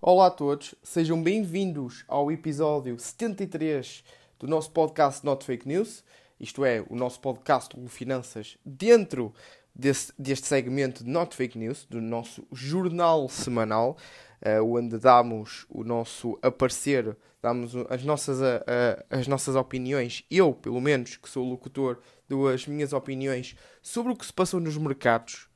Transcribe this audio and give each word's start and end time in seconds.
Olá 0.00 0.28
a 0.28 0.30
todos, 0.30 0.76
sejam 0.80 1.20
bem-vindos 1.20 2.04
ao 2.06 2.30
episódio 2.30 2.96
73 2.96 4.04
do 4.38 4.46
nosso 4.46 4.70
podcast 4.70 5.26
Not 5.26 5.44
Fake 5.44 5.66
News, 5.66 6.04
isto 6.38 6.64
é, 6.64 6.84
o 6.88 6.94
nosso 6.94 7.20
podcast 7.20 7.76
de 7.76 7.88
finanças 7.88 8.56
dentro 8.64 9.34
desse, 9.74 10.12
deste 10.16 10.46
segmento 10.46 11.02
de 11.02 11.10
Not 11.10 11.34
Fake 11.34 11.58
News, 11.58 11.84
do 11.90 12.00
nosso 12.00 12.46
jornal 12.52 13.28
semanal, 13.28 13.96
uh, 14.40 14.64
onde 14.72 14.98
damos 14.98 15.66
o 15.68 15.82
nosso 15.82 16.38
aparecer, 16.42 17.16
damos 17.42 17.74
as 17.90 18.04
nossas, 18.04 18.38
uh, 18.38 18.62
uh, 18.62 19.04
as 19.10 19.26
nossas 19.26 19.56
opiniões, 19.56 20.24
eu, 20.30 20.54
pelo 20.54 20.80
menos, 20.80 21.16
que 21.16 21.28
sou 21.28 21.44
locutor, 21.44 21.98
dou 22.28 22.46
as 22.46 22.68
minhas 22.68 22.92
opiniões 22.92 23.56
sobre 23.82 24.12
o 24.12 24.16
que 24.16 24.24
se 24.24 24.32
passou 24.32 24.60
nos 24.60 24.76
mercados 24.76 25.48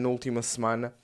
na 0.00 0.08
última 0.10 0.42
semana 0.42 0.94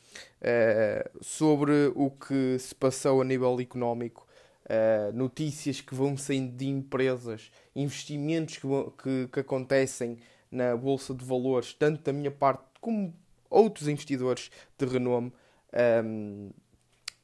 uh, 0.43 1.25
sobre 1.25 1.93
o 1.95 2.11
que 2.11 2.59
se 2.59 2.75
passou 2.75 3.21
a 3.21 3.25
nível 3.25 3.59
económico, 3.61 4.27
uh, 4.65 5.13
notícias 5.17 5.81
que 5.81 5.95
vão 5.95 6.17
saindo 6.17 6.57
de 6.57 6.67
empresas, 6.67 7.51
investimentos 7.75 8.59
que, 8.59 8.67
que, 9.03 9.29
que, 9.33 9.41
acontecem 9.41 10.19
na 10.51 10.77
Bolsa 10.77 11.15
de 11.15 11.25
Valores, 11.25 11.73
tanto 11.75 12.03
da 12.03 12.13
minha 12.13 12.31
parte 12.31 12.63
como 12.81 13.15
outros 13.51 13.89
investidores 13.89 14.51
de 14.79 14.87
renome. 14.87 15.33
Um, 15.73 16.51
ehm, 16.51 16.51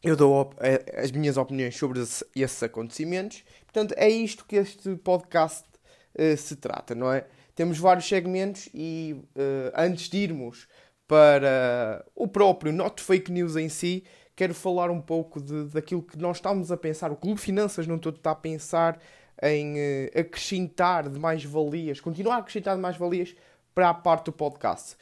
eu 0.03 0.17
dou 0.17 0.51
as 1.03 1.11
minhas 1.11 1.39
opiniões 1.39 1.75
sobre 1.77 1.99
esses 2.01 2.63
acontecimentos. 2.63 3.43
Portanto, 3.65 3.95
é 3.97 4.07
isto 4.07 4.45
que 4.45 4.57
este 4.57 4.97
podcast 4.97 5.65
uh, 6.15 6.37
se 6.37 6.57
trata, 6.57 6.95
não 6.95 7.11
é? 7.11 7.27
Temos 7.55 7.79
vários 7.79 8.07
segmentos 8.07 8.69
e 8.75 9.17
uh, 9.37 9.73
antes 9.75 10.11
de 10.11 10.19
irmos 10.19 10.69
para 11.07 12.05
o 12.15 12.27
próprio 12.27 12.73
Not 12.73 13.03
Fake 13.03 13.31
News 13.31 13.57
em 13.57 13.69
si, 13.69 14.05
quero 14.35 14.55
falar 14.55 14.91
um 14.91 15.01
pouco 15.01 15.41
de, 15.41 15.65
daquilo 15.67 16.03
que 16.03 16.19
nós 16.19 16.39
estamos 16.39 16.73
a 16.73 16.77
pensar. 16.77 17.13
O 17.13 17.17
Clube 17.17 17.41
Finanças 17.41 17.87
não 17.87 17.99
todo 17.99 18.17
está 18.17 18.33
a 18.33 18.35
pensar 18.37 18.99
em 19.43 19.75
uh, 19.75 20.21
acrescentar 20.21 21.09
de 21.09 21.19
mais-valias, 21.19 22.01
continuar 22.01 22.37
a 22.37 22.39
acrescentar 22.39 22.77
de 22.77 22.83
mais-valias 22.83 23.35
para 23.75 23.91
a 23.91 23.95
parte 23.95 24.27
do 24.27 24.33
podcast. 24.33 24.97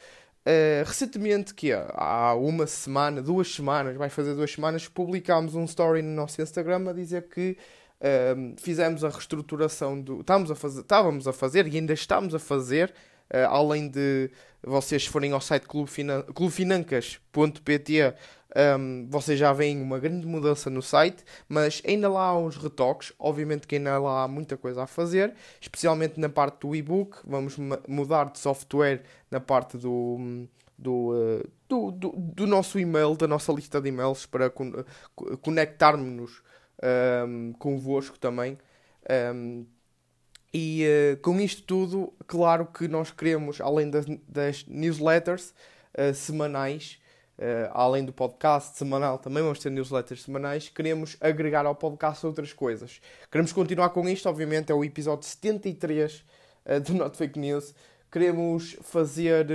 Uh, 0.45 0.83
recentemente, 0.85 1.53
que 1.53 1.71
há 1.71 2.35
uma 2.35 2.67
semana, 2.67 3.21
duas 3.21 3.53
semanas, 3.53 3.95
vai 3.95 4.09
fazer 4.09 4.33
duas 4.33 4.51
semanas, 4.51 4.87
publicámos 4.87 5.55
um 5.55 5.63
story 5.63 6.01
no 6.01 6.13
nosso 6.13 6.41
Instagram 6.41 6.89
a 6.89 6.93
dizer 6.93 7.29
que 7.29 7.57
uh, 8.01 8.61
fizemos 8.61 9.05
a 9.05 9.09
reestruturação 9.09 10.01
do. 10.01 10.25
A 10.27 10.67
estávamos 10.67 11.27
a 11.27 11.33
fazer 11.33 11.65
e 11.67 11.77
ainda 11.77 11.93
estamos 11.93 12.35
a 12.35 12.39
fazer 12.39 12.93
Uh, 13.33 13.47
além 13.49 13.89
de 13.89 14.29
vocês 14.61 15.05
forem 15.05 15.31
ao 15.31 15.41
site 15.41 15.65
clubefinancas.pt, 15.67 18.03
um, 18.05 18.13
ehm, 18.55 19.07
vocês 19.09 19.37
já 19.37 19.51
veem 19.51 19.81
uma 19.81 19.99
grande 19.99 20.25
mudança 20.25 20.69
no 20.69 20.81
site, 20.81 21.25
mas 21.49 21.81
ainda 21.85 22.07
lá 22.07 22.27
há 22.27 22.37
uns 22.37 22.55
retoques. 22.55 23.11
Obviamente 23.19 23.67
que 23.67 23.75
ainda 23.75 23.97
lá 23.97 24.23
há 24.23 24.27
muita 24.27 24.55
coisa 24.55 24.83
a 24.83 24.87
fazer, 24.87 25.33
especialmente 25.59 26.19
na 26.19 26.29
parte 26.29 26.61
do 26.61 26.75
e-book. 26.75 27.17
Vamos 27.25 27.57
mudar 27.87 28.31
de 28.31 28.39
software 28.39 29.01
na 29.29 29.39
parte 29.39 29.77
do, 29.77 30.47
do, 30.77 31.11
uh, 31.11 31.43
do, 31.67 31.91
do, 31.91 32.09
do, 32.11 32.47
nosso 32.47 32.79
e-mail, 32.79 33.15
da 33.15 33.27
nossa 33.27 33.51
lista 33.51 33.81
de 33.81 33.89
e-mails, 33.89 34.25
para 34.25 34.49
con 34.49 34.71
conectarmos-nos 35.41 36.41
um, 36.81 36.83
ehm, 36.83 37.51
convosco 37.53 38.17
também. 38.19 38.53
Um, 38.53 38.57
ehm, 39.09 39.65
e 40.53 40.85
uh, 40.85 41.17
com 41.17 41.39
isto 41.41 41.63
tudo, 41.63 42.13
claro 42.27 42.67
que 42.67 42.87
nós 42.87 43.09
queremos, 43.09 43.59
além 43.59 43.89
das, 43.89 44.05
das 44.27 44.63
newsletters 44.67 45.51
uh, 45.97 46.13
semanais, 46.13 46.99
uh, 47.39 47.71
além 47.71 48.05
do 48.05 48.13
podcast 48.13 48.77
semanal, 48.77 49.17
também 49.17 49.41
vamos 49.41 49.57
ter 49.57 49.71
newsletters 49.71 50.21
semanais, 50.21 50.69
queremos 50.69 51.17
agregar 51.19 51.65
ao 51.65 51.73
podcast 51.73 52.23
outras 52.27 52.53
coisas. 52.53 53.01
Queremos 53.31 53.51
continuar 53.51 53.89
com 53.89 54.07
isto, 54.07 54.29
obviamente, 54.29 54.71
é 54.71 54.75
o 54.75 54.83
episódio 54.83 55.27
73 55.27 56.23
do 56.85 56.93
Not 56.93 57.17
Fake 57.17 57.37
News. 57.37 57.75
Queremos 58.13 58.77
fazer, 58.83 59.47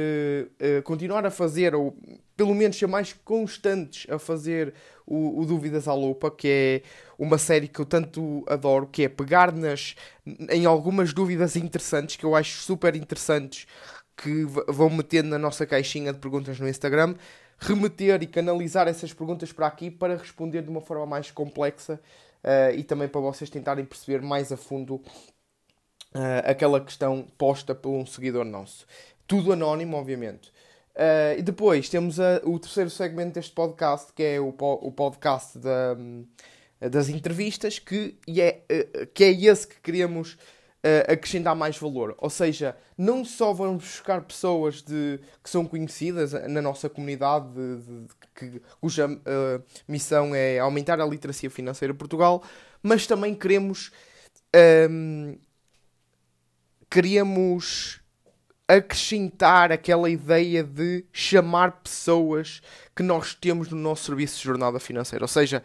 continuar 0.83 1.25
a 1.25 1.31
fazer, 1.31 1.77
ou 1.77 1.97
pelo 2.37 2.53
menos 2.57 2.77
ser 2.77 2.89
mais 2.89 3.13
constantes 3.13 4.11
a 4.11 4.19
fazer 4.19 4.75
o, 5.07 5.41
o 5.41 5.47
Dúvidas 5.47 5.87
à 5.87 5.95
Lupa, 5.95 6.29
que 6.29 6.49
é 6.49 6.83
uma 7.17 7.39
série 7.39 7.69
que 7.69 7.79
eu 7.79 7.87
tanto 7.87 8.45
adoro, 8.49 8.89
que 8.89 9.05
é 9.05 9.09
pegar 9.09 9.53
nas, 9.53 9.95
em 10.51 10.67
algumas 10.67 11.13
dúvidas 11.13 11.55
interessantes, 11.55 12.17
que 12.17 12.27
eu 12.27 12.35
acho 12.35 12.59
super 12.59 12.97
interessantes, 12.97 13.65
que 14.17 14.45
vão 14.67 14.91
metendo 14.91 15.29
na 15.29 15.39
nossa 15.39 15.65
caixinha 15.65 16.13
de 16.13 16.19
perguntas 16.19 16.59
no 16.59 16.69
Instagram, 16.69 17.15
remeter 17.61 18.25
e 18.25 18.27
canalizar 18.27 18.89
essas 18.89 19.13
perguntas 19.13 19.53
para 19.53 19.69
aqui 19.69 19.89
para 19.89 20.17
responder 20.17 20.63
de 20.63 20.69
uma 20.69 20.81
forma 20.81 21.07
mais 21.07 21.31
complexa 21.31 22.01
uh, 22.43 22.75
e 22.75 22.83
também 22.83 23.07
para 23.07 23.21
vocês 23.21 23.49
tentarem 23.49 23.85
perceber 23.85 24.21
mais 24.21 24.51
a 24.51 24.57
fundo 24.57 25.01
uh, 26.19 26.51
aquela 26.51 26.81
questão 26.81 27.27
posta 27.39 27.75
por 27.75 27.91
um 27.91 28.05
seguidor 28.05 28.45
nosso. 28.45 28.87
Tudo 29.27 29.53
anónimo, 29.53 29.97
obviamente. 29.97 30.51
Uh, 30.99 31.39
e 31.39 31.43
depois 31.43 31.89
temos 31.89 32.19
a, 32.19 32.41
o 32.43 32.59
terceiro 32.59 32.91
segmento 32.91 33.35
deste 33.35 33.53
podcast, 33.53 34.13
que 34.13 34.23
é 34.23 34.41
o, 34.41 34.49
o 34.49 34.91
podcast 34.91 35.57
da, 35.57 35.97
das 36.89 37.09
entrevistas, 37.09 37.79
que 37.79 38.19
é, 38.27 38.63
uh, 38.69 39.07
que 39.15 39.23
é 39.23 39.31
esse 39.31 39.69
que 39.69 39.81
queremos 39.81 40.33
uh, 40.33 41.13
acrescentar 41.13 41.55
mais 41.55 41.79
valor. 41.79 42.17
Ou 42.19 42.29
seja, 42.29 42.77
não 42.97 43.25
só 43.25 43.53
vamos 43.53 43.85
buscar 43.85 44.23
pessoas 44.23 44.83
de, 44.83 45.21
que 45.43 45.49
são 45.49 45.65
conhecidas 45.65 46.33
na 46.33 46.61
nossa 46.61 46.89
comunidade, 46.89 47.47
de, 47.55 47.77
de, 47.77 48.09
que, 48.35 48.63
cuja 48.81 49.09
missão 49.87 50.35
é 50.35 50.59
aumentar 50.59 51.01
a 51.01 51.07
literacia 51.07 51.49
financeira 51.49 51.95
em 51.95 51.97
Portugal, 51.97 52.43
mas 52.83 53.07
também 53.07 53.37
queremos. 53.37 53.93
Um, 54.91 55.37
queremos 56.91 58.01
acrescentar 58.69 59.73
aquela 59.73 60.11
ideia 60.11 60.63
de 60.63 61.05
chamar 61.11 61.81
pessoas 61.83 62.61
que 62.95 63.03
nós 63.03 63.35
temos 63.35 63.71
no 63.71 63.79
nosso 63.79 64.05
serviço 64.05 64.37
de 64.37 64.45
jornada 64.45 64.79
financeira. 64.79 65.25
Ou 65.25 65.29
seja, 65.29 65.63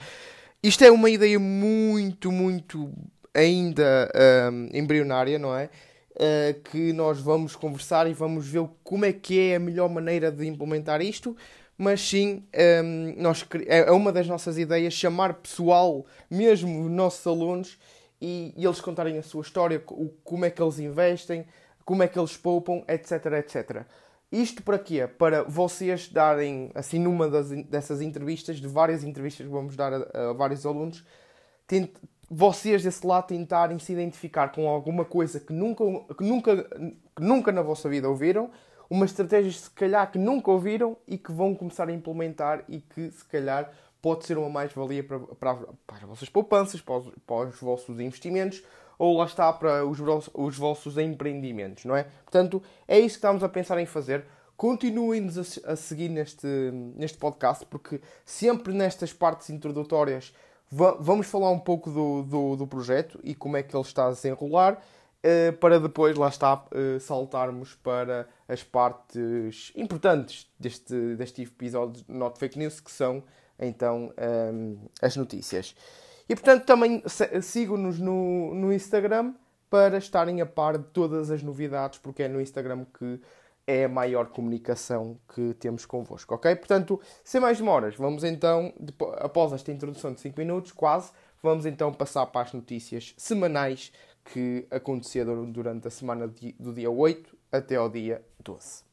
isto 0.63 0.83
é 0.85 0.89
uma 0.89 1.09
ideia 1.09 1.37
muito, 1.37 2.31
muito 2.31 2.89
ainda 3.33 4.09
um, 4.51 4.69
embrionária, 4.73 5.37
não 5.37 5.53
é? 5.53 5.69
Uh, 6.13 6.61
que 6.61 6.93
nós 6.93 7.19
vamos 7.19 7.55
conversar 7.55 8.07
e 8.07 8.13
vamos 8.13 8.47
ver 8.47 8.69
como 8.83 9.03
é 9.03 9.11
que 9.11 9.39
é 9.39 9.55
a 9.55 9.59
melhor 9.59 9.89
maneira 9.89 10.31
de 10.31 10.47
implementar 10.47 11.01
isto. 11.01 11.35
Mas 11.77 12.07
sim, 12.07 12.43
um, 12.83 13.15
nós, 13.17 13.45
é, 13.65 13.79
é 13.79 13.91
uma 13.91 14.11
das 14.11 14.27
nossas 14.27 14.57
ideias 14.57 14.93
chamar 14.93 15.33
pessoal, 15.33 16.05
mesmo 16.29 16.87
nossos 16.87 17.25
alunos, 17.27 17.77
e, 18.21 18.53
e 18.55 18.65
eles 18.65 18.81
contarem 18.81 19.17
a 19.17 19.23
sua 19.23 19.41
história, 19.41 19.81
o, 19.89 20.09
como 20.23 20.45
é 20.45 20.49
que 20.49 20.61
eles 20.61 20.79
investem, 20.79 21.45
como 21.85 22.03
é 22.03 22.07
que 22.07 22.17
eles 22.17 22.37
poupam, 22.37 22.83
etc, 22.87 23.25
etc. 23.37 23.85
Isto 24.31 24.63
para 24.63 24.79
quê? 24.79 25.05
Para 25.05 25.43
vocês 25.43 26.07
darem, 26.09 26.71
assim, 26.73 26.99
numa 26.99 27.29
das, 27.29 27.49
dessas 27.65 28.01
entrevistas, 28.01 28.57
de 28.57 28.67
várias 28.67 29.03
entrevistas 29.03 29.45
que 29.45 29.51
vamos 29.51 29.75
dar 29.75 29.93
a, 29.93 30.29
a 30.29 30.33
vários 30.33 30.65
alunos, 30.65 31.05
tent, 31.67 31.91
vocês 32.29 32.83
desse 32.83 33.05
lado 33.05 33.27
tentarem 33.27 33.77
se 33.77 33.93
identificar 33.93 34.51
com 34.51 34.67
alguma 34.67 35.05
coisa 35.05 35.39
que 35.39 35.53
nunca, 35.53 35.83
que 36.17 36.23
nunca, 36.23 36.63
que 37.15 37.23
nunca 37.23 37.51
na 37.51 37.61
vossa 37.61 37.87
vida 37.87 38.09
ouviram, 38.09 38.49
uma 38.89 39.05
estratégia 39.05 39.51
se 39.51 39.69
calhar 39.69 40.11
que 40.11 40.17
nunca 40.17 40.49
ouviram 40.49 40.97
e 41.07 41.17
que 41.17 41.31
vão 41.31 41.53
começar 41.53 41.87
a 41.87 41.93
implementar 41.93 42.63
e 42.67 42.79
que 42.79 43.11
se 43.11 43.25
calhar 43.25 43.71
pode 44.03 44.25
ser 44.25 44.37
uma 44.37 44.49
mais-valia 44.49 45.01
para, 45.01 45.17
para, 45.17 45.55
para 45.87 45.95
as 45.95 46.03
vossas 46.03 46.29
poupanças, 46.29 46.81
para 46.81 46.97
os, 46.97 47.07
para 47.25 47.47
os 47.47 47.59
vossos 47.59 47.97
investimentos 48.01 48.61
ou 48.99 49.17
lá 49.17 49.25
está 49.25 49.51
para 49.53 49.85
os, 49.85 49.97
os 50.33 50.57
vossos 50.57 50.97
empreendimentos, 50.97 51.85
não 51.85 51.95
é? 51.95 52.03
Portanto, 52.23 52.61
é 52.85 52.99
isso 52.99 53.15
que 53.15 53.19
estamos 53.19 53.43
a 53.43 53.49
pensar 53.49 53.79
em 53.79 53.85
fazer. 53.85 54.25
Continuem-nos 54.57 55.37
a, 55.37 55.71
a, 55.71 55.75
seguir 55.77 56.09
neste, 56.09 56.45
neste 56.95 57.17
podcast, 57.17 57.65
porque 57.65 58.01
sempre 58.25 58.73
nestas 58.73 59.13
partes 59.13 59.49
introdutórias 59.49 60.33
vamos 60.69 61.27
falar 61.27 61.51
um 61.51 61.59
pouco 61.59 61.89
do, 61.89 62.23
do, 62.23 62.55
do, 62.57 62.67
projeto 62.67 63.19
e 63.23 63.33
como 63.33 63.55
é 63.55 63.63
que 63.63 63.75
ele 63.75 63.83
está 63.83 64.07
a 64.07 64.11
desenrolar, 64.11 64.73
uh, 65.23 65.53
para 65.57 65.79
depois, 65.79 66.17
lá 66.17 66.27
está, 66.27 66.55
uh, 66.55 66.99
saltarmos 66.99 67.75
para 67.75 68.27
as 68.47 68.63
partes 68.63 69.71
importantes 69.75 70.51
deste, 70.59 71.15
deste 71.15 71.43
episódio 71.43 72.03
de 72.03 72.11
Not 72.11 72.37
Fake 72.37 72.57
News, 72.59 72.79
que 72.79 72.91
são 72.91 73.23
então 73.59 74.13
um, 74.17 74.79
eh, 75.01 75.05
as 75.05 75.15
notícias. 75.15 75.75
E 76.27 76.35
portanto 76.35 76.65
também 76.65 77.03
sigam-nos 77.41 77.99
no, 77.99 78.53
no 78.53 78.73
Instagram 78.73 79.33
para 79.69 79.97
estarem 79.97 80.39
a 80.39 80.45
par 80.45 80.77
de 80.77 80.85
todas 80.85 81.31
as 81.31 81.41
novidades, 81.41 81.99
porque 81.99 82.23
é 82.23 82.27
no 82.27 82.39
Instagram 82.39 82.85
que 82.97 83.19
é 83.65 83.85
a 83.85 83.89
maior 83.89 84.27
comunicação 84.27 85.17
que 85.33 85.53
temos 85.55 85.85
convosco, 85.85 86.35
ok? 86.35 86.55
Portanto, 86.55 86.99
sem 87.23 87.39
mais 87.39 87.57
demoras, 87.57 87.95
vamos 87.95 88.23
então, 88.23 88.73
após 89.17 89.53
esta 89.53 89.71
introdução 89.71 90.13
de 90.13 90.19
5 90.19 90.37
minutos, 90.37 90.71
quase, 90.71 91.11
vamos 91.41 91.65
então 91.65 91.93
passar 91.93 92.25
para 92.27 92.41
as 92.41 92.53
notícias 92.53 93.13
semanais 93.17 93.91
que 94.25 94.67
aconteceram 94.69 95.49
durante 95.49 95.87
a 95.87 95.91
semana 95.91 96.27
do 96.59 96.73
dia 96.73 96.91
8 96.91 97.37
até 97.51 97.75
ao 97.75 97.89
dia 97.89 98.23
12. 98.43 98.83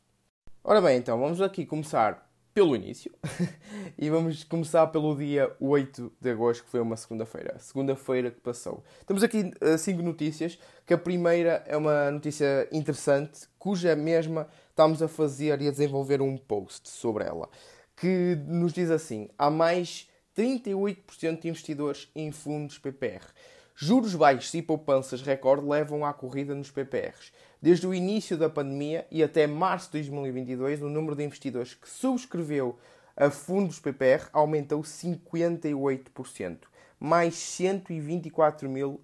Ora 0.62 0.80
bem, 0.80 0.98
então, 0.98 1.18
vamos 1.18 1.40
aqui 1.40 1.66
começar 1.66 2.29
pelo 2.52 2.74
início. 2.74 3.12
e 3.98 4.10
vamos 4.10 4.44
começar 4.44 4.86
pelo 4.88 5.16
dia 5.16 5.54
8 5.60 6.12
de 6.20 6.30
agosto, 6.30 6.64
que 6.64 6.70
foi 6.70 6.80
uma 6.80 6.96
segunda-feira. 6.96 7.58
Segunda-feira 7.58 8.30
que 8.30 8.40
passou. 8.40 8.82
Temos 9.06 9.22
aqui 9.22 9.52
uh, 9.62 9.78
cinco 9.78 10.02
notícias, 10.02 10.58
que 10.86 10.94
a 10.94 10.98
primeira 10.98 11.62
é 11.66 11.76
uma 11.76 12.10
notícia 12.10 12.68
interessante, 12.72 13.48
cuja 13.58 13.94
mesma 13.94 14.48
estamos 14.70 15.02
a 15.02 15.08
fazer 15.08 15.60
e 15.62 15.68
a 15.68 15.70
desenvolver 15.70 16.20
um 16.20 16.36
post 16.36 16.88
sobre 16.88 17.24
ela, 17.24 17.48
que 17.96 18.36
nos 18.46 18.72
diz 18.72 18.90
assim: 18.90 19.28
há 19.38 19.50
mais 19.50 20.08
38% 20.36 21.40
de 21.40 21.48
investidores 21.48 22.08
em 22.14 22.32
fundos 22.32 22.78
PPR. 22.78 23.26
Juros 23.82 24.14
baixos 24.14 24.52
e 24.52 24.60
poupanças 24.60 25.22
recorde 25.22 25.66
levam 25.66 26.04
à 26.04 26.12
corrida 26.12 26.54
nos 26.54 26.70
PPRs. 26.70 27.32
Desde 27.62 27.86
o 27.86 27.94
início 27.94 28.36
da 28.36 28.50
pandemia 28.50 29.06
e 29.10 29.22
até 29.22 29.46
março 29.46 29.86
de 29.86 29.92
2022, 30.06 30.82
o 30.82 30.90
número 30.90 31.16
de 31.16 31.24
investidores 31.24 31.72
que 31.72 31.88
subscreveu 31.88 32.78
a 33.16 33.30
fundos 33.30 33.80
PPR 33.80 34.28
aumentou 34.34 34.82
58%, 34.82 36.58
mais 36.98 37.36
124 37.36 38.68
mil 38.68 39.00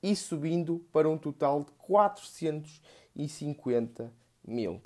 e 0.00 0.14
subindo 0.14 0.78
para 0.92 1.08
um 1.08 1.18
total 1.18 1.64
de 1.64 1.72
450 1.78 4.12
mil. 4.46 4.80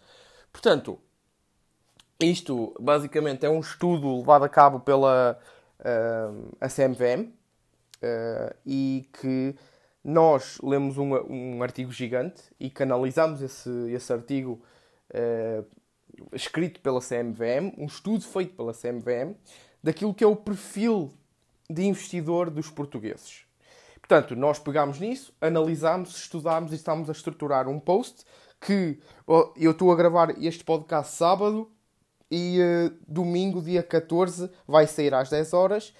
Portanto, 0.50 0.98
isto 2.18 2.74
basicamente 2.80 3.44
é 3.44 3.50
um 3.50 3.60
estudo 3.60 4.16
levado 4.16 4.46
a 4.46 4.48
cabo 4.48 4.80
pela 4.80 5.38
uh, 5.80 6.56
a 6.58 6.70
CMVM 6.70 7.43
uh, 8.04 8.54
e 8.66 9.08
que 9.20 9.54
nós 10.04 10.58
lemos 10.62 10.98
um, 10.98 11.14
um 11.14 11.62
artigo 11.62 11.90
gigante 11.90 12.42
e 12.60 12.68
canalizamos 12.68 13.40
esse, 13.40 13.70
esse 13.90 14.12
artigo 14.12 14.62
uh, 15.10 15.64
escrito 16.32 16.80
pela 16.80 17.00
CMVM, 17.00 17.74
um 17.78 17.86
estudo 17.86 18.22
feito 18.22 18.54
pela 18.54 18.74
CMVM, 18.74 19.34
daquilo 19.82 20.14
que 20.14 20.22
é 20.22 20.26
o 20.26 20.36
perfil 20.36 21.10
de 21.68 21.82
investidor 21.84 22.50
dos 22.50 22.70
portugueses. 22.70 23.44
Portanto, 23.98 24.36
nós 24.36 24.58
pegámos 24.58 25.00
nisso, 25.00 25.34
analisámos, 25.40 26.14
estudámos 26.16 26.72
e 26.72 26.74
estamos 26.74 27.08
a 27.08 27.12
estruturar 27.12 27.66
um 27.68 27.80
post 27.80 28.24
que 28.60 28.98
eu 29.56 29.70
estou 29.70 29.90
a 29.90 29.96
gravar 29.96 30.42
este 30.42 30.62
podcast 30.62 31.16
sábado 31.16 31.70
e 32.30 32.58
uh, 32.60 32.96
domingo, 33.08 33.62
dia 33.62 33.82
14, 33.82 34.50
vai 34.66 34.86
sair 34.86 35.14
às 35.14 35.30
10 35.30 35.52
horas 35.54 35.94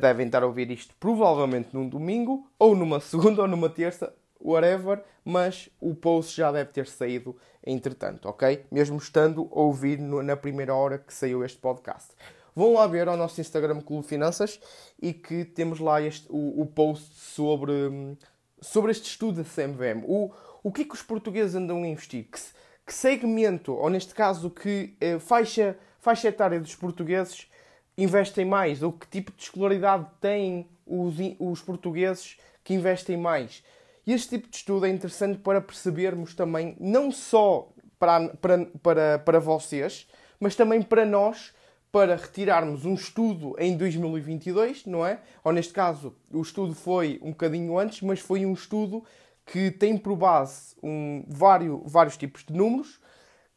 devem 0.00 0.26
estar 0.26 0.42
a 0.42 0.46
ouvir 0.46 0.70
isto 0.70 0.94
provavelmente 1.00 1.70
num 1.72 1.88
domingo, 1.88 2.48
ou 2.58 2.76
numa 2.76 3.00
segunda, 3.00 3.42
ou 3.42 3.48
numa 3.48 3.68
terça, 3.68 4.14
whatever, 4.40 5.02
mas 5.24 5.70
o 5.80 5.94
post 5.94 6.36
já 6.36 6.52
deve 6.52 6.70
ter 6.70 6.86
saído 6.86 7.36
entretanto, 7.66 8.28
ok? 8.28 8.66
Mesmo 8.70 8.98
estando 8.98 9.48
a 9.50 9.60
ouvir 9.60 9.98
no, 9.98 10.22
na 10.22 10.36
primeira 10.36 10.74
hora 10.74 10.98
que 10.98 11.12
saiu 11.14 11.42
este 11.42 11.58
podcast. 11.58 12.12
Vão 12.54 12.74
lá 12.74 12.86
ver 12.86 13.08
ao 13.08 13.16
nosso 13.16 13.40
Instagram 13.40 13.80
Clube 13.80 14.06
Finanças 14.06 14.60
e 15.00 15.12
que 15.12 15.44
temos 15.44 15.80
lá 15.80 16.00
este, 16.00 16.26
o, 16.30 16.60
o 16.60 16.66
post 16.66 17.14
sobre, 17.18 18.16
sobre 18.60 18.92
este 18.92 19.08
estudo 19.08 19.42
da 19.42 19.48
CMVM. 19.48 20.04
O, 20.06 20.30
o 20.62 20.70
que 20.70 20.82
é 20.82 20.84
que 20.84 20.94
os 20.94 21.02
portugueses 21.02 21.56
andam 21.56 21.82
a 21.82 21.88
investir? 21.88 22.28
Que, 22.30 22.38
que 22.86 22.94
segmento, 22.94 23.72
ou 23.72 23.90
neste 23.90 24.14
caso, 24.14 24.50
que 24.50 24.94
eh, 25.00 25.18
faixa, 25.18 25.76
faixa 25.98 26.28
etária 26.28 26.60
dos 26.60 26.76
portugueses 26.76 27.50
investem 27.96 28.44
mais? 28.44 28.82
Ou 28.82 28.92
que 28.92 29.06
tipo 29.06 29.32
de 29.32 29.42
escolaridade 29.42 30.06
têm 30.20 30.68
os, 30.86 31.14
os 31.38 31.60
portugueses 31.60 32.36
que 32.62 32.74
investem 32.74 33.16
mais? 33.16 33.62
E 34.06 34.12
este 34.12 34.30
tipo 34.30 34.48
de 34.48 34.56
estudo 34.56 34.86
é 34.86 34.90
interessante 34.90 35.38
para 35.38 35.60
percebermos 35.60 36.34
também, 36.34 36.76
não 36.78 37.10
só 37.10 37.72
para, 37.98 38.28
para, 38.36 38.66
para, 38.82 39.18
para 39.18 39.40
vocês, 39.40 40.06
mas 40.38 40.54
também 40.54 40.82
para 40.82 41.06
nós, 41.06 41.54
para 41.90 42.16
retirarmos 42.16 42.84
um 42.84 42.94
estudo 42.94 43.54
em 43.58 43.76
2022, 43.76 44.84
não 44.84 45.06
é? 45.06 45.20
Ou 45.42 45.52
neste 45.52 45.72
caso, 45.72 46.14
o 46.30 46.42
estudo 46.42 46.74
foi 46.74 47.18
um 47.22 47.30
bocadinho 47.30 47.78
antes, 47.78 48.02
mas 48.02 48.20
foi 48.20 48.44
um 48.44 48.52
estudo 48.52 49.02
que 49.46 49.70
tem 49.70 49.96
por 49.96 50.16
base 50.16 50.74
um, 50.82 51.24
vários, 51.28 51.80
vários 51.84 52.16
tipos 52.16 52.44
de 52.44 52.52
números, 52.52 53.00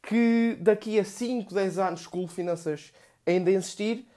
que 0.02 0.58
daqui 0.62 1.00
a 1.00 1.04
5, 1.04 1.54
10 1.54 1.80
anos, 1.80 2.08
com 2.08 2.28
finanças 2.28 2.94
ainda 3.26 3.52
existir, 3.52 4.08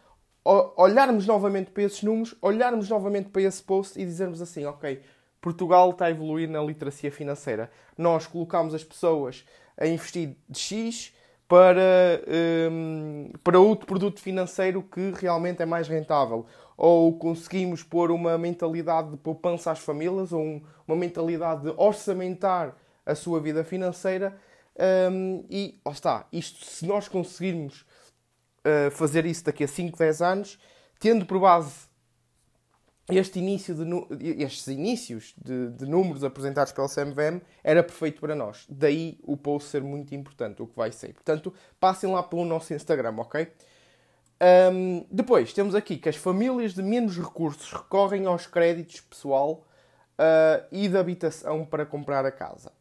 olharmos 0.44 1.26
novamente 1.26 1.70
para 1.70 1.82
esses 1.82 2.02
números, 2.02 2.34
olharmos 2.40 2.88
novamente 2.88 3.28
para 3.28 3.42
esse 3.42 3.62
post 3.62 4.00
e 4.00 4.04
dizermos 4.04 4.40
assim, 4.40 4.64
ok, 4.64 5.00
Portugal 5.40 5.90
está 5.90 6.06
a 6.06 6.10
evoluir 6.10 6.48
na 6.48 6.62
literacia 6.62 7.10
financeira. 7.10 7.70
Nós 7.96 8.26
colocamos 8.26 8.75
as 8.75 8.84
pessoas 8.84 9.44
a 9.76 9.87
investir 9.87 10.37
de 10.48 10.58
X 10.58 11.14
para, 11.48 12.22
um, 12.70 13.32
para 13.42 13.58
outro 13.58 13.87
produto 13.87 14.20
financeiro 14.20 14.82
que 14.82 15.12
realmente 15.16 15.62
é 15.62 15.66
mais 15.66 15.88
rentável. 15.88 16.46
Ou 16.76 17.19
conseguimos 17.19 17.82
pôr 17.82 18.10
uma 18.10 18.38
mentalidade 18.38 19.10
de 19.10 19.16
poupança 19.16 19.70
às 19.70 19.81
famílias, 19.81 20.32
ou 20.32 20.40
um, 20.40 20.62
uma 20.86 20.96
mentalidade 20.96 21.62
de 21.62 21.75
orçamentar 21.76 22.76
a 23.04 23.14
sua 23.14 23.40
vida 23.40 23.64
financeira. 23.64 24.38
Um, 25.10 25.44
e, 25.50 25.78
ó 25.84 25.90
está, 25.90 26.26
isto 26.32 26.64
se 26.64 26.86
nós 26.86 27.08
conseguirmos 27.08 27.84
fazer 28.92 29.24
isso 29.26 29.44
daqui 29.44 29.64
a 29.64 29.68
5, 29.68 29.98
10 29.98 30.22
anos, 30.22 30.58
tendo 30.98 31.24
por 31.24 31.40
base 31.40 31.90
este 33.08 33.38
início 33.38 33.74
de, 33.74 34.42
estes 34.42 34.66
inícios 34.68 35.34
de, 35.42 35.70
de, 35.70 35.86
números 35.86 36.22
apresentados 36.22 36.72
pela 36.72 36.88
CMVM, 36.88 37.40
era 37.62 37.82
perfeito 37.82 38.20
para 38.20 38.34
nós. 38.34 38.66
Daí 38.68 39.18
o 39.24 39.36
post 39.36 39.68
ser 39.68 39.82
muito 39.82 40.14
importante, 40.14 40.62
o 40.62 40.66
que 40.66 40.76
vai 40.76 40.92
ser. 40.92 41.12
Portanto, 41.12 41.52
passem 41.78 42.10
lá 42.10 42.22
pelo 42.22 42.44
nosso 42.44 42.72
Instagram, 42.72 43.16
ok? 43.18 43.48
Um, 44.72 45.04
depois, 45.10 45.52
temos 45.52 45.74
aqui 45.74 45.98
que 45.98 46.08
as 46.08 46.16
famílias 46.16 46.74
de 46.74 46.82
menos 46.82 47.18
recursos 47.18 47.72
recorrem 47.72 48.26
aos 48.26 48.46
créditos 48.46 49.00
pessoal 49.00 49.66
uh, 50.18 50.66
e 50.72 50.88
de 50.88 50.96
habitação 50.96 51.64
para 51.64 51.84
comprar 51.84 52.24
a 52.24 52.32
casa. 52.32 52.72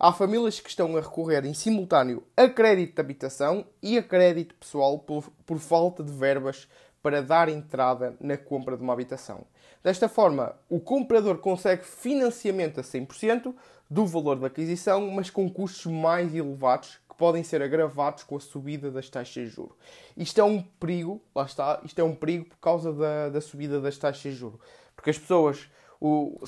Há 0.00 0.12
famílias 0.12 0.60
que 0.60 0.68
estão 0.68 0.96
a 0.96 1.00
recorrer 1.00 1.44
em 1.44 1.52
simultâneo 1.52 2.22
a 2.36 2.48
crédito 2.48 2.94
de 2.94 3.00
habitação 3.00 3.66
e 3.82 3.98
a 3.98 4.02
crédito 4.02 4.54
pessoal 4.54 4.96
por, 4.96 5.28
por 5.44 5.58
falta 5.58 6.04
de 6.04 6.12
verbas 6.12 6.68
para 7.02 7.20
dar 7.20 7.48
entrada 7.48 8.16
na 8.20 8.36
compra 8.36 8.76
de 8.76 8.82
uma 8.84 8.92
habitação. 8.92 9.44
Desta 9.82 10.08
forma, 10.08 10.54
o 10.70 10.78
comprador 10.78 11.38
consegue 11.38 11.82
financiamento 11.82 12.78
a 12.78 12.84
100% 12.84 13.52
do 13.90 14.06
valor 14.06 14.36
da 14.36 14.46
aquisição, 14.46 15.10
mas 15.10 15.30
com 15.30 15.50
custos 15.50 15.90
mais 15.90 16.32
elevados 16.32 17.00
que 17.08 17.16
podem 17.16 17.42
ser 17.42 17.60
agravados 17.60 18.22
com 18.22 18.36
a 18.36 18.40
subida 18.40 18.92
das 18.92 19.10
taxas 19.10 19.32
de 19.32 19.46
juros. 19.48 19.76
Isto 20.16 20.40
é 20.40 20.44
um 20.44 20.62
perigo, 20.62 21.20
lá 21.34 21.44
está, 21.44 21.80
isto 21.84 21.98
é 21.98 22.04
um 22.04 22.14
perigo 22.14 22.44
por 22.44 22.58
causa 22.58 22.92
da, 22.92 23.30
da 23.30 23.40
subida 23.40 23.80
das 23.80 23.98
taxas 23.98 24.32
de 24.32 24.38
juros. 24.38 24.60
Porque 24.94 25.10
as 25.10 25.18
pessoas 25.18 25.68
o, 26.00 26.38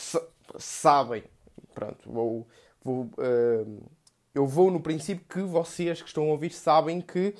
sabem, 0.56 1.24
pronto, 1.74 2.08
vou, 2.08 2.46
vou, 2.84 3.04
uh, 3.04 3.82
eu 4.34 4.46
vou 4.46 4.70
no 4.70 4.80
princípio 4.80 5.24
que 5.28 5.40
vocês 5.42 6.00
que 6.00 6.08
estão 6.08 6.24
a 6.24 6.32
ouvir 6.32 6.50
sabem 6.50 7.00
que 7.00 7.34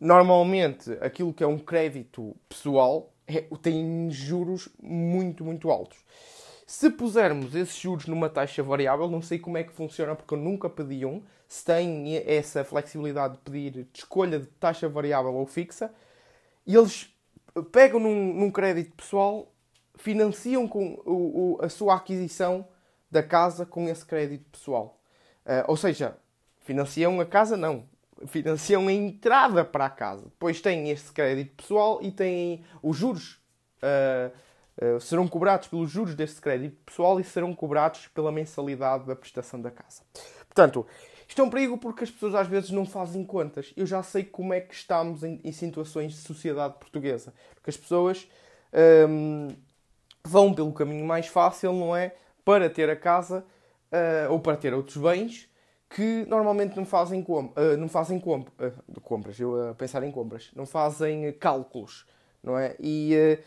normalmente 0.00 0.90
aquilo 1.00 1.32
que 1.32 1.44
é 1.44 1.46
um 1.46 1.58
crédito 1.58 2.36
pessoal 2.48 3.12
é, 3.26 3.42
tem 3.62 4.10
juros 4.10 4.68
muito, 4.82 5.44
muito 5.44 5.70
altos. 5.70 5.98
Se 6.66 6.90
pusermos 6.90 7.54
esses 7.54 7.76
juros 7.76 8.06
numa 8.06 8.28
taxa 8.28 8.62
variável, 8.62 9.08
não 9.08 9.20
sei 9.20 9.38
como 9.38 9.58
é 9.58 9.62
que 9.62 9.72
funciona 9.72 10.14
porque 10.14 10.34
eu 10.34 10.38
nunca 10.38 10.68
pedi 10.70 11.04
um. 11.04 11.22
Se 11.46 11.64
tem 11.64 12.16
essa 12.26 12.64
flexibilidade 12.64 13.34
de 13.34 13.40
pedir 13.40 13.70
de 13.70 13.88
escolha 13.92 14.38
de 14.38 14.46
taxa 14.46 14.88
variável 14.88 15.34
ou 15.34 15.46
fixa, 15.46 15.92
e 16.66 16.74
eles 16.74 17.10
pegam 17.70 18.00
num, 18.00 18.32
num 18.32 18.50
crédito 18.50 18.96
pessoal, 18.96 19.52
financiam 19.96 20.66
com 20.66 20.94
o, 21.04 21.58
o, 21.58 21.58
a 21.60 21.68
sua 21.68 21.96
aquisição 21.96 22.66
da 23.12 23.22
casa 23.22 23.66
com 23.66 23.86
esse 23.88 24.04
crédito 24.04 24.44
pessoal. 24.50 24.98
Uh, 25.44 25.68
ou 25.68 25.76
seja, 25.76 26.16
financiam 26.62 27.20
a 27.20 27.26
casa, 27.26 27.56
não. 27.56 27.84
Financiam 28.26 28.88
a 28.88 28.92
entrada 28.92 29.64
para 29.64 29.84
a 29.84 29.90
casa. 29.90 30.22
Depois 30.24 30.60
têm 30.62 30.90
este 30.90 31.12
crédito 31.12 31.54
pessoal 31.54 31.98
e 32.02 32.10
têm 32.10 32.64
os 32.82 32.96
juros. 32.96 33.38
Uh, 33.82 34.96
uh, 34.96 35.00
serão 35.00 35.28
cobrados 35.28 35.68
pelos 35.68 35.90
juros 35.90 36.14
deste 36.14 36.40
crédito 36.40 36.76
pessoal 36.86 37.20
e 37.20 37.24
serão 37.24 37.54
cobrados 37.54 38.08
pela 38.08 38.32
mensalidade 38.32 39.04
da 39.04 39.14
prestação 39.14 39.60
da 39.60 39.70
casa. 39.70 40.02
Portanto, 40.46 40.86
isto 41.28 41.40
é 41.40 41.44
um 41.44 41.50
perigo 41.50 41.76
porque 41.76 42.04
as 42.04 42.10
pessoas 42.10 42.34
às 42.34 42.46
vezes 42.46 42.70
não 42.70 42.86
fazem 42.86 43.24
contas. 43.24 43.74
Eu 43.76 43.84
já 43.84 44.02
sei 44.02 44.24
como 44.24 44.54
é 44.54 44.60
que 44.60 44.74
estamos 44.74 45.22
em, 45.22 45.38
em 45.44 45.52
situações 45.52 46.12
de 46.12 46.18
sociedade 46.18 46.74
portuguesa. 46.78 47.34
Porque 47.54 47.68
as 47.68 47.76
pessoas 47.76 48.26
um, 49.08 49.48
vão 50.24 50.54
pelo 50.54 50.72
caminho 50.72 51.04
mais 51.04 51.26
fácil, 51.26 51.74
não 51.74 51.94
é? 51.94 52.14
Para 52.44 52.68
ter 52.68 52.90
a 52.90 52.96
casa 52.96 53.44
uh, 53.92 54.32
ou 54.32 54.40
para 54.40 54.56
ter 54.56 54.74
outros 54.74 54.96
bens 54.96 55.48
que 55.88 56.24
normalmente 56.26 56.76
não 56.76 56.86
fazem, 56.86 57.22
com, 57.22 57.46
uh, 57.46 57.76
não 57.78 57.88
fazem 57.88 58.18
comp 58.18 58.48
uh, 58.48 59.00
compras, 59.00 59.38
eu 59.38 59.70
a 59.70 59.74
pensar 59.74 60.02
em 60.02 60.10
compras, 60.10 60.50
não 60.56 60.64
fazem 60.66 61.30
cálculos, 61.32 62.06
não 62.42 62.58
é? 62.58 62.74
E 62.80 63.38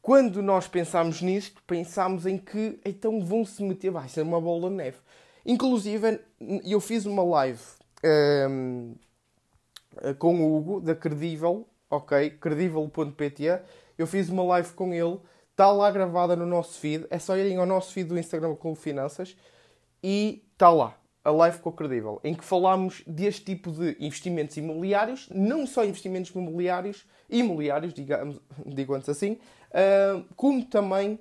quando 0.00 0.40
nós 0.42 0.68
pensamos 0.68 1.20
nisto, 1.20 1.62
pensamos 1.66 2.24
em 2.24 2.38
que 2.38 2.80
então 2.84 3.24
vão 3.24 3.44
se 3.44 3.62
meter, 3.62 3.90
vai 3.90 4.08
ser 4.08 4.22
uma 4.22 4.40
bola 4.40 4.70
de 4.70 4.76
neve. 4.76 4.98
Inclusive, 5.44 6.20
eu 6.64 6.80
fiz 6.80 7.04
uma 7.04 7.22
live 7.22 7.62
um, 8.48 8.94
com 10.18 10.40
o 10.40 10.56
Hugo, 10.56 10.80
da 10.80 10.94
Credível, 10.94 11.66
ok? 11.90 12.30
Credible.pt. 12.30 13.60
Eu 13.96 14.06
fiz 14.06 14.28
uma 14.28 14.44
live 14.44 14.72
com 14.72 14.92
ele, 14.92 15.18
está 15.58 15.72
lá 15.72 15.90
gravada 15.90 16.36
no 16.36 16.46
nosso 16.46 16.78
feed. 16.78 17.04
É 17.10 17.18
só 17.18 17.36
irem 17.36 17.56
ao 17.56 17.66
nosso 17.66 17.92
feed 17.92 18.08
do 18.08 18.16
Instagram 18.16 18.54
com 18.54 18.76
Finanças 18.76 19.36
e 20.00 20.44
está 20.52 20.70
lá 20.70 20.96
a 21.24 21.32
live 21.32 21.58
o 21.64 21.72
Credible, 21.72 22.18
em 22.22 22.32
que 22.32 22.44
falámos 22.44 23.02
deste 23.04 23.44
tipo 23.44 23.72
de 23.72 23.96
investimentos 23.98 24.56
imobiliários, 24.56 25.28
não 25.34 25.66
só 25.66 25.84
investimentos 25.84 26.30
imobiliários, 26.30 27.04
imobiliários, 27.28 27.92
digamos, 27.92 28.40
digamos 28.64 29.08
assim, 29.08 29.32
uh, 29.32 30.24
como 30.36 30.64
também 30.64 31.18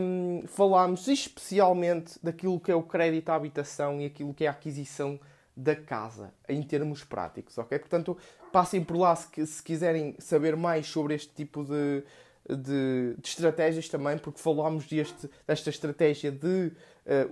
um, 0.00 0.42
falámos 0.48 1.06
especialmente 1.06 2.18
daquilo 2.20 2.58
que 2.58 2.72
é 2.72 2.74
o 2.74 2.82
crédito 2.82 3.30
à 3.30 3.36
habitação 3.36 4.00
e 4.00 4.06
aquilo 4.06 4.34
que 4.34 4.44
é 4.44 4.48
a 4.48 4.50
aquisição 4.50 5.18
da 5.56 5.76
casa, 5.76 6.34
em 6.48 6.60
termos 6.60 7.04
práticos, 7.04 7.56
ok? 7.56 7.78
Portanto, 7.78 8.18
passem 8.52 8.82
por 8.82 8.96
lá 8.96 9.14
se, 9.14 9.46
se 9.46 9.62
quiserem 9.62 10.16
saber 10.18 10.56
mais 10.56 10.88
sobre 10.88 11.14
este 11.14 11.32
tipo 11.32 11.62
de, 11.64 12.02
de, 12.48 13.16
de 13.18 13.28
estratégias 13.28 13.88
também, 13.88 14.18
porque 14.18 14.40
falámos 14.40 14.86
deste, 14.86 15.30
desta 15.46 15.70
estratégia 15.70 16.30
de. 16.30 16.72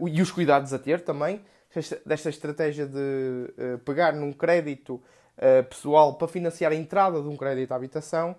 Uh, 0.00 0.08
e 0.08 0.20
os 0.20 0.30
cuidados 0.30 0.72
a 0.72 0.78
ter 0.78 1.02
também, 1.02 1.40
desta 2.04 2.28
estratégia 2.28 2.86
de 2.86 2.96
uh, 2.96 3.78
pegar 3.84 4.12
num 4.12 4.32
crédito 4.32 4.94
uh, 4.94 5.64
pessoal 5.68 6.14
para 6.14 6.28
financiar 6.28 6.72
a 6.72 6.74
entrada 6.74 7.20
de 7.20 7.28
um 7.28 7.36
crédito 7.36 7.72
à 7.72 7.76
habitação. 7.76 8.36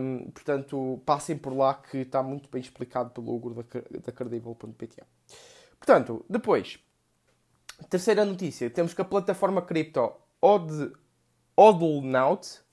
Um, 0.00 0.30
portanto, 0.30 1.02
passem 1.04 1.36
por 1.36 1.54
lá 1.54 1.74
que 1.74 1.98
está 1.98 2.22
muito 2.22 2.48
bem 2.50 2.62
explicado 2.62 3.10
pelo 3.10 3.34
Hugo 3.34 3.62
da, 3.62 3.80
da 4.06 4.10
Credible.pt. 4.10 5.02
Portanto, 5.78 6.24
depois, 6.28 6.78
terceira 7.90 8.24
notícia, 8.24 8.70
temos 8.70 8.94
que 8.94 9.02
a 9.02 9.04
plataforma 9.04 9.60
cripto 9.60 10.12
Od, 10.40 10.92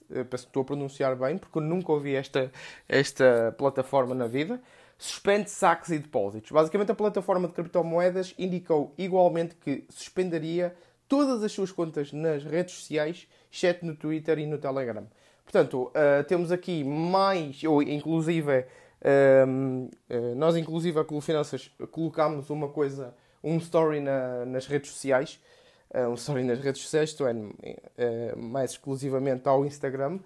Odlnaut, 0.09 0.29
penso 0.29 0.45
que 0.45 0.49
estou 0.49 0.61
a 0.61 0.65
pronunciar 0.65 1.15
bem, 1.15 1.37
porque 1.37 1.57
eu 1.57 1.61
nunca 1.61 1.91
ouvi 1.91 2.15
esta, 2.15 2.51
esta 2.87 3.53
plataforma 3.57 4.13
na 4.13 4.27
vida, 4.27 4.61
suspende 4.97 5.49
saques 5.49 5.91
e 5.91 5.99
depósitos. 5.99 6.51
Basicamente, 6.51 6.91
a 6.91 6.95
plataforma 6.95 7.47
de 7.47 7.53
criptomoedas 7.53 8.33
indicou 8.37 8.93
igualmente 8.97 9.55
que 9.55 9.85
suspenderia 9.89 10.75
todas 11.07 11.43
as 11.43 11.51
suas 11.51 11.71
contas 11.71 12.11
nas 12.11 12.43
redes 12.43 12.75
sociais, 12.75 13.27
exceto 13.51 13.85
no 13.85 13.95
Twitter 13.95 14.39
e 14.39 14.45
no 14.45 14.57
Telegram. 14.57 15.07
Portanto, 15.43 15.83
uh, 15.83 16.23
temos 16.27 16.51
aqui 16.51 16.83
mais, 16.83 17.63
ou 17.63 17.81
inclusive, 17.81 18.59
uh, 18.59 19.89
uh, 20.09 20.35
nós 20.35 20.57
inclusive 20.57 20.99
a 20.99 21.05
Clube 21.05 21.23
Finanças 21.23 21.71
colocámos 21.91 22.49
uma 22.49 22.67
coisa, 22.67 23.15
um 23.41 23.57
story 23.57 24.01
na, 24.01 24.45
nas 24.45 24.67
redes 24.67 24.91
sociais, 24.91 25.39
um 26.09 26.13
story 26.15 26.43
nas 26.43 26.59
redes 26.59 26.81
sociais, 26.81 27.09
isto 27.09 27.23
é, 27.25 28.35
mais 28.35 28.71
exclusivamente 28.71 29.47
ao 29.47 29.65
Instagram, 29.65 30.19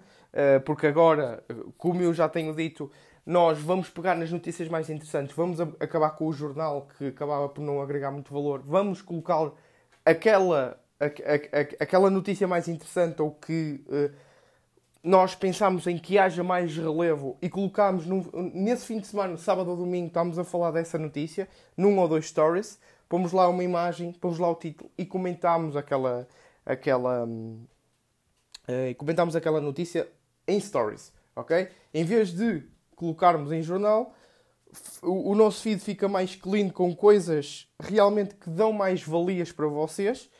porque 0.64 0.86
agora, 0.86 1.42
como 1.78 2.02
eu 2.02 2.12
já 2.12 2.28
tenho 2.28 2.54
dito, 2.54 2.90
nós 3.24 3.58
vamos 3.58 3.88
pegar 3.88 4.16
nas 4.16 4.32
notícias 4.32 4.68
mais 4.68 4.90
interessantes, 4.90 5.34
vamos 5.36 5.60
acabar 5.60 6.10
com 6.10 6.26
o 6.26 6.32
jornal 6.32 6.88
que 6.98 7.08
acabava 7.08 7.48
por 7.48 7.62
não 7.62 7.80
agregar 7.80 8.10
muito 8.10 8.32
valor, 8.32 8.62
vamos 8.64 9.00
colocar 9.00 9.52
aquela, 10.04 10.78
a, 10.98 11.04
a, 11.04 11.08
a, 11.08 11.60
aquela 11.80 12.10
notícia 12.10 12.48
mais 12.48 12.66
interessante 12.66 13.22
ou 13.22 13.30
que 13.30 13.84
nós 15.02 15.34
pensámos 15.34 15.86
em 15.86 15.98
que 15.98 16.16
haja 16.16 16.44
mais 16.44 16.76
relevo 16.76 17.36
e 17.42 17.48
colocámos 17.48 18.06
nesse 18.54 18.86
fim 18.86 19.00
de 19.00 19.06
semana, 19.08 19.36
sábado 19.36 19.70
ou 19.70 19.76
domingo, 19.76 20.06
estamos 20.06 20.38
a 20.38 20.44
falar 20.44 20.70
dessa 20.70 20.96
notícia, 20.96 21.48
num 21.76 21.98
ou 21.98 22.06
dois 22.06 22.26
stories, 22.26 22.78
pomos 23.12 23.30
lá 23.30 23.46
uma 23.46 23.62
imagem, 23.62 24.10
pomos 24.10 24.38
lá 24.38 24.48
o 24.48 24.54
título 24.54 24.90
e 24.96 25.04
comentámos 25.04 25.76
aquela, 25.76 26.26
aquela, 26.64 27.26
uh, 27.26 28.94
comentámos 28.96 29.36
aquela 29.36 29.60
notícia 29.60 30.08
em 30.48 30.58
stories, 30.58 31.12
ok? 31.36 31.68
Em 31.92 32.04
vez 32.04 32.32
de 32.32 32.62
colocarmos 32.96 33.52
em 33.52 33.60
jornal, 33.60 34.14
o, 35.02 35.32
o 35.32 35.34
nosso 35.34 35.60
feed 35.60 35.78
fica 35.82 36.08
mais 36.08 36.34
clean 36.34 36.70
com 36.70 36.96
coisas 36.96 37.70
realmente 37.78 38.34
que 38.34 38.48
dão 38.48 38.72
mais 38.72 39.02
valias 39.02 39.52
para 39.52 39.66
vocês 39.66 40.30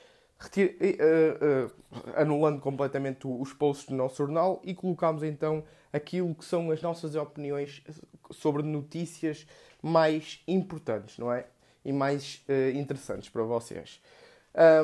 uh, 0.40 1.66
uh, 1.66 1.70
anulando 2.16 2.58
completamente 2.58 3.26
os 3.26 3.52
posts 3.52 3.86
do 3.86 3.94
nosso 3.94 4.16
jornal 4.16 4.62
e 4.64 4.74
colocamos 4.74 5.22
então 5.22 5.62
aquilo 5.92 6.34
que 6.34 6.44
são 6.46 6.70
as 6.70 6.80
nossas 6.80 7.16
opiniões 7.16 7.82
sobre 8.30 8.62
notícias 8.62 9.46
mais 9.82 10.42
importantes, 10.48 11.18
não 11.18 11.30
é? 11.30 11.44
E 11.84 11.92
mais 11.92 12.44
uh, 12.48 12.76
interessantes 12.76 13.28
para 13.28 13.42
vocês. 13.42 14.00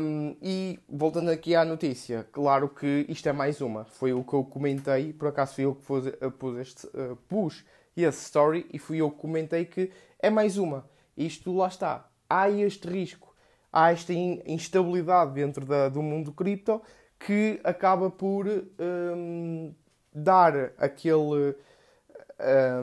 Um, 0.00 0.36
e 0.42 0.78
voltando 0.88 1.30
aqui 1.30 1.54
à 1.54 1.64
notícia, 1.64 2.26
claro 2.32 2.68
que 2.68 3.04
isto 3.08 3.28
é 3.28 3.32
mais 3.32 3.60
uma. 3.60 3.84
Foi 3.84 4.12
o 4.12 4.24
que 4.24 4.34
eu 4.34 4.44
comentei, 4.44 5.12
por 5.12 5.28
acaso 5.28 5.54
fui 5.54 5.64
eu 5.64 5.74
que 5.74 5.84
pus, 5.84 6.04
pus, 6.38 6.58
este, 6.58 6.86
uh, 6.86 7.16
pus 7.28 7.64
esse 7.96 8.24
story 8.24 8.66
e 8.72 8.78
fui 8.78 8.98
eu 8.98 9.10
que 9.10 9.18
comentei 9.18 9.64
que 9.64 9.90
é 10.20 10.30
mais 10.30 10.56
uma. 10.56 10.88
Isto 11.16 11.54
lá 11.56 11.68
está. 11.68 12.08
Há 12.28 12.48
este 12.48 12.88
risco 12.88 13.28
há 13.72 13.92
esta 13.92 14.12
instabilidade 14.12 15.32
dentro 15.32 15.64
da, 15.64 15.88
do 15.88 16.02
mundo 16.02 16.32
cripto 16.32 16.82
que 17.18 17.60
acaba 17.64 18.10
por 18.10 18.46
um, 18.46 19.74
dar 20.12 20.72
aquele. 20.78 21.54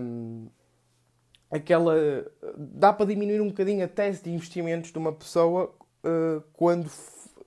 Um, 0.01 0.48
aquela. 1.49 1.95
dá 2.57 2.91
para 2.93 3.05
diminuir 3.05 3.41
um 3.41 3.47
bocadinho 3.47 3.83
a 3.85 3.87
tese 3.87 4.23
de 4.23 4.31
investimentos 4.31 4.91
de 4.91 4.97
uma 4.97 5.11
pessoa 5.11 5.73
uh, 6.03 6.41
quando, 6.53 6.89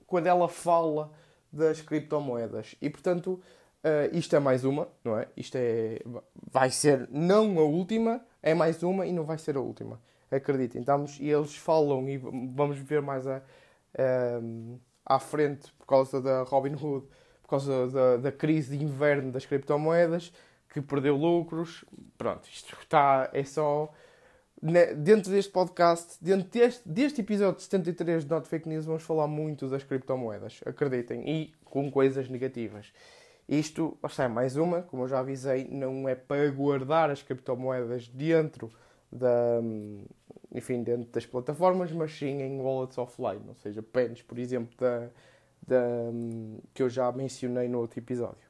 quando 0.07 0.27
ela 0.27 0.47
fala 0.47 1.11
das 1.51 1.81
criptomoedas. 1.81 2.75
E 2.81 2.89
portanto, 2.89 3.41
uh, 3.83 4.17
isto 4.17 4.35
é 4.35 4.39
mais 4.39 4.63
uma, 4.63 4.87
não 5.03 5.17
é? 5.17 5.27
Isto 5.35 5.55
é. 5.57 5.99
vai 6.51 6.69
ser 6.71 7.07
não 7.11 7.59
a 7.59 7.63
última, 7.63 8.21
é 8.41 8.53
mais 8.53 8.83
uma 8.83 9.05
e 9.05 9.11
não 9.11 9.23
vai 9.23 9.37
ser 9.37 9.57
a 9.57 9.61
última 9.61 9.99
acreditem. 10.31 10.81
Estamos, 10.81 11.17
e 11.19 11.29
eles 11.29 11.55
falam, 11.55 12.07
e 12.07 12.17
vamos 12.17 12.77
ver 12.77 13.01
mais 13.01 13.25
a, 13.27 13.37
a, 13.97 15.15
à 15.15 15.19
frente, 15.19 15.71
por 15.73 15.85
causa 15.85 16.21
da 16.21 16.43
Robin 16.43 16.73
Hood, 16.73 17.07
por 17.41 17.49
causa 17.49 17.87
da, 17.87 18.17
da 18.17 18.31
crise 18.31 18.77
de 18.77 18.83
inverno 18.83 19.31
das 19.31 19.45
criptomoedas, 19.45 20.31
que 20.69 20.81
perdeu 20.81 21.15
lucros. 21.15 21.83
Pronto, 22.17 22.47
isto 22.47 22.77
está, 22.81 23.29
é 23.33 23.43
só. 23.43 23.91
Dentro 24.97 25.31
deste 25.31 25.51
podcast, 25.51 26.17
dentro 26.21 26.49
deste, 26.49 26.87
deste 26.87 27.21
episódio 27.21 27.61
73 27.61 28.25
de 28.25 28.29
Not 28.29 28.47
Fake 28.47 28.67
News, 28.67 28.85
vamos 28.85 29.03
falar 29.03 29.25
muito 29.25 29.69
das 29.69 29.83
criptomoedas, 29.83 30.59
acreditem, 30.65 31.23
e 31.29 31.53
com 31.63 31.89
coisas 31.89 32.27
negativas. 32.27 32.91
Isto, 33.47 33.97
é 34.19 34.27
mais 34.27 34.57
uma, 34.57 34.81
como 34.81 35.03
eu 35.03 35.07
já 35.07 35.19
avisei, 35.19 35.67
não 35.71 36.09
é 36.09 36.13
para 36.13 36.51
guardar 36.51 37.09
as 37.09 37.23
criptomoedas 37.23 38.09
dentro 38.09 38.69
da, 39.09 39.61
enfim, 40.53 40.83
dentro 40.83 41.09
das 41.09 41.25
plataformas, 41.25 41.91
mas 41.91 42.11
sim 42.11 42.41
em 42.41 42.59
wallets 42.59 42.97
offline, 42.97 43.41
ou 43.47 43.55
seja, 43.55 43.81
pens, 43.81 44.21
por 44.21 44.37
exemplo, 44.37 44.75
da, 44.77 45.09
da, 45.65 46.11
que 46.73 46.83
eu 46.83 46.89
já 46.89 47.11
mencionei 47.11 47.67
no 47.67 47.79
outro 47.79 47.99
episódio. 47.99 48.48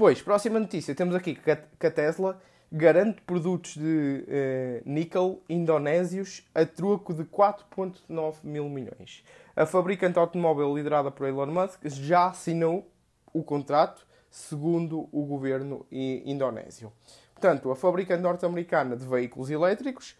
Depois, 0.00 0.22
próxima 0.22 0.58
notícia, 0.58 0.94
temos 0.94 1.14
aqui 1.14 1.34
que 1.34 1.86
a 1.86 1.90
Tesla 1.90 2.40
garante 2.72 3.20
produtos 3.20 3.76
de 3.76 4.24
eh, 4.26 4.82
níquel 4.86 5.42
indonésios 5.46 6.42
a 6.54 6.64
troco 6.64 7.12
de 7.12 7.24
4,9 7.24 8.36
mil 8.42 8.66
milhões. 8.70 9.22
A 9.54 9.66
fabricante 9.66 10.18
automóvel 10.18 10.74
liderada 10.74 11.10
por 11.10 11.28
Elon 11.28 11.48
Musk 11.48 11.82
já 11.84 12.28
assinou 12.28 12.90
o 13.30 13.44
contrato, 13.44 14.06
segundo 14.30 15.06
o 15.12 15.26
governo 15.26 15.84
indonésio. 15.90 16.90
Portanto, 17.34 17.70
a 17.70 17.76
fabricante 17.76 18.22
norte-americana 18.22 18.96
de 18.96 19.06
veículos 19.06 19.50
elétricos 19.50 20.16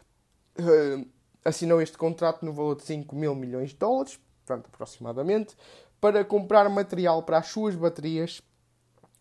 uh, 0.58 1.08
assinou 1.42 1.80
este 1.80 1.96
contrato 1.96 2.44
no 2.44 2.52
valor 2.52 2.76
de 2.76 2.82
5 2.82 3.16
mil 3.16 3.34
milhões 3.34 3.70
de 3.70 3.76
dólares, 3.76 4.20
portanto, 4.44 4.68
aproximadamente, 4.70 5.56
para 5.98 6.22
comprar 6.22 6.68
material 6.68 7.22
para 7.22 7.38
as 7.38 7.46
suas 7.46 7.74
baterias 7.74 8.42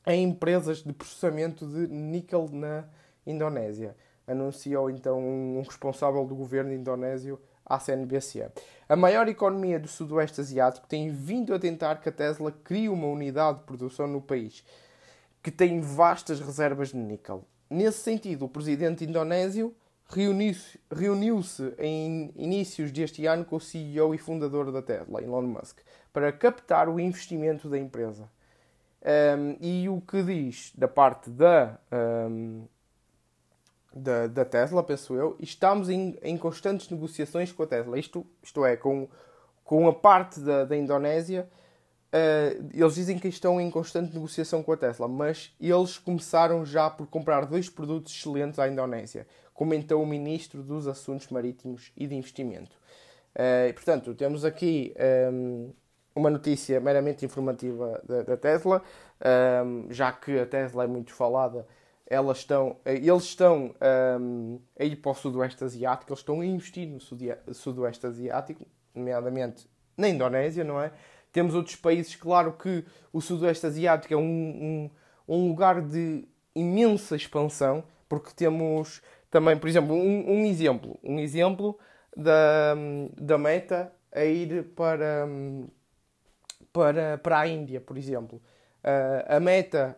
em 0.06 0.24
empresas 0.24 0.84
de 0.84 0.94
processamento 0.94 1.66
de 1.68 1.88
níquel 1.88 2.50
na 2.52 2.86
Indonésia. 3.26 3.96
Anunciou 4.28 4.90
então 4.90 5.20
um 5.20 5.62
responsável 5.62 6.26
do 6.26 6.36
governo 6.36 6.74
indonésio 6.74 7.40
à 7.66 7.80
CNBC. 7.80 8.50
A 8.88 8.96
maior 8.96 9.28
economia 9.28 9.80
do 9.80 9.88
Sudoeste 9.88 10.42
Asiático 10.42 10.88
tem 10.88 11.10
vindo 11.10 11.54
a 11.54 11.60
tentar 11.60 11.96
que 12.02 12.10
a 12.10 12.12
Tesla 12.12 12.52
crie 12.52 12.90
uma 12.90 13.08
unidade 13.08 13.60
de 13.60 13.66
produção 13.66 14.08
no 14.08 14.22
país 14.22 14.64
que 15.42 15.52
tem 15.52 15.80
vastas 15.80 16.40
reservas 16.40 16.90
de 16.90 16.98
níquel. 16.98 17.46
Nesse 17.70 18.00
sentido, 18.00 18.46
o 18.46 18.50
presidente 18.50 19.06
indonésio 19.06 19.74
reuniu-se 20.10 20.80
reuniu 20.92 21.40
em 21.78 22.34
inícios 22.36 22.92
deste 22.92 23.26
ano 23.26 23.46
com 23.46 23.58
o 23.58 23.62
CEO 23.62 24.14
e 24.14 24.18
fundador 24.18 24.72
da 24.72 24.82
Tesla, 24.82 25.22
Elon 25.22 25.44
Musk, 25.44 25.80
para 26.12 26.32
captar 26.32 26.90
o 26.90 27.00
investimento 27.00 27.70
da 27.70 27.78
empresa. 27.78 28.28
Um, 29.02 29.58
e 29.62 29.88
o 29.88 30.02
que 30.02 30.22
diz 30.22 30.74
da 30.76 30.88
parte 30.88 31.30
da, 31.30 31.80
um, 32.30 32.66
da, 33.94 34.28
da, 34.28 34.44
Tesla, 34.44 34.84
penso 34.84 35.16
eu, 35.16 35.38
estamos 35.40 35.90
em, 35.90 36.18
em, 36.22 36.38
constantes 36.38 36.90
negociações 36.90 37.52
com 37.52 37.64
a 37.64 37.68
Tesla. 37.68 37.98
Isto, 37.98 38.26
isto 38.44 38.66
é, 38.66 38.76
com, 38.76 39.08
com 39.64 39.88
a 39.88 39.94
parte 39.94 40.40
da, 40.42 40.66
da 40.66 40.76
Indonésia 40.76 41.50
Uh, 42.10 42.70
eles 42.74 42.96
dizem 42.96 43.20
que 43.20 43.28
estão 43.28 43.62
em 43.62 43.70
constante 43.70 44.16
negociação 44.16 44.64
com 44.64 44.72
a 44.72 44.78
Tesla, 44.78 45.08
mas 45.08 45.54
eles 45.62 46.00
começaram 46.00 46.66
já 46.66 46.90
por 46.90 47.06
comprar 47.06 47.46
dois 47.46 47.70
produtos 47.70 48.14
excelentes 48.14 48.58
à 48.58 48.68
Indonésia, 48.68 49.28
comentou 49.54 50.02
o 50.02 50.08
Ministro 50.08 50.64
dos 50.64 50.88
Assuntos 50.88 51.28
Marítimos 51.28 51.92
e 51.96 52.08
de 52.08 52.16
Investimento. 52.16 52.76
Uh, 53.36 53.72
portanto, 53.76 54.16
temos 54.16 54.44
aqui 54.44 54.92
um, 55.32 55.72
uma 56.16 56.30
notícia 56.30 56.80
meramente 56.80 57.26
informativa 57.26 58.02
da, 58.08 58.24
da 58.24 58.38
Tesla, 58.38 58.82
um, 59.66 59.88
já 59.92 60.12
que 60.12 60.40
a 60.40 60.46
Tesla 60.46 60.84
é 60.84 60.88
muito 60.88 61.14
falada, 61.14 61.66
elas 62.06 62.40
estão, 62.40 62.78
eles 62.86 63.24
estão 63.24 63.76
um, 64.20 64.60
a 64.78 64.84
ir 64.84 64.96
para 64.96 65.12
o 65.12 65.16
Sudoeste 65.16 65.64
Asiático, 65.64 66.12
eles 66.12 66.20
estão 66.20 66.42
a 66.42 66.46
investir 66.46 66.88
no 66.88 67.00
Sudoeste 67.54 68.08
Asiático, 68.08 68.66
nomeadamente 68.96 69.70
na 69.96 70.10
Indonésia, 70.10 70.64
não 70.64 70.82
é? 70.82 70.92
Temos 71.32 71.54
outros 71.54 71.76
países, 71.76 72.16
claro 72.16 72.54
que 72.54 72.84
o 73.14 73.22
Sudoeste 73.22 73.68
Asiático 73.68 74.14
é 74.14 74.18
um, 74.18 74.90
um, 75.28 75.36
um 75.36 75.48
lugar 75.50 75.82
de 75.82 76.28
imensa 76.56 77.16
expansão, 77.16 77.84
porque 78.08 78.32
temos 78.36 79.02
também, 79.30 79.56
por 79.56 79.70
exemplo, 79.70 79.96
um, 79.96 80.32
um 80.32 80.46
exemplo, 80.46 80.98
um 81.04 81.20
exemplo 81.20 81.78
da, 82.18 82.76
da 83.16 83.38
Meta 83.38 83.94
a 84.12 84.26
ir 84.26 84.64
para, 84.76 85.28
para, 86.72 87.18
para 87.18 87.40
a 87.40 87.48
Índia, 87.48 87.82
por 87.82 87.98
exemplo. 87.98 88.42
Uh, 88.84 89.36
a 89.36 89.40
Meta 89.40 89.98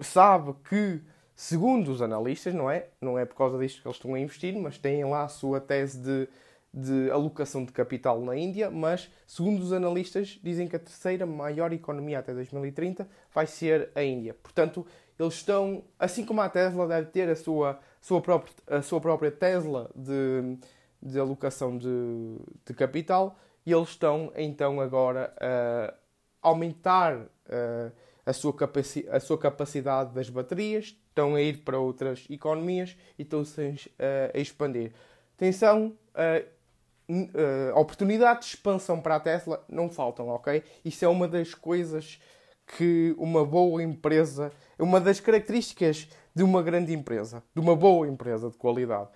sabe 0.00 0.54
que, 0.68 1.00
segundo 1.34 1.90
os 1.90 2.00
analistas, 2.00 2.54
não 2.54 2.70
é? 2.70 2.88
Não 3.00 3.18
é 3.18 3.24
por 3.24 3.36
causa 3.36 3.58
disto 3.58 3.82
que 3.82 3.88
eles 3.88 3.96
estão 3.96 4.14
a 4.14 4.20
investir, 4.20 4.56
mas 4.56 4.78
têm 4.78 5.04
lá 5.04 5.24
a 5.24 5.28
sua 5.28 5.60
tese 5.60 5.98
de 5.98 6.28
de 6.74 7.10
alocação 7.10 7.64
de 7.64 7.72
capital 7.72 8.22
na 8.22 8.34
Índia, 8.34 8.70
mas, 8.70 9.10
segundo 9.26 9.60
os 9.60 9.72
analistas, 9.72 10.40
dizem 10.42 10.66
que 10.66 10.74
a 10.74 10.78
terceira 10.78 11.26
maior 11.26 11.72
economia 11.72 12.20
até 12.20 12.32
2030 12.32 13.06
vai 13.32 13.46
ser 13.46 13.90
a 13.94 14.02
Índia. 14.02 14.34
Portanto, 14.42 14.86
eles 15.18 15.34
estão, 15.34 15.84
assim 15.98 16.24
como 16.24 16.40
a 16.40 16.48
Tesla 16.48 16.88
deve 16.88 17.10
ter 17.10 17.28
a 17.28 17.36
sua, 17.36 17.78
sua, 18.00 18.22
própria, 18.22 18.54
a 18.66 18.80
sua 18.80 19.00
própria 19.00 19.30
Tesla 19.30 19.90
de, 19.94 20.56
de 21.02 21.18
alocação 21.18 21.76
de, 21.76 22.38
de 22.64 22.72
capital, 22.72 23.38
e 23.64 23.72
eles 23.72 23.90
estão 23.90 24.32
então 24.36 24.80
agora 24.80 25.32
a 25.40 25.94
aumentar 26.42 27.26
a, 27.48 27.92
a, 28.30 28.32
sua 28.32 28.52
capaci 28.52 29.06
a 29.10 29.20
sua 29.20 29.38
capacidade 29.38 30.12
das 30.14 30.28
baterias, 30.28 30.96
estão 31.08 31.34
a 31.34 31.42
ir 31.42 31.58
para 31.58 31.78
outras 31.78 32.26
economias 32.28 32.96
e 33.18 33.22
estão-se 33.22 33.90
a, 33.98 34.38
expandir. 34.38 34.92
Atenção, 35.36 35.96
uh, 36.14 37.78
oportunidades 37.78 38.48
de 38.48 38.54
expansão 38.56 39.00
para 39.00 39.16
a 39.16 39.20
Tesla 39.20 39.64
não 39.68 39.88
faltam, 39.90 40.28
ok? 40.28 40.62
Isso 40.84 41.04
é 41.04 41.08
uma 41.08 41.28
das 41.28 41.54
coisas 41.54 42.20
que 42.76 43.14
uma 43.18 43.44
boa 43.44 43.82
empresa, 43.82 44.52
uma 44.78 45.00
das 45.00 45.20
características 45.20 46.08
de 46.34 46.42
uma 46.42 46.62
grande 46.62 46.92
empresa, 46.92 47.42
de 47.54 47.60
uma 47.60 47.76
boa 47.76 48.08
empresa 48.08 48.48
de 48.48 48.56
qualidade. 48.56 49.08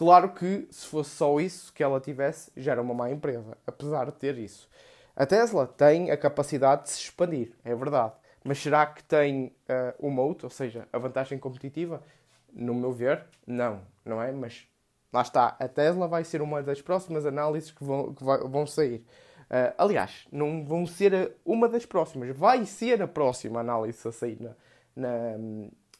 Claro 0.00 0.30
que 0.30 0.66
se 0.70 0.86
fosse 0.86 1.10
só 1.10 1.38
isso 1.38 1.70
que 1.74 1.82
ela 1.82 2.00
tivesse, 2.00 2.50
já 2.56 2.72
era 2.72 2.80
uma 2.80 2.94
má 2.94 3.10
empresa, 3.10 3.54
apesar 3.66 4.06
de 4.06 4.12
ter 4.12 4.38
isso. 4.38 4.66
A 5.14 5.26
Tesla 5.26 5.66
tem 5.66 6.10
a 6.10 6.16
capacidade 6.16 6.84
de 6.84 6.88
se 6.88 7.00
expandir, 7.00 7.52
é 7.62 7.74
verdade. 7.74 8.14
Mas 8.42 8.62
será 8.62 8.86
que 8.86 9.04
tem 9.04 9.48
uh, 9.68 9.94
o 9.98 10.10
moat, 10.10 10.42
ou 10.42 10.48
seja, 10.48 10.88
a 10.90 10.96
vantagem 10.96 11.38
competitiva? 11.38 12.02
No 12.50 12.72
meu 12.72 12.92
ver, 12.92 13.26
não, 13.46 13.82
não 14.02 14.22
é? 14.22 14.32
Mas 14.32 14.66
Lá 15.12 15.20
está, 15.20 15.54
a 15.60 15.68
Tesla 15.68 16.08
vai 16.08 16.24
ser 16.24 16.40
uma 16.40 16.62
das 16.62 16.80
próximas 16.80 17.26
análises 17.26 17.70
que 17.70 17.84
vão, 17.84 18.14
que 18.14 18.24
vai, 18.24 18.38
vão 18.38 18.66
sair. 18.66 19.04
Uh, 19.50 19.74
aliás, 19.76 20.26
não 20.32 20.64
vão 20.64 20.86
ser 20.86 21.36
uma 21.44 21.68
das 21.68 21.84
próximas, 21.84 22.34
vai 22.34 22.64
ser 22.64 23.02
a 23.02 23.06
próxima 23.06 23.60
análise 23.60 24.08
a 24.08 24.12
sair 24.12 24.40
na, 24.40 24.56
na, 24.96 25.38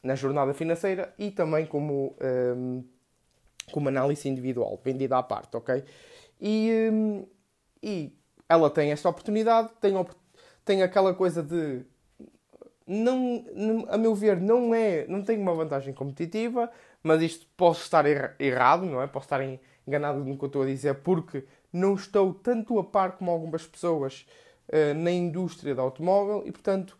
na 0.02 0.14
jornada 0.14 0.54
financeira 0.54 1.12
e 1.18 1.30
também 1.30 1.66
como, 1.66 2.16
um, 2.56 2.82
como 3.70 3.88
análise 3.88 4.28
individual, 4.28 4.80
vendida 4.84 5.18
à 5.18 5.22
parte, 5.22 5.56
ok? 5.56 5.82
E, 6.40 6.88
um, 6.92 7.26
e 7.82 8.12
ela 8.48 8.70
tem 8.70 8.92
esta 8.92 9.08
oportunidade, 9.08 9.70
tem, 9.80 9.94
tem 10.64 10.82
aquela 10.82 11.14
coisa 11.14 11.42
de 11.42 11.84
não, 12.86 13.86
a 13.88 13.96
meu 13.96 14.14
ver, 14.14 14.40
não 14.40 14.74
é, 14.74 15.06
não 15.06 15.22
tem 15.22 15.38
uma 15.38 15.54
vantagem 15.54 15.94
competitiva, 15.94 16.68
mas 17.02 17.22
isto 17.22 17.46
posso 17.56 17.82
estar 17.82 18.04
errado, 18.40 18.84
não 18.84 19.00
é? 19.00 19.06
Posso 19.06 19.26
estar 19.26 19.40
enganado 19.86 20.24
no 20.24 20.36
que 20.36 20.44
eu 20.44 20.48
estou 20.48 20.62
a 20.62 20.66
dizer, 20.66 20.94
porque 20.96 21.44
não 21.72 21.94
estou 21.94 22.34
tanto 22.34 22.78
a 22.80 22.84
par 22.84 23.12
como 23.12 23.30
algumas 23.30 23.64
pessoas 23.64 24.26
uh, 24.68 24.94
na 24.94 25.12
indústria 25.12 25.72
do 25.72 25.80
automóvel 25.80 26.42
e, 26.44 26.50
portanto, 26.50 26.98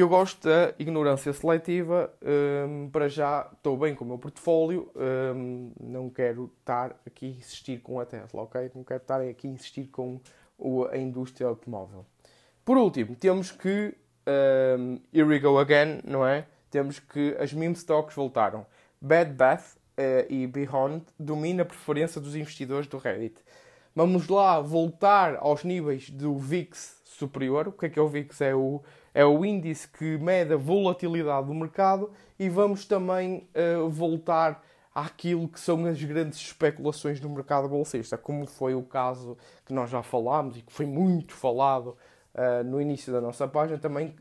eu 0.00 0.08
gosto 0.08 0.48
da 0.48 0.74
ignorância 0.78 1.32
seletiva. 1.32 2.12
Um, 2.22 2.88
para 2.90 3.08
já 3.08 3.48
estou 3.52 3.76
bem 3.76 3.94
com 3.94 4.04
o 4.04 4.08
meu 4.08 4.18
portfólio, 4.18 4.90
um, 4.94 5.72
não 5.80 6.10
quero 6.10 6.52
estar 6.60 7.00
aqui 7.06 7.26
a 7.26 7.28
insistir 7.30 7.80
com 7.80 7.98
a 7.98 8.04
Tesla, 8.04 8.42
ok? 8.42 8.70
Não 8.74 8.84
quero 8.84 9.00
estar 9.00 9.20
aqui 9.20 9.48
a 9.48 9.50
insistir 9.50 9.86
com 9.86 10.20
a 10.90 10.96
indústria 10.96 11.46
automóvel. 11.46 12.04
Por 12.64 12.76
último, 12.76 13.16
temos 13.16 13.50
que. 13.50 13.94
Um, 14.26 15.00
here 15.10 15.26
we 15.26 15.38
go 15.38 15.58
again, 15.58 16.00
não 16.04 16.26
é? 16.26 16.46
Temos 16.70 16.98
que 16.98 17.34
as 17.38 17.52
meme 17.52 17.74
stocks 17.74 18.14
voltaram. 18.14 18.66
Bad 19.00 19.32
Bath 19.32 19.76
uh, 19.98 20.30
e 20.30 20.46
Beyond 20.46 21.06
domina 21.18 21.62
a 21.62 21.64
preferência 21.66 22.20
dos 22.20 22.36
investidores 22.36 22.86
do 22.86 22.98
Reddit. 22.98 23.36
Vamos 23.94 24.28
lá 24.28 24.60
voltar 24.60 25.36
aos 25.36 25.64
níveis 25.64 26.10
do 26.10 26.36
VIX 26.36 26.97
superior. 27.18 27.68
O 27.68 27.72
que 27.72 27.86
é 27.86 27.88
que 27.88 27.98
é 27.98 28.02
o 28.02 28.08
VIX? 28.08 28.40
É 28.40 28.54
o, 28.54 28.82
é 29.12 29.24
o 29.24 29.44
índice 29.44 29.88
que 29.88 30.16
mede 30.18 30.54
a 30.54 30.56
volatilidade 30.56 31.46
do 31.46 31.54
mercado 31.54 32.10
e 32.38 32.48
vamos 32.48 32.84
também 32.84 33.48
uh, 33.54 33.88
voltar 33.88 34.62
àquilo 34.94 35.48
que 35.48 35.60
são 35.60 35.86
as 35.86 36.02
grandes 36.02 36.38
especulações 36.38 37.20
do 37.20 37.28
mercado 37.28 37.68
bolsista, 37.68 38.18
como 38.18 38.46
foi 38.46 38.74
o 38.74 38.82
caso 38.82 39.36
que 39.64 39.72
nós 39.72 39.90
já 39.90 40.02
falámos 40.02 40.56
e 40.56 40.62
que 40.62 40.72
foi 40.72 40.86
muito 40.86 41.34
falado 41.34 41.96
uh, 42.34 42.64
no 42.64 42.80
início 42.80 43.12
da 43.12 43.20
nossa 43.20 43.46
página, 43.46 43.78
também 43.78 44.14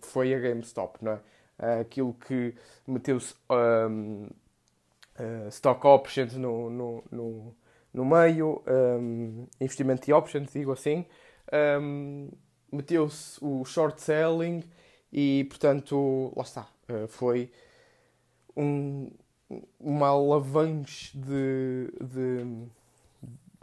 foi 0.00 0.34
a 0.34 0.38
GameStop, 0.38 0.98
não 1.02 1.12
é? 1.12 1.20
uh, 1.58 1.80
aquilo 1.80 2.14
que 2.14 2.54
meteu-se 2.86 3.34
um, 3.50 4.24
uh, 4.24 4.28
eh, 5.18 5.48
stock 5.48 5.86
options 5.86 6.34
no, 6.36 6.70
no, 6.70 7.04
no, 7.10 7.54
no 7.92 8.04
meio, 8.04 8.62
um, 8.66 9.46
investimento 9.60 10.06
de 10.06 10.12
options, 10.12 10.52
digo 10.52 10.72
assim, 10.72 11.06
um, 11.52 12.30
meteu-se 12.70 13.38
o 13.42 13.64
short 13.64 14.00
selling 14.00 14.62
e, 15.12 15.44
portanto, 15.44 16.32
lá 16.36 16.42
está, 16.42 16.68
uh, 16.88 17.06
foi 17.08 17.52
um, 18.56 19.10
uma 19.78 20.08
alavanche 20.08 21.16
de, 21.16 21.92
de, 22.00 22.68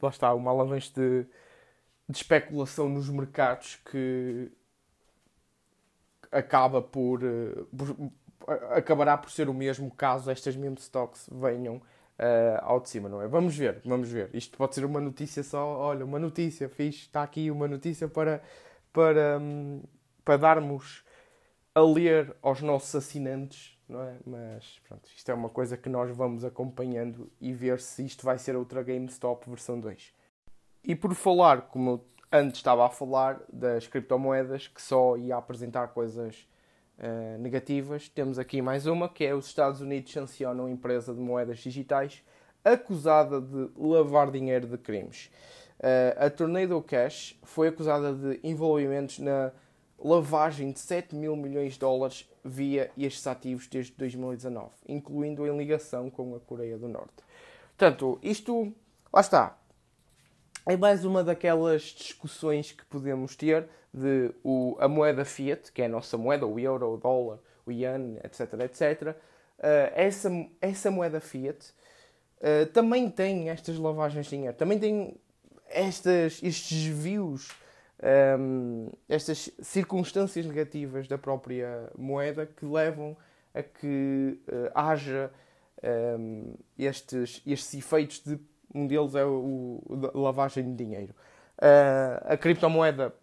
lá 0.01 0.09
está, 0.09 0.33
uma 0.33 0.51
alavanche 0.51 0.91
de, 0.93 1.25
de 2.07 2.17
especulação 2.17 2.87
nos 2.87 3.09
mercados 3.09 3.77
que 3.89 4.51
acaba 6.31 6.81
por, 6.81 7.23
uh, 7.23 7.65
por, 7.75 8.11
acabará 8.71 9.17
por 9.17 9.31
ser 9.31 9.49
o 9.49 9.53
mesmo 9.53 9.89
caso 9.91 10.29
estas 10.29 10.55
meme 10.55 10.77
stocks 10.77 11.27
venham 11.31 11.81
uh, 12.19 12.59
ao 12.61 12.79
de 12.79 12.89
cima, 12.89 13.09
não 13.09 13.21
é? 13.21 13.27
Vamos 13.27 13.55
ver, 13.55 13.81
vamos 13.85 14.09
ver. 14.09 14.29
Isto 14.33 14.57
pode 14.57 14.75
ser 14.75 14.85
uma 14.85 14.99
notícia 14.99 15.43
só, 15.43 15.65
olha, 15.65 16.05
uma 16.05 16.19
notícia, 16.19 16.69
fiz, 16.69 16.95
está 16.95 17.23
aqui 17.23 17.49
uma 17.49 17.67
notícia 17.67 18.07
para, 18.07 18.41
para, 18.93 19.39
um, 19.39 19.81
para 20.23 20.37
darmos 20.37 21.03
a 21.73 21.81
ler 21.81 22.35
aos 22.41 22.61
nossos 22.61 22.93
assinantes, 22.95 23.77
não 23.87 24.01
é? 24.01 24.17
Mas 24.25 24.79
pronto, 24.87 25.07
isto 25.15 25.29
é 25.31 25.33
uma 25.33 25.49
coisa 25.49 25.77
que 25.77 25.89
nós 25.89 26.15
vamos 26.15 26.43
acompanhando 26.43 27.31
e 27.39 27.53
ver 27.53 27.79
se 27.79 28.05
isto 28.05 28.25
vai 28.25 28.37
ser 28.37 28.55
outra 28.55 28.83
GameStop 28.83 29.49
versão 29.49 29.79
2. 29.79 30.13
E 30.83 30.95
por 30.95 31.13
falar, 31.13 31.63
como 31.63 32.03
Antes 32.31 32.59
estava 32.59 32.85
a 32.85 32.89
falar 32.89 33.41
das 33.51 33.87
criptomoedas, 33.87 34.67
que 34.67 34.79
só 34.79 35.17
ia 35.17 35.35
apresentar 35.35 35.87
coisas 35.87 36.47
uh, 36.99 37.37
negativas. 37.39 38.07
Temos 38.09 38.37
aqui 38.37 38.61
mais 38.61 38.85
uma, 38.85 39.09
que 39.09 39.23
é 39.25 39.33
os 39.33 39.47
Estados 39.47 39.81
Unidos 39.81 40.11
sancionam 40.11 40.65
uma 40.65 40.71
empresa 40.71 41.13
de 41.13 41.19
moedas 41.19 41.59
digitais 41.59 42.23
acusada 42.63 43.39
de 43.39 43.69
lavar 43.77 44.29
dinheiro 44.31 44.67
de 44.67 44.77
crimes. 44.77 45.31
Uh, 45.79 46.25
a 46.25 46.29
Tornado 46.29 46.81
Cash 46.81 47.39
foi 47.43 47.69
acusada 47.69 48.13
de 48.13 48.39
envolvimentos 48.43 49.19
na 49.19 49.51
lavagem 49.97 50.71
de 50.71 50.79
7 50.79 51.15
mil 51.15 51.35
milhões 51.35 51.73
de 51.73 51.79
dólares 51.79 52.29
via 52.43 52.91
estes 52.97 53.25
ativos 53.27 53.67
desde 53.67 53.93
2019, 53.93 54.69
incluindo 54.87 55.45
em 55.45 55.57
ligação 55.57 56.09
com 56.09 56.35
a 56.35 56.39
Coreia 56.39 56.77
do 56.77 56.87
Norte. 56.87 57.23
Portanto, 57.77 58.19
isto, 58.21 58.73
lá 59.11 59.21
está, 59.21 59.57
é 60.65 60.75
mais 60.77 61.03
uma 61.05 61.23
daquelas 61.23 61.81
discussões 61.81 62.71
que 62.71 62.85
podemos 62.85 63.35
ter 63.35 63.67
de 63.93 64.31
o, 64.43 64.77
a 64.79 64.87
moeda 64.87 65.25
fiat, 65.25 65.71
que 65.71 65.81
é 65.81 65.85
a 65.85 65.89
nossa 65.89 66.17
moeda, 66.17 66.45
o 66.45 66.59
euro, 66.59 66.93
o 66.93 66.97
dólar, 66.97 67.39
o 67.65 67.71
yen, 67.71 68.17
etc, 68.23 68.53
etc. 68.65 69.15
Uh, 69.57 69.91
essa, 69.93 70.29
essa 70.61 70.91
moeda 70.91 71.19
fiat 71.19 71.73
uh, 72.37 72.65
também 72.67 73.09
tem 73.09 73.49
estas 73.49 73.77
lavagens 73.77 74.25
de 74.25 74.35
dinheiro, 74.37 74.55
também 74.55 74.79
tem 74.79 75.17
estas, 75.69 76.41
estes 76.41 76.83
desvios 76.83 77.49
um, 78.39 78.89
estas 79.07 79.49
circunstâncias 79.61 80.45
negativas 80.45 81.07
da 81.07 81.17
própria 81.17 81.91
moeda 81.97 82.45
que 82.45 82.65
levam 82.65 83.15
a 83.53 83.61
que 83.61 84.39
uh, 84.47 84.71
haja 84.73 85.31
um, 86.17 86.53
estes, 86.77 87.41
estes 87.45 87.73
efeitos 87.73 88.21
de 88.23 88.39
um 88.73 88.85
deles 88.85 89.15
é 89.15 89.25
o, 89.25 89.81
o 90.13 90.21
lavagem 90.21 90.63
de 90.63 90.83
dinheiro. 90.83 91.13
Uh, 91.57 92.33
a 92.33 92.37
criptomoeda 92.37 93.13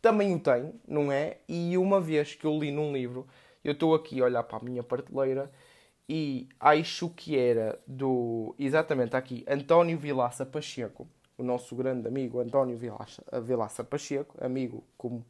também 0.00 0.34
o 0.34 0.40
tem, 0.40 0.74
não 0.86 1.10
é? 1.12 1.38
E 1.48 1.76
uma 1.76 2.00
vez 2.00 2.34
que 2.34 2.46
eu 2.46 2.58
li 2.58 2.70
num 2.70 2.92
livro, 2.92 3.26
eu 3.62 3.72
estou 3.72 3.94
aqui 3.94 4.20
a 4.20 4.24
olhar 4.24 4.42
para 4.42 4.58
a 4.58 4.62
minha 4.62 4.82
prateleira 4.82 5.50
e 6.08 6.48
acho 6.58 7.08
que 7.10 7.38
era 7.38 7.78
do. 7.86 8.54
Exatamente, 8.58 9.14
aqui, 9.14 9.44
António 9.48 9.98
Vilaça 9.98 10.44
Pacheco, 10.44 11.06
o 11.38 11.42
nosso 11.42 11.76
grande 11.76 12.08
amigo 12.08 12.40
António 12.40 12.76
Vilaça, 12.76 13.22
Vilaça 13.42 13.84
Pacheco, 13.84 14.36
amigo 14.44 14.84
como. 14.96 15.24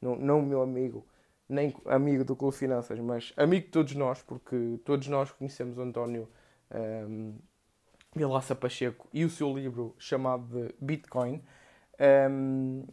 Não, 0.00 0.14
não 0.16 0.42
meu 0.42 0.60
amigo, 0.60 1.06
nem 1.48 1.74
amigo 1.86 2.24
do 2.24 2.36
Clube 2.36 2.54
Finanças, 2.54 2.98
mas 3.00 3.32
amigo 3.36 3.64
de 3.66 3.72
todos 3.72 3.94
nós, 3.94 4.22
porque 4.22 4.78
todos 4.84 5.08
nós 5.08 5.30
conhecemos 5.30 5.78
o 5.78 5.80
António 5.82 6.28
um, 7.08 7.34
Vilaça 8.14 8.54
Pacheco 8.54 9.08
e 9.12 9.24
o 9.24 9.30
seu 9.30 9.56
livro 9.56 9.94
chamado 9.98 10.46
de 10.46 10.74
Bitcoin, 10.80 11.42
um, 12.30 12.84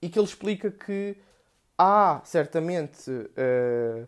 e 0.00 0.08
que 0.08 0.18
ele 0.18 0.26
explica 0.26 0.70
que 0.70 1.16
há 1.78 2.20
certamente. 2.24 3.10
Uh, 3.10 4.06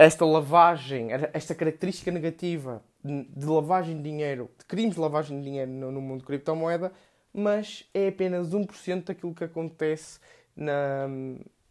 esta 0.00 0.24
lavagem, 0.24 1.08
esta 1.34 1.54
característica 1.54 2.10
negativa 2.10 2.82
de 3.04 3.44
lavagem 3.44 3.98
de 3.98 4.02
dinheiro, 4.02 4.50
de 4.58 4.64
crimes 4.64 4.94
de 4.94 5.00
lavagem 5.00 5.38
de 5.38 5.44
dinheiro 5.44 5.70
no 5.70 6.00
mundo 6.00 6.20
de 6.20 6.26
criptomoeda, 6.26 6.90
mas 7.34 7.86
é 7.92 8.08
apenas 8.08 8.48
1% 8.48 9.04
daquilo 9.04 9.34
que 9.34 9.44
acontece 9.44 10.18
na, 10.56 11.06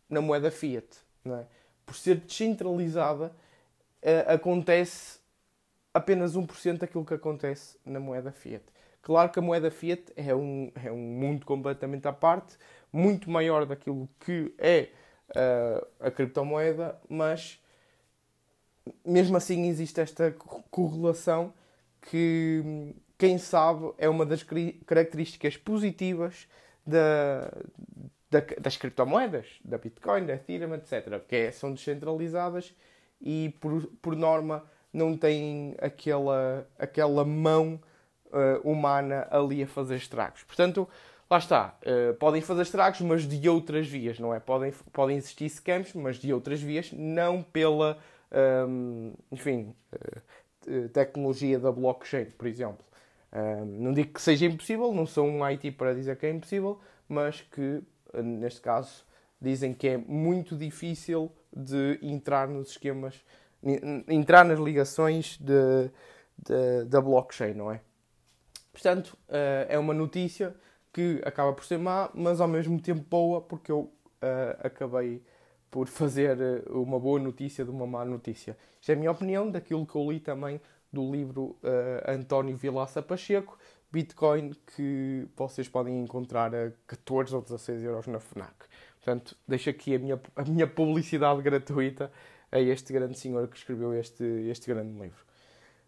na 0.08 0.22
moeda 0.22 0.52
fiat. 0.52 0.86
É? 1.26 1.46
Por 1.88 1.96
ser 1.96 2.18
descentralizada, 2.18 3.34
eh, 4.00 4.26
acontece 4.28 5.20
apenas 5.92 6.38
1% 6.38 6.78
daquilo 6.78 7.04
que 7.04 7.16
acontece 7.16 7.80
na 7.84 8.00
moeda 8.00 8.32
fiat. 8.32 8.64
Claro 9.02 9.32
que 9.32 9.40
a 9.40 9.42
moeda 9.42 9.72
fiat 9.72 10.04
é 10.16 10.36
um, 10.36 10.72
é 10.76 10.92
um 10.92 10.98
mundo 10.98 11.48
completamente 11.48 12.08
à 12.08 12.14
parte, 12.14 12.60
muito 12.92 13.30
maior 13.30 13.66
daquilo 13.66 14.10
que 14.20 14.54
é 14.58 14.90
uh, 15.30 15.88
a 16.00 16.12
criptomoeda, 16.12 17.00
mas 17.08 17.60
mesmo 19.06 19.38
assim 19.38 19.68
existe 19.68 20.00
esta 20.02 20.32
correlação 20.72 21.54
que, 22.02 22.94
quem 23.18 23.38
sabe, 23.38 23.92
é 23.98 24.10
uma 24.10 24.26
das 24.26 24.44
características 24.86 25.58
positivas 25.58 26.48
da, 26.86 27.52
da, 28.30 28.40
das 28.60 28.78
criptomoedas, 28.78 29.46
da 29.64 29.78
Bitcoin, 29.78 30.26
da 30.26 30.34
Ethereum, 30.34 30.74
etc. 30.76 31.20
Que 31.28 31.36
é, 31.36 31.52
são 31.52 31.74
descentralizadas 31.74 32.74
e, 33.22 33.54
por, 33.60 33.86
por 34.02 34.16
norma, 34.16 34.64
não 34.92 35.16
têm 35.16 35.76
aquela, 35.80 36.68
aquela 36.78 37.26
mão 37.26 37.80
uh, 38.28 38.70
humana 38.70 39.28
ali 39.30 39.62
a 39.64 39.68
fazer 39.68 39.98
estragos. 39.98 40.44
Portanto, 40.44 40.88
lá 41.30 41.38
está. 41.38 41.78
Uh, 41.84 42.14
podem 42.16 42.42
fazer 42.42 42.64
estragos, 42.64 43.02
mas 43.02 43.28
de 43.28 43.48
outras 43.48 43.88
vias, 43.88 44.20
não 44.20 44.34
é? 44.34 44.40
Podem, 44.40 44.74
podem 44.92 45.18
existir 45.18 45.50
scams, 45.50 45.94
mas 45.96 46.18
de 46.18 46.34
outras 46.34 46.62
vias, 46.62 46.92
não 46.92 47.44
pela 47.44 47.98
um, 48.68 49.14
enfim, 49.32 49.76
uh, 49.94 50.90
tecnologia 50.90 51.60
da 51.60 51.72
blockchain, 51.72 52.26
por 52.38 52.48
exemplo. 52.48 52.86
Um, 53.32 53.66
não 53.84 53.94
digo 53.94 54.14
que 54.14 54.22
seja 54.22 54.46
impossível, 54.46 54.94
não 54.94 55.06
sou 55.06 55.28
um 55.28 55.44
IT 55.46 55.72
para 55.72 55.94
dizer 55.94 56.18
que 56.18 56.26
é 56.26 56.32
impossível, 56.32 56.80
mas 57.08 57.42
que, 57.42 57.82
neste 58.24 58.62
caso, 58.62 59.06
dizem 59.42 59.74
que 59.74 59.88
é 59.88 59.98
muito 59.98 60.56
difícil 60.56 61.32
de 61.56 62.00
entrar 62.02 62.48
nos 62.48 62.72
esquemas, 62.72 63.24
entrar 64.08 64.44
nas 64.46 64.60
ligações 64.60 65.38
de, 65.38 65.90
de, 66.38 66.86
da 66.86 67.02
blockchain, 67.02 67.54
não 67.54 67.72
é? 67.72 67.82
Portanto, 68.72 69.18
uh, 69.28 69.66
é 69.68 69.78
uma 69.78 69.94
notícia 69.94 70.56
que 70.94 71.22
acaba 71.26 71.54
por 71.54 71.64
ser 71.64 71.78
má, 71.78 72.10
mas 72.14 72.42
ao 72.42 72.48
mesmo 72.48 72.80
tempo 72.82 73.06
boa, 73.10 73.42
porque 73.42 73.72
eu 73.72 73.92
acabei 74.64 75.24
por 75.70 75.88
fazer 75.88 76.40
eh, 76.40 76.64
uma 76.70 77.00
boa 77.00 77.20
notícia 77.20 77.64
de 77.64 77.72
uma 77.72 77.86
má 77.86 78.04
notícia. 78.04 78.58
Isto 78.80 78.90
é 78.90 78.94
a 78.94 78.98
minha 78.98 79.12
opinião, 79.12 79.50
daquilo 79.50 79.86
que 79.86 79.96
eu 79.96 80.12
li 80.12 80.20
também 80.20 80.60
do 80.92 81.12
livro 81.12 81.56
uh, 81.64 82.12
António 82.12 82.58
Vilaça 82.58 83.02
Pacheco, 83.02 83.58
Bitcoin, 83.92 84.56
que 84.76 85.28
vocês 85.36 85.70
podem 85.70 86.00
encontrar 86.00 86.54
a 86.56 86.72
14 86.88 87.36
ou 87.36 87.42
16 87.42 87.84
euros 87.84 88.08
na 88.08 88.20
FNAC. 88.20 88.66
Portanto, 88.96 89.38
deixo 89.48 89.70
aqui 89.70 89.96
a 89.96 90.00
minha, 90.00 90.20
a 90.36 90.44
minha 90.44 90.66
publicidade 90.68 91.42
gratuita 91.44 92.12
a 92.52 92.60
este 92.60 92.92
grande 92.92 93.18
senhor 93.18 93.48
que 93.48 93.58
escreveu 93.58 93.94
este, 93.94 94.24
este 94.24 94.68
grande 94.68 95.00
livro. 95.00 95.24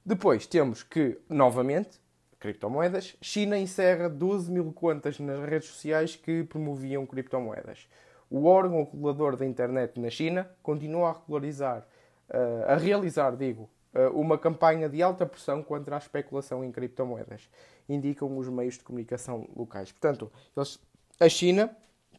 Depois 0.05 0.45
temos 0.45 0.83
que, 0.83 1.19
novamente, 1.27 1.99
criptomoedas. 2.41 3.15
China 3.21 3.57
encerra 3.57 4.09
12 4.09 4.51
mil 4.51 4.73
contas 4.73 5.19
nas 5.19 5.39
redes 5.47 5.69
sociais 5.69 6.15
que 6.15 6.43
promoviam 6.43 7.05
criptomoedas. 7.05 7.87
O 8.29 8.45
órgão 8.45 8.83
regulador 8.83 9.37
da 9.37 9.45
internet 9.45 9.99
na 9.99 10.09
China 10.09 10.49
continua 10.63 11.09
a 11.09 11.13
regularizar, 11.13 11.85
uh, 12.29 12.65
a 12.67 12.75
realizar, 12.75 13.35
digo, 13.35 13.69
uh, 13.93 14.19
uma 14.19 14.37
campanha 14.37 14.89
de 14.89 15.01
alta 15.03 15.25
pressão 15.25 15.61
contra 15.61 15.95
a 15.95 15.99
especulação 15.99 16.63
em 16.63 16.71
criptomoedas, 16.71 17.47
indicam 17.87 18.35
os 18.37 18.47
meios 18.49 18.77
de 18.77 18.83
comunicação 18.83 19.47
locais. 19.55 19.91
Portanto, 19.91 20.31
eles, 20.57 20.79
a 21.19 21.29
China, 21.29 21.75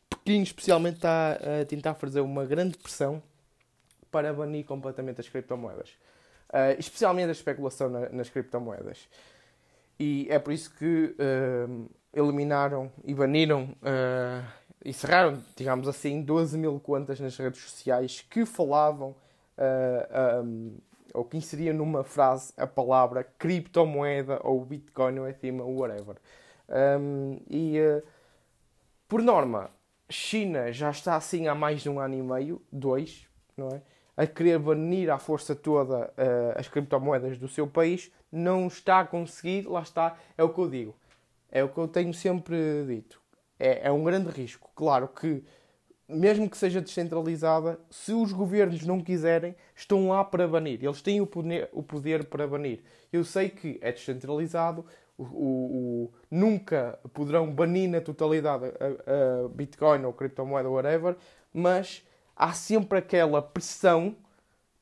Pequim 0.08 0.42
especialmente, 0.42 0.96
está 0.96 1.32
a 1.32 1.64
tentar 1.64 1.94
fazer 1.94 2.20
uma 2.20 2.44
grande 2.44 2.76
pressão 2.76 3.22
para 4.10 4.32
banir 4.32 4.64
completamente 4.66 5.20
as 5.20 5.28
criptomoedas, 5.28 5.88
uh, 6.50 6.78
especialmente 6.78 7.30
a 7.30 7.32
especulação 7.32 7.88
na, 7.88 8.08
nas 8.10 8.28
criptomoedas. 8.28 9.08
E 10.02 10.26
é 10.28 10.38
por 10.38 10.52
isso 10.52 10.74
que 10.74 11.14
eliminaram 12.12 12.90
e 13.04 13.14
baniram 13.14 13.76
encerraram, 14.84 15.42
digamos 15.56 15.88
assim, 15.88 16.22
12 16.22 16.58
mil 16.58 16.78
contas 16.80 17.20
nas 17.20 17.36
redes 17.36 17.60
sociais 17.60 18.20
que 18.28 18.44
falavam 18.44 19.10
uh, 19.10 19.16
ah, 20.10 20.42
um, 20.42 20.76
ou 21.14 21.24
que 21.24 21.36
inseriam 21.36 21.74
numa 21.74 22.02
frase 22.02 22.52
a 22.56 22.66
palavra 22.66 23.22
criptomoeda 23.22 24.40
ou 24.42 24.64
Bitcoin 24.64 25.18
ou 25.18 25.28
Ethereum 25.28 25.62
ou 25.62 25.76
whatever. 25.80 26.16
Um, 26.68 27.38
e 27.48 27.78
uh, 27.78 28.02
por 29.08 29.22
norma, 29.22 29.70
China 30.08 30.72
já 30.72 30.90
está 30.90 31.16
assim 31.16 31.46
há 31.46 31.54
mais 31.54 31.82
de 31.82 31.90
um 31.90 32.00
ano 32.00 32.14
e 32.14 32.22
meio, 32.22 32.62
dois, 32.72 33.26
não 33.56 33.68
é? 33.68 33.82
A 34.16 34.26
querer 34.26 34.58
banir 34.58 35.10
à 35.10 35.18
força 35.18 35.54
toda 35.54 36.06
uh, 36.06 36.58
as 36.58 36.68
criptomoedas 36.68 37.38
do 37.38 37.48
seu 37.48 37.66
país, 37.66 38.12
não 38.30 38.66
está 38.66 39.00
a 39.00 39.06
conseguir, 39.06 39.66
lá 39.66 39.80
está, 39.80 40.16
é 40.36 40.42
o 40.42 40.50
que 40.50 40.60
eu 40.60 40.68
digo. 40.68 40.96
É 41.50 41.64
o 41.64 41.68
que 41.68 41.78
eu 41.78 41.88
tenho 41.88 42.12
sempre 42.12 42.84
dito 42.86 43.22
é, 43.62 43.86
é 43.86 43.92
um 43.92 44.02
grande 44.02 44.28
risco. 44.28 44.68
Claro 44.74 45.06
que, 45.06 45.44
mesmo 46.08 46.50
que 46.50 46.58
seja 46.58 46.80
descentralizada, 46.80 47.78
se 47.88 48.12
os 48.12 48.32
governos 48.32 48.84
não 48.84 49.00
quiserem, 49.00 49.54
estão 49.74 50.08
lá 50.08 50.24
para 50.24 50.48
banir. 50.48 50.82
Eles 50.82 51.00
têm 51.00 51.20
o 51.20 51.26
poder, 51.26 51.70
o 51.72 51.82
poder 51.82 52.24
para 52.24 52.46
banir. 52.46 52.80
Eu 53.12 53.24
sei 53.24 53.48
que 53.48 53.78
é 53.80 53.92
descentralizado, 53.92 54.84
o, 55.16 55.22
o, 55.22 55.46
o, 56.04 56.12
nunca 56.28 56.98
poderão 57.12 57.48
banir 57.52 57.88
na 57.88 58.00
totalidade 58.00 58.64
a, 58.64 59.44
a 59.44 59.48
Bitcoin 59.48 60.04
ou 60.04 60.12
criptomoeda, 60.12 60.68
whatever, 60.68 61.16
mas 61.54 62.04
há 62.36 62.52
sempre 62.52 62.98
aquela 62.98 63.40
pressão 63.40 64.16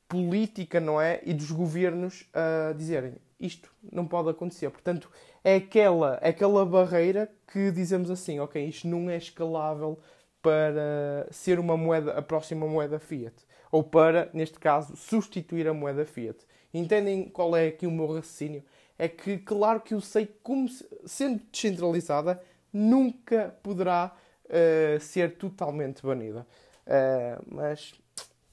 política, 0.08 0.80
não 0.80 1.00
é? 1.00 1.20
E 1.24 1.32
dos 1.32 1.50
governos 1.50 2.28
a 2.34 2.72
dizerem 2.72 3.14
isto 3.40 3.72
não 3.90 4.06
pode 4.06 4.28
acontecer. 4.28 4.68
Portanto, 4.70 5.10
é 5.42 5.56
aquela, 5.56 6.18
é 6.20 6.28
aquela 6.28 6.64
barreira 6.66 7.30
que 7.50 7.72
dizemos 7.72 8.10
assim, 8.10 8.38
ok, 8.38 8.62
isto 8.62 8.86
não 8.86 9.08
é 9.08 9.16
escalável 9.16 9.98
para 10.42 11.26
ser 11.30 11.58
uma 11.58 11.76
moeda, 11.76 12.12
a 12.12 12.22
próxima 12.22 12.66
moeda 12.66 12.98
fiat. 12.98 13.34
Ou 13.72 13.82
para, 13.82 14.28
neste 14.34 14.58
caso, 14.58 14.94
substituir 14.96 15.66
a 15.66 15.74
moeda 15.74 16.04
fiat. 16.04 16.38
Entendem 16.72 17.28
qual 17.28 17.56
é 17.56 17.68
aqui 17.68 17.86
o 17.86 17.90
meu 17.90 18.06
raciocínio? 18.06 18.62
É 18.98 19.08
que, 19.08 19.38
claro 19.38 19.80
que 19.80 19.94
eu 19.94 20.00
sei 20.00 20.28
como, 20.42 20.68
sendo 21.06 21.40
descentralizada, 21.50 22.42
nunca 22.72 23.56
poderá 23.62 24.14
uh, 24.44 25.00
ser 25.00 25.36
totalmente 25.36 26.02
banida. 26.02 26.46
Uh, 26.86 27.44
mas 27.46 27.94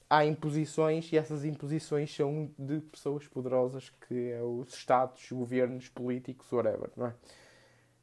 há 0.08 0.24
imposições 0.24 1.12
e 1.12 1.18
essas 1.18 1.44
imposições 1.44 2.14
são 2.14 2.50
de 2.58 2.80
pessoas 2.80 3.26
poderosas 3.26 3.90
que 4.06 4.32
é 4.32 4.42
os 4.42 4.72
Estados, 4.72 5.28
governos, 5.30 5.88
políticos, 5.88 6.50
whatever, 6.52 6.90
não 6.96 7.06
é? 7.08 7.14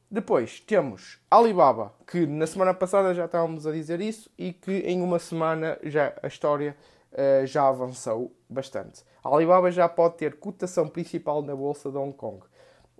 Depois 0.09 0.59
temos 0.59 1.19
Alibaba, 1.31 1.91
que 2.05 2.27
na 2.27 2.45
semana 2.45 2.73
passada 2.73 3.13
já 3.13 3.25
estávamos 3.25 3.65
a 3.65 3.71
dizer 3.71 3.99
isso 3.99 4.29
e 4.37 4.53
que 4.53 4.71
em 4.71 5.01
uma 5.01 5.17
semana 5.17 5.79
já 5.83 6.13
a 6.21 6.27
história 6.27 6.77
uh, 7.11 7.45
já 7.45 7.67
avançou 7.67 8.31
bastante. 8.47 9.03
A 9.23 9.33
Alibaba 9.33 9.71
já 9.71 9.89
pode 9.89 10.17
ter 10.17 10.35
cotação 10.35 10.87
principal 10.87 11.41
na 11.41 11.55
bolsa 11.55 11.89
de 11.89 11.97
Hong 11.97 12.13
Kong. 12.13 12.43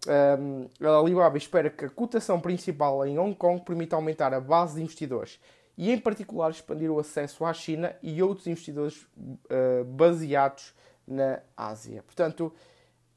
Um, 0.08 0.68
a 0.86 0.98
Alibaba 0.98 1.38
espera 1.38 1.70
que 1.70 1.86
a 1.86 1.90
cotação 1.90 2.40
principal 2.40 3.06
em 3.06 3.18
Hong 3.18 3.36
Kong 3.36 3.62
permita 3.64 3.96
aumentar 3.96 4.34
a 4.34 4.40
base 4.40 4.76
de 4.76 4.82
investidores 4.82 5.40
e, 5.78 5.92
em 5.92 6.00
particular, 6.00 6.52
expandir 6.52 6.92
o 6.92 7.00
acesso 7.00 7.46
à 7.46 7.54
China 7.54 7.96
e 8.02 8.22
outros 8.22 8.48
investidores 8.48 9.04
uh, 9.04 9.84
baseados 9.86 10.74
na 11.08 11.42
Ásia. 11.56 12.04
Portanto, 12.04 12.54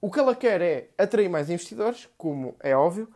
o 0.01 0.11
que 0.11 0.21
ela 0.21 0.35
quer 0.35 0.61
é 0.61 0.91
atrair 0.97 1.29
mais 1.29 1.51
investidores, 1.51 2.09
como 2.17 2.55
é 2.61 2.77
óbvio, 2.77 3.09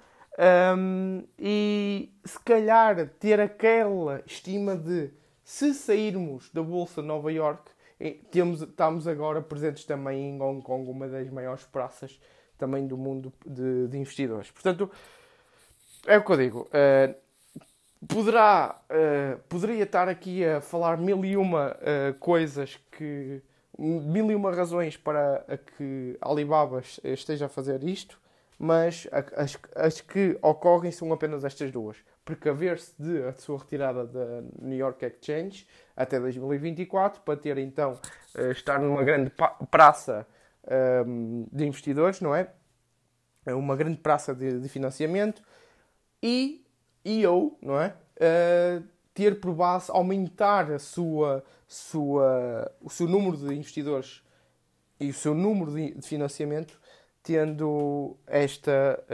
um, 0.76 1.24
e 1.38 2.12
se 2.24 2.40
calhar 2.40 3.08
ter 3.18 3.40
aquela 3.40 4.22
estima 4.26 4.74
de 4.74 5.10
se 5.44 5.74
sairmos 5.74 6.50
da 6.50 6.62
Bolsa 6.62 7.02
de 7.02 7.08
Nova 7.08 7.30
York, 7.30 7.70
temos, 8.30 8.62
estamos 8.62 9.06
agora 9.06 9.40
presentes 9.40 9.84
também 9.84 10.30
em 10.30 10.40
Hong 10.40 10.62
Kong, 10.62 10.90
uma 10.90 11.06
das 11.06 11.28
maiores 11.30 11.64
praças 11.64 12.18
também 12.58 12.86
do 12.86 12.96
mundo 12.96 13.32
de, 13.46 13.88
de 13.88 13.98
investidores. 13.98 14.50
Portanto, 14.50 14.90
é 16.06 16.18
o 16.18 16.24
que 16.24 16.32
eu 16.32 16.36
digo. 16.36 16.60
Uh, 16.68 17.14
poderá, 18.08 18.80
uh, 18.90 19.38
poderia 19.48 19.84
estar 19.84 20.08
aqui 20.08 20.44
a 20.44 20.60
falar 20.60 20.96
mil 20.96 21.24
e 21.24 21.36
uma 21.36 21.72
uh, 21.72 22.14
coisas 22.18 22.78
que. 22.90 23.42
mil 23.78 24.30
e 24.30 24.34
uma 24.34 24.52
razões 24.54 24.96
para 24.96 25.44
que 25.76 26.16
Alibaba 26.20 26.82
esteja 27.04 27.46
a 27.46 27.48
fazer 27.48 27.82
isto, 27.84 28.20
mas 28.58 29.08
as, 29.36 29.58
as 29.74 30.00
que 30.00 30.38
ocorrem 30.42 30.90
são 30.90 31.12
apenas 31.12 31.44
estas 31.44 31.70
duas. 31.70 31.96
Precaver-se 32.24 32.94
de 32.98 33.24
a 33.24 33.32
sua 33.32 33.58
retirada 33.58 34.06
da 34.06 34.42
New 34.60 34.78
York 34.78 35.04
Exchange 35.04 35.66
até 35.96 36.20
2024, 36.20 37.20
para 37.22 37.36
ter 37.36 37.58
então 37.58 37.98
estar 38.52 38.78
numa 38.78 39.02
grande 39.02 39.32
praça 39.70 40.24
um, 41.06 41.46
de 41.52 41.66
investidores, 41.66 42.20
não 42.20 42.34
é? 42.34 42.48
é? 43.44 43.54
Uma 43.54 43.76
grande 43.76 43.98
praça 43.98 44.34
de, 44.34 44.60
de 44.60 44.68
financiamento 44.68 45.42
e, 46.22 46.61
e 47.04 47.22
eu, 47.22 47.56
não 47.60 47.80
é? 47.80 47.94
Uh, 48.16 48.84
ter 49.14 49.40
por 49.40 49.54
base 49.54 49.90
aumentar 49.90 50.70
a 50.70 50.78
sua, 50.78 51.44
sua, 51.66 52.72
o 52.80 52.88
seu 52.88 53.06
número 53.06 53.36
de 53.36 53.54
investidores 53.54 54.22
e 54.98 55.10
o 55.10 55.14
seu 55.14 55.34
número 55.34 55.72
de, 55.72 56.00
financiamento, 56.02 56.80
tendo 57.22 58.16
esta, 58.26 59.04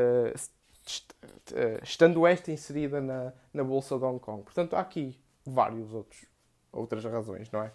est 0.87 1.13
uh, 1.53 1.83
estando 1.83 2.27
esta 2.27 2.53
inserida 2.53 3.01
na, 3.01 3.33
na 3.53 3.65
Bolsa 3.65 3.99
de 3.99 4.05
Hong 4.05 4.21
Kong. 4.21 4.43
Portanto, 4.43 4.77
há 4.77 4.81
aqui 4.81 5.19
vários 5.45 5.93
outros 5.93 6.27
outras 6.71 7.03
razões, 7.05 7.51
não 7.51 7.63
é? 7.63 7.73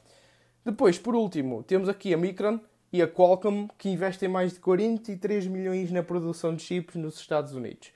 Depois, 0.64 0.98
por 0.98 1.16
último, 1.16 1.64
temos 1.64 1.90
aqui 1.90 2.14
a 2.14 2.18
Micron, 2.18 2.60
e 2.94 3.02
a 3.02 3.08
Qualcomm, 3.08 3.68
que 3.76 3.90
investem 3.90 4.30
mais 4.30 4.54
de 4.54 4.60
43 4.60 5.48
milhões 5.48 5.92
na 5.92 6.04
produção 6.04 6.56
de 6.56 6.62
chips 6.62 6.96
nos 6.96 7.20
Estados 7.20 7.54
Unidos. 7.56 7.92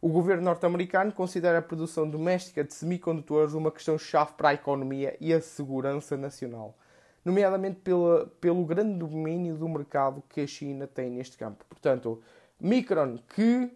O 0.00 0.08
governo 0.08 0.44
norte-americano 0.44 1.12
considera 1.12 1.58
a 1.58 1.62
produção 1.62 2.08
doméstica 2.08 2.64
de 2.64 2.72
semicondutores 2.72 3.52
uma 3.52 3.70
questão-chave 3.70 4.32
para 4.32 4.48
a 4.48 4.54
economia 4.54 5.14
e 5.20 5.32
a 5.32 5.42
segurança 5.42 6.16
nacional, 6.16 6.74
nomeadamente 7.22 7.80
pela, 7.80 8.26
pelo 8.40 8.64
grande 8.64 8.98
domínio 8.98 9.56
do 9.56 9.68
mercado 9.68 10.22
que 10.26 10.40
a 10.40 10.46
China 10.46 10.86
tem 10.86 11.10
neste 11.10 11.36
campo. 11.36 11.66
Portanto, 11.68 12.22
Micron, 12.58 13.18
que 13.34 13.70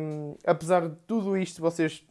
hum, 0.00 0.34
apesar 0.44 0.88
de 0.88 0.96
tudo 1.06 1.36
isto, 1.36 1.62
vocês 1.62 2.04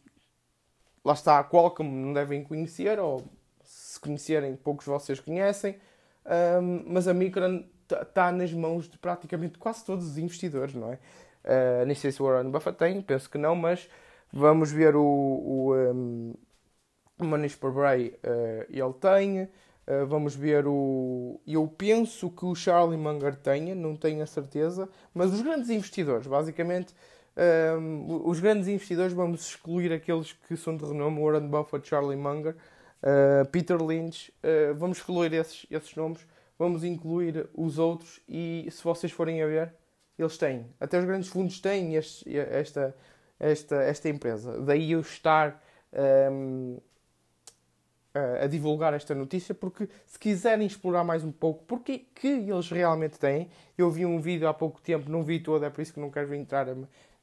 lá 1.04 1.12
está, 1.12 1.38
a 1.38 1.44
Qualcomm 1.44 1.86
não 1.86 2.14
devem 2.14 2.42
conhecer, 2.42 2.98
ou 2.98 3.24
se 3.62 4.00
conhecerem, 4.00 4.56
poucos 4.56 4.86
vocês 4.86 5.20
conhecem, 5.20 5.76
hum, 6.62 6.84
mas 6.86 7.06
a 7.06 7.12
Micron 7.12 7.62
está 7.90 8.32
nas 8.32 8.52
mãos 8.54 8.88
de 8.88 8.96
praticamente 8.96 9.58
quase 9.58 9.84
todos 9.84 10.06
os 10.06 10.16
investidores, 10.16 10.74
não 10.74 10.90
é? 10.90 10.98
Uh, 11.44 11.84
nem 11.86 11.94
sei 11.94 12.10
se 12.10 12.22
o 12.22 12.26
Warren 12.26 12.50
Buffett 12.50 12.78
tem, 12.78 13.00
penso 13.02 13.28
que 13.28 13.38
não, 13.38 13.54
mas 13.54 13.88
vamos 14.32 14.72
ver 14.72 14.96
o, 14.96 15.02
o 15.02 15.74
um, 15.74 16.34
Manish 17.18 17.56
Bray, 17.56 18.08
uh, 18.24 18.64
ele 18.68 18.92
tem. 19.00 19.42
Uh, 19.86 20.06
vamos 20.06 20.34
ver 20.34 20.66
o. 20.66 21.40
Eu 21.46 21.68
penso 21.68 22.30
que 22.30 22.46
o 22.46 22.54
Charlie 22.54 22.96
Munger 22.96 23.36
tenha, 23.36 23.74
não 23.74 23.94
tenho 23.94 24.22
a 24.22 24.26
certeza, 24.26 24.88
mas 25.12 25.32
os 25.32 25.42
grandes 25.42 25.68
investidores, 25.68 26.26
basicamente, 26.26 26.94
um, 27.78 28.22
os 28.26 28.40
grandes 28.40 28.66
investidores, 28.66 29.12
vamos 29.12 29.46
excluir 29.46 29.92
aqueles 29.92 30.32
que 30.32 30.56
são 30.56 30.74
de 30.74 30.84
renome: 30.86 31.22
Warren 31.22 31.48
Buffett, 31.48 31.86
Charlie 31.86 32.16
Munger, 32.16 32.56
uh, 33.02 33.46
Peter 33.50 33.76
Lynch, 33.76 34.32
uh, 34.42 34.74
vamos 34.74 34.96
excluir 34.98 35.34
esses, 35.34 35.66
esses 35.70 35.94
nomes 35.94 36.26
vamos 36.58 36.84
incluir 36.84 37.48
os 37.54 37.78
outros 37.78 38.20
e 38.28 38.66
se 38.70 38.82
vocês 38.82 39.12
forem 39.12 39.42
a 39.42 39.46
ver, 39.46 39.74
eles 40.18 40.38
têm. 40.38 40.66
Até 40.80 40.98
os 40.98 41.04
grandes 41.04 41.28
fundos 41.28 41.60
têm 41.60 41.96
este, 41.96 42.36
esta, 42.38 42.94
esta, 43.38 43.76
esta 43.76 44.08
empresa. 44.08 44.60
Daí 44.60 44.92
eu 44.92 45.00
estar 45.00 45.62
um, 46.30 46.78
a, 48.14 48.46
divulgar 48.46 48.94
esta 48.94 49.14
notícia, 49.14 49.54
porque 49.54 49.88
se 50.06 50.18
quiserem 50.18 50.66
explorar 50.66 51.04
mais 51.04 51.24
um 51.24 51.32
pouco 51.32 51.64
porque 51.64 52.06
que 52.14 52.28
eles 52.28 52.70
realmente 52.70 53.18
têm, 53.18 53.48
eu 53.76 53.90
vi 53.90 54.06
um 54.06 54.20
vídeo 54.20 54.48
há 54.48 54.54
pouco 54.54 54.80
tempo, 54.80 55.10
não 55.10 55.22
vi 55.22 55.40
todo, 55.40 55.64
é 55.64 55.70
por 55.70 55.82
isso 55.82 55.92
que 55.92 56.00
não 56.00 56.10
quero 56.10 56.34
entrar 56.34 56.68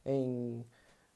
em. 0.06 0.65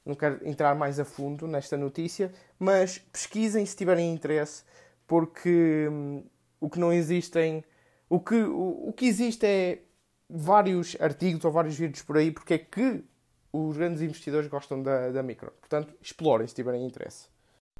Não 0.04 0.14
quero 0.14 0.46
entrar 0.48 0.72
mais 0.76 1.00
a 1.00 1.04
fundo 1.04 1.48
nesta 1.48 1.76
notícia, 1.76 2.32
mas 2.60 2.96
pesquisem 2.96 3.66
se 3.66 3.74
tiverem 3.74 4.14
interesse, 4.14 4.62
porque 5.04 5.88
hum, 5.90 6.22
o 6.60 6.70
que 6.70 6.78
não 6.78 6.92
existem 6.92 7.64
o 8.08 8.20
que, 8.20 8.36
o, 8.36 8.88
o 8.88 8.92
que 8.92 9.06
existe 9.06 9.44
é 9.44 9.80
vários 10.28 10.96
artigos 11.00 11.44
ou 11.44 11.50
vários 11.50 11.76
vídeos 11.76 12.02
por 12.02 12.16
aí 12.16 12.30
porque 12.30 12.54
é 12.54 12.58
que 12.58 13.04
os 13.52 13.76
grandes 13.76 14.02
investidores 14.02 14.48
gostam 14.48 14.82
da, 14.82 15.10
da 15.10 15.22
micro. 15.22 15.52
Portanto, 15.60 15.94
explorem 16.00 16.46
se 16.46 16.54
tiverem 16.54 16.84
interesse. 16.84 17.28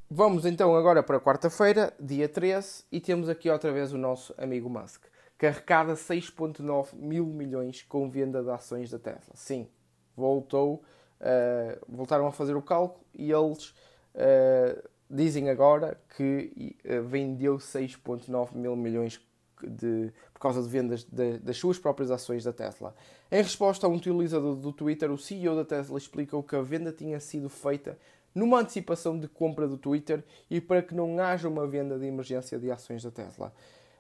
Vamos 0.09 0.47
então 0.47 0.75
agora 0.77 1.03
para 1.03 1.19
quarta-feira, 1.19 1.93
dia 1.99 2.29
13, 2.29 2.85
e 2.93 3.01
temos 3.01 3.29
aqui 3.29 3.51
outra 3.51 3.73
vez 3.73 3.93
o 3.93 3.99
nosso 3.99 4.33
amigo 4.39 4.71
Musk, 4.71 5.03
que 5.37 5.47
arrecada 5.47 5.95
6,9 5.95 6.95
mil 6.95 7.27
milhões 7.27 7.83
com 7.83 8.09
venda 8.09 8.41
de 8.41 8.51
ações 8.51 8.89
da 8.89 9.01
Tesla. 9.01 9.35
Sim, 9.35 9.69
voltou, 10.17 10.85
uh, 11.21 11.85
voltaram 11.89 12.27
a 12.29 12.33
fazer 12.33 12.55
o 12.55 12.63
cálculo 12.63 13.05
e 13.13 13.33
eles 13.33 13.71
uh, 14.15 14.89
dizem 15.11 15.51
agora 15.51 16.01
que 16.17 16.77
uh, 16.85 17.03
vendeu 17.03 17.57
6,9 17.57 18.55
mil 18.55 18.77
milhões 18.77 19.19
de, 19.63 20.13
por 20.33 20.41
causa 20.41 20.63
de 20.63 20.69
vendas 20.69 21.05
de, 21.05 21.39
das 21.39 21.57
suas 21.57 21.79
próprias 21.79 22.11
ações 22.11 22.45
da 22.45 22.53
Tesla. 22.53 22.95
Em 23.31 23.43
resposta 23.43 23.87
a 23.87 23.91
um 23.91 23.95
utilizador 23.95 24.57
do 24.57 24.73
Twitter, 24.73 25.11
o 25.11 25.19
CEO 25.19 25.55
da 25.55 25.65
Tesla 25.65 25.97
explicou 25.99 26.43
que 26.43 26.57
a 26.57 26.63
venda 26.63 26.93
tinha 26.93 27.21
sido 27.21 27.49
feita 27.49 27.99
numa 28.35 28.61
antecipação 28.61 29.19
de 29.19 29.27
compra 29.27 29.67
do 29.67 29.79
Twitter 29.79 30.23
e 30.51 30.61
para 30.61 30.83
que 30.83 30.95
não 30.95 31.19
haja 31.19 31.49
uma 31.49 31.67
venda 31.67 31.99
de 31.99 32.05
emergência 32.05 32.59
de 32.59 32.71
ações 32.71 33.03
da 33.03 33.11
Tesla. 33.11 33.53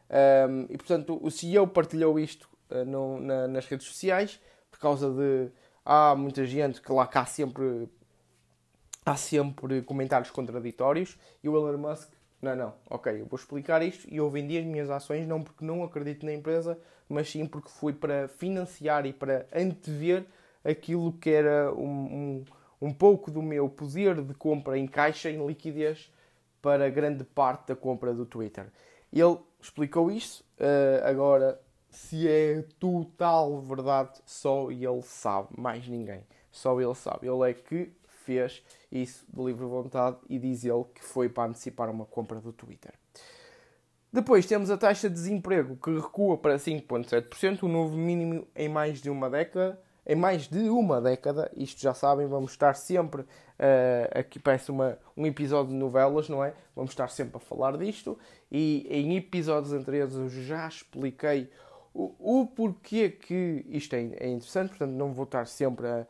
Um, 0.09 0.66
e 0.69 0.77
portanto, 0.77 1.19
o 1.23 1.31
CEO 1.31 1.66
partilhou 1.66 2.19
isto 2.19 2.49
uh, 2.71 2.85
no, 2.85 3.19
na, 3.19 3.49
nas 3.49 3.66
redes 3.66 3.87
sociais 3.87 4.38
por 4.71 4.79
causa 4.79 5.11
de 5.11 5.51
há 5.85 6.14
muita 6.14 6.45
gente 6.45 6.83
que 6.83 6.92
lá 6.92 7.07
cá 7.07 7.25
sempre 7.25 7.88
há 9.05 9.16
sempre 9.16 9.83
comentários 9.83 10.31
contraditórios 10.31 11.16
e 11.42 11.49
o 11.49 11.57
Elon 11.57 11.79
Musk 11.79 12.11
não, 12.47 12.57
não, 12.57 12.75
ok, 12.89 13.21
eu 13.21 13.27
vou 13.27 13.39
explicar 13.39 13.83
isto 13.83 14.07
e 14.13 14.17
eu 14.17 14.31
vendi 14.31 14.57
as 14.59 14.65
minhas 14.65 14.91
ações 14.91 15.27
não 15.27 15.43
porque 15.43 15.65
não 15.65 15.83
acredito 15.83 16.25
na 16.25 16.33
empresa, 16.33 16.79
mas 17.09 17.31
sim 17.31 17.47
porque 17.47 17.69
fui 17.69 17.93
para 17.93 18.29
financiar 18.29 19.07
e 19.07 19.13
para 19.13 19.47
antever 19.55 20.25
aquilo 20.65 21.13
que 21.13 21.31
era 21.31 21.73
um, 21.75 22.45
um, 22.81 22.89
um 22.89 22.93
pouco 22.93 23.31
do 23.31 23.43
meu 23.43 23.69
poder 23.69 24.23
de 24.23 24.35
compra 24.35 24.79
em 24.79 24.87
caixa, 24.87 25.31
em 25.31 25.45
liquidez, 25.47 26.13
para 26.61 26.89
grande 26.91 27.25
parte 27.25 27.69
da 27.69 27.77
compra 27.77 28.13
do 28.13 28.27
Twitter. 28.27 28.67
Ele 29.13 29.39
explicou 29.61 30.11
isso, 30.11 30.45
uh, 30.59 31.05
agora 31.05 31.61
se 31.91 32.29
é 32.29 32.63
total 32.79 33.61
verdade, 33.61 34.21
só 34.27 34.71
ele 34.71 35.03
sabe, 35.03 35.49
mais 35.57 35.89
ninguém. 35.89 36.25
Só 36.51 36.81
ele 36.81 36.95
sabe. 36.95 37.27
Ele 37.27 37.51
é 37.51 37.55
que 37.55 37.93
fez 38.27 38.62
isso 38.91 39.25
de 39.33 39.43
livre 39.43 39.65
vontade 39.65 40.17
e 40.29 40.39
diz 40.39 40.65
ele 40.65 40.85
que 40.93 41.05
foi 41.05 41.29
para 41.29 41.49
antecipar 41.49 41.89
uma 41.89 42.05
compra 42.05 42.41
do 42.41 42.53
Twitter. 42.53 42.93
Depois 44.12 44.47
temos 44.47 44.71
a 44.71 44.77
taxa 44.77 45.09
de 45.09 45.15
desemprego 45.15 45.77
que 45.77 45.95
recua 45.95 46.37
para 46.37 46.57
5,7%, 46.57 47.62
o 47.62 47.69
novo 47.69 47.97
mínimo 47.97 48.47
em 48.57 48.69
mais 48.69 49.01
de 49.01 49.11
uma 49.11 49.31
década. 49.31 49.81
Em 50.09 50.15
mais 50.15 50.47
de 50.47 50.71
uma 50.71 51.01
década, 51.01 51.51
isto 51.57 51.81
já 51.81 51.93
sabem, 51.93 52.27
vamos 52.27 52.53
estar 52.53 52.75
sempre. 52.75 53.23
Uh, 53.23 54.19
aqui 54.21 54.39
parece 54.39 54.71
uma, 54.71 54.97
um 55.17 55.27
episódio 55.27 55.73
de 55.73 55.79
novelas, 55.79 56.29
não 56.29 56.45
é? 56.45 56.55
Vamos 56.77 56.93
estar 56.93 57.09
sempre 57.09 57.37
a 57.37 57.41
falar 57.41 57.77
disto. 57.77 58.17
E 58.51 58.87
em 58.89 59.17
episódios 59.17 59.73
anteriores 59.73 60.15
eu 60.15 60.29
já 60.29 60.69
expliquei 60.69 61.51
o, 61.93 62.41
o 62.41 62.47
porquê 62.47 63.11
que 63.11 63.65
isto 63.69 63.95
é, 63.95 64.01
é 64.19 64.29
interessante, 64.29 64.71
portanto 64.71 64.93
não 64.93 65.12
vou 65.12 65.25
estar 65.25 65.47
sempre 65.47 65.87
a, 65.87 66.07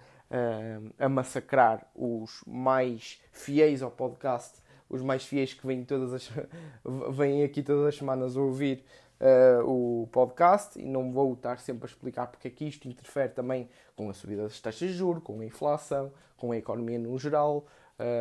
a 0.99 1.09
massacrar 1.09 1.87
os 1.95 2.43
mais 2.47 3.21
fiéis 3.31 3.83
ao 3.83 3.91
podcast, 3.91 4.61
os 4.89 5.03
mais 5.03 5.25
fiéis 5.25 5.55
que 5.55 5.67
vêm, 5.67 5.85
todas 5.85 6.13
as, 6.13 6.31
vêm 7.15 7.43
aqui 7.45 7.63
todas 7.63 7.87
as 7.87 7.97
semanas 7.97 8.37
ouvir 8.37 8.85
uh, 9.21 9.65
o 9.65 10.09
podcast 10.09 10.79
e 10.79 10.85
não 10.85 11.13
vou 11.13 11.33
estar 11.35 11.59
sempre 11.59 11.85
a 11.85 11.89
explicar 11.89 12.27
porque 12.27 12.49
é 12.49 12.51
que 12.51 12.65
isto 12.65 12.89
interfere 12.89 13.33
também 13.33 13.69
com 13.95 14.09
a 14.09 14.15
subida 14.15 14.43
das 14.43 14.61
taxas 14.61 14.91
de 14.91 14.95
juros, 14.95 15.23
com 15.23 15.41
a 15.41 15.45
inflação, 15.45 16.13
com 16.37 16.53
a 16.53 16.57
economia 16.57 16.99
no 16.99 17.19
geral. 17.19 17.67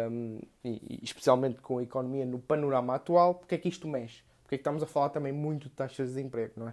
um, 0.10 0.40
e, 0.64 1.00
especialmente 1.04 1.60
com 1.62 1.80
a 1.80 1.84
economia 1.84 2.26
no 2.26 2.40
panorama 2.40 2.96
atual, 2.96 3.36
porque 3.36 3.56
é 3.56 3.58
que 3.58 3.68
isto 3.68 3.88
mexe? 3.88 4.24
Porque 4.44 4.56
é 4.56 4.58
que 4.58 4.62
estamos 4.62 4.82
a 4.82 4.86
falar 4.86 5.10
também 5.10 5.34
muito 5.34 5.70
de 5.70 5.76
taxas 5.76 6.08
de 6.08 6.16
desemprego, 6.16 6.54
não 6.56 6.70
é? 6.70 6.72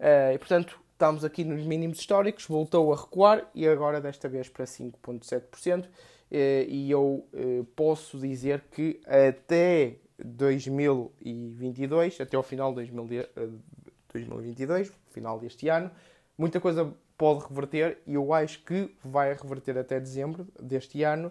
Uh, 0.00 0.34
e 0.34 0.38
portanto, 0.38 0.78
estamos 0.94 1.24
aqui 1.24 1.44
nos 1.44 1.64
mínimos 1.66 1.98
históricos, 1.98 2.46
voltou 2.46 2.92
a 2.92 2.96
recuar 2.96 3.50
e 3.54 3.66
agora 3.66 4.00
desta 4.00 4.28
vez 4.28 4.48
para 4.48 4.64
5,7%. 4.64 5.84
Uh, 5.84 5.88
e 6.68 6.88
eu 6.90 7.26
uh, 7.32 7.64
posso 7.76 8.18
dizer 8.18 8.64
que 8.70 9.00
até 9.06 9.96
2022, 10.24 12.20
até 12.20 12.36
ao 12.36 12.42
final 12.42 12.70
de 12.70 12.76
2022, 12.86 14.90
final 15.10 15.38
deste 15.38 15.68
ano, 15.68 15.90
muita 16.38 16.58
coisa 16.60 16.90
pode 17.18 17.46
reverter 17.46 17.98
e 18.06 18.14
eu 18.14 18.32
acho 18.32 18.64
que 18.64 18.96
vai 19.04 19.34
reverter 19.34 19.76
até 19.76 20.00
dezembro 20.00 20.48
deste 20.60 21.02
ano 21.02 21.30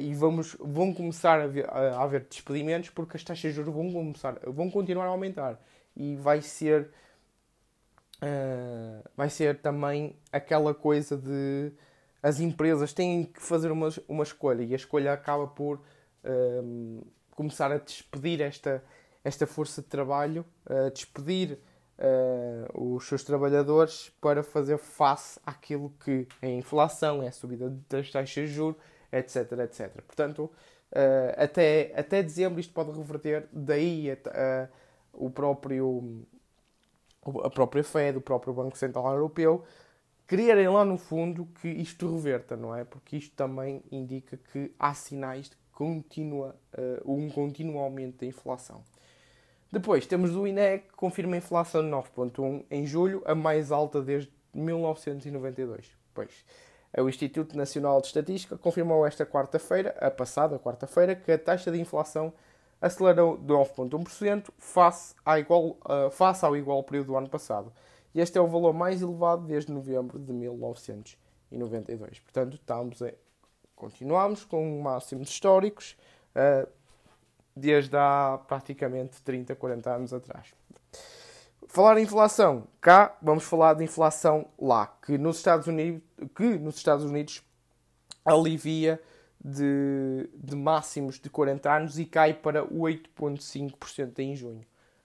e 0.00 0.14
vamos, 0.14 0.56
vão 0.60 0.94
começar 0.94 1.40
a, 1.40 1.48
ver, 1.48 1.68
a, 1.68 2.00
haver 2.00 2.24
despedimentos 2.30 2.90
porque 2.90 3.16
as 3.16 3.24
taxas 3.24 3.50
de 3.50 3.56
juros 3.56 3.74
vão, 3.74 3.92
começar, 3.92 4.38
vão 4.46 4.70
continuar 4.70 5.06
a 5.06 5.08
aumentar 5.08 5.60
e 5.96 6.14
vai 6.16 6.40
ser 6.40 6.90
uh, 8.24 9.08
vai 9.16 9.28
ser 9.28 9.60
também 9.60 10.18
aquela 10.32 10.74
coisa 10.74 11.16
de 11.16 11.72
as 12.22 12.40
empresas 12.40 12.92
têm 12.92 13.24
que 13.24 13.42
fazer 13.42 13.70
uma, 13.70 13.88
uma 14.08 14.22
escolha 14.22 14.62
e 14.62 14.72
a 14.72 14.76
escolha 14.76 15.12
acaba 15.12 15.46
por 15.46 15.76
uh, 15.76 17.06
começar 17.32 17.70
a 17.70 17.76
despedir 17.76 18.40
esta, 18.40 18.82
esta 19.22 19.46
força 19.46 19.82
de 19.82 19.88
trabalho, 19.88 20.44
a 20.66 20.88
despedir 20.88 21.58
os 22.74 23.06
seus 23.06 23.22
trabalhadores 23.22 24.10
para 24.20 24.42
fazer 24.42 24.78
face 24.78 25.38
àquilo 25.46 25.94
que 26.04 26.26
é 26.42 26.48
a 26.48 26.50
inflação, 26.50 27.22
é 27.22 27.28
a 27.28 27.32
subida 27.32 27.70
das 27.88 28.10
taxas 28.10 28.48
de 28.48 28.54
juros 28.54 28.76
etc, 29.18 29.52
etc. 29.60 30.02
Portanto, 30.02 30.50
uh, 30.92 31.34
até, 31.36 31.92
até 31.96 32.22
dezembro 32.22 32.60
isto 32.60 32.72
pode 32.72 32.90
reverter, 32.90 33.48
daí 33.52 34.12
uh, 34.12 34.68
o 35.12 35.30
próprio, 35.30 36.26
a 37.44 37.50
própria 37.50 37.84
Fed, 37.84 38.18
o 38.18 38.20
próprio 38.20 38.52
Banco 38.52 38.76
Central 38.76 39.12
Europeu, 39.12 39.64
quererem 40.26 40.68
lá 40.68 40.84
no 40.84 40.96
fundo 40.96 41.46
que 41.60 41.68
isto 41.68 42.10
reverta, 42.12 42.56
não 42.56 42.74
é? 42.74 42.84
Porque 42.84 43.16
isto 43.16 43.34
também 43.34 43.82
indica 43.90 44.36
que 44.36 44.72
há 44.78 44.94
sinais 44.94 45.50
de 45.50 45.56
continua, 45.74 46.56
uh, 46.78 47.12
um 47.12 47.28
contínuo 47.28 47.78
aumento 47.78 48.20
da 48.20 48.26
inflação. 48.26 48.82
Depois 49.70 50.06
temos 50.06 50.34
o 50.34 50.46
INEC 50.46 50.86
que 50.88 50.94
confirma 50.94 51.34
a 51.34 51.38
inflação 51.38 51.82
de 51.82 51.88
9,1 51.88 52.64
em 52.70 52.86
julho, 52.86 53.22
a 53.26 53.34
mais 53.34 53.72
alta 53.72 54.00
desde 54.00 54.32
1992. 54.54 55.90
Pois, 56.14 56.30
o 56.96 57.08
Instituto 57.08 57.56
Nacional 57.56 58.00
de 58.00 58.06
Estatística 58.06 58.56
confirmou 58.56 59.04
esta 59.04 59.26
quarta-feira, 59.26 59.96
a 60.00 60.10
passada 60.10 60.60
quarta-feira, 60.60 61.16
que 61.16 61.32
a 61.32 61.38
taxa 61.38 61.72
de 61.72 61.80
inflação 61.80 62.32
acelerou 62.84 63.38
de 63.38 63.46
9,1% 63.46 64.50
face, 64.58 65.14
uh, 65.24 66.10
face 66.10 66.44
ao 66.44 66.54
igual 66.54 66.82
período 66.84 67.06
do 67.06 67.16
ano 67.16 67.30
passado. 67.30 67.72
E 68.14 68.20
este 68.20 68.36
é 68.36 68.40
o 68.40 68.46
valor 68.46 68.74
mais 68.74 69.00
elevado 69.00 69.46
desde 69.46 69.72
novembro 69.72 70.18
de 70.18 70.30
1992. 70.34 72.20
Portanto, 72.20 72.56
estamos 72.56 73.00
a, 73.00 73.10
continuamos 73.74 74.44
com 74.44 74.82
máximos 74.82 75.30
históricos 75.30 75.96
uh, 76.36 76.68
desde 77.56 77.96
há 77.96 78.38
praticamente 78.46 79.22
30, 79.22 79.56
40 79.56 79.90
anos 79.90 80.12
atrás. 80.12 80.52
Falar 81.66 81.96
em 81.96 82.02
inflação, 82.02 82.64
cá 82.82 83.16
vamos 83.22 83.44
falar 83.44 83.72
de 83.74 83.84
inflação 83.84 84.46
lá, 84.58 84.94
que 85.02 85.16
nos 85.16 85.38
Estados 85.38 85.66
Unidos, 85.66 86.02
que 86.36 86.58
nos 86.58 86.76
Estados 86.76 87.06
Unidos 87.06 87.42
alivia 88.26 89.00
de, 89.44 90.30
de 90.34 90.56
máximos 90.56 91.20
de 91.20 91.28
40 91.28 91.70
anos 91.70 91.98
e 91.98 92.06
cai 92.06 92.32
para 92.32 92.64
8,5% 92.64 94.18
em 94.20 94.34
junho. 94.34 94.64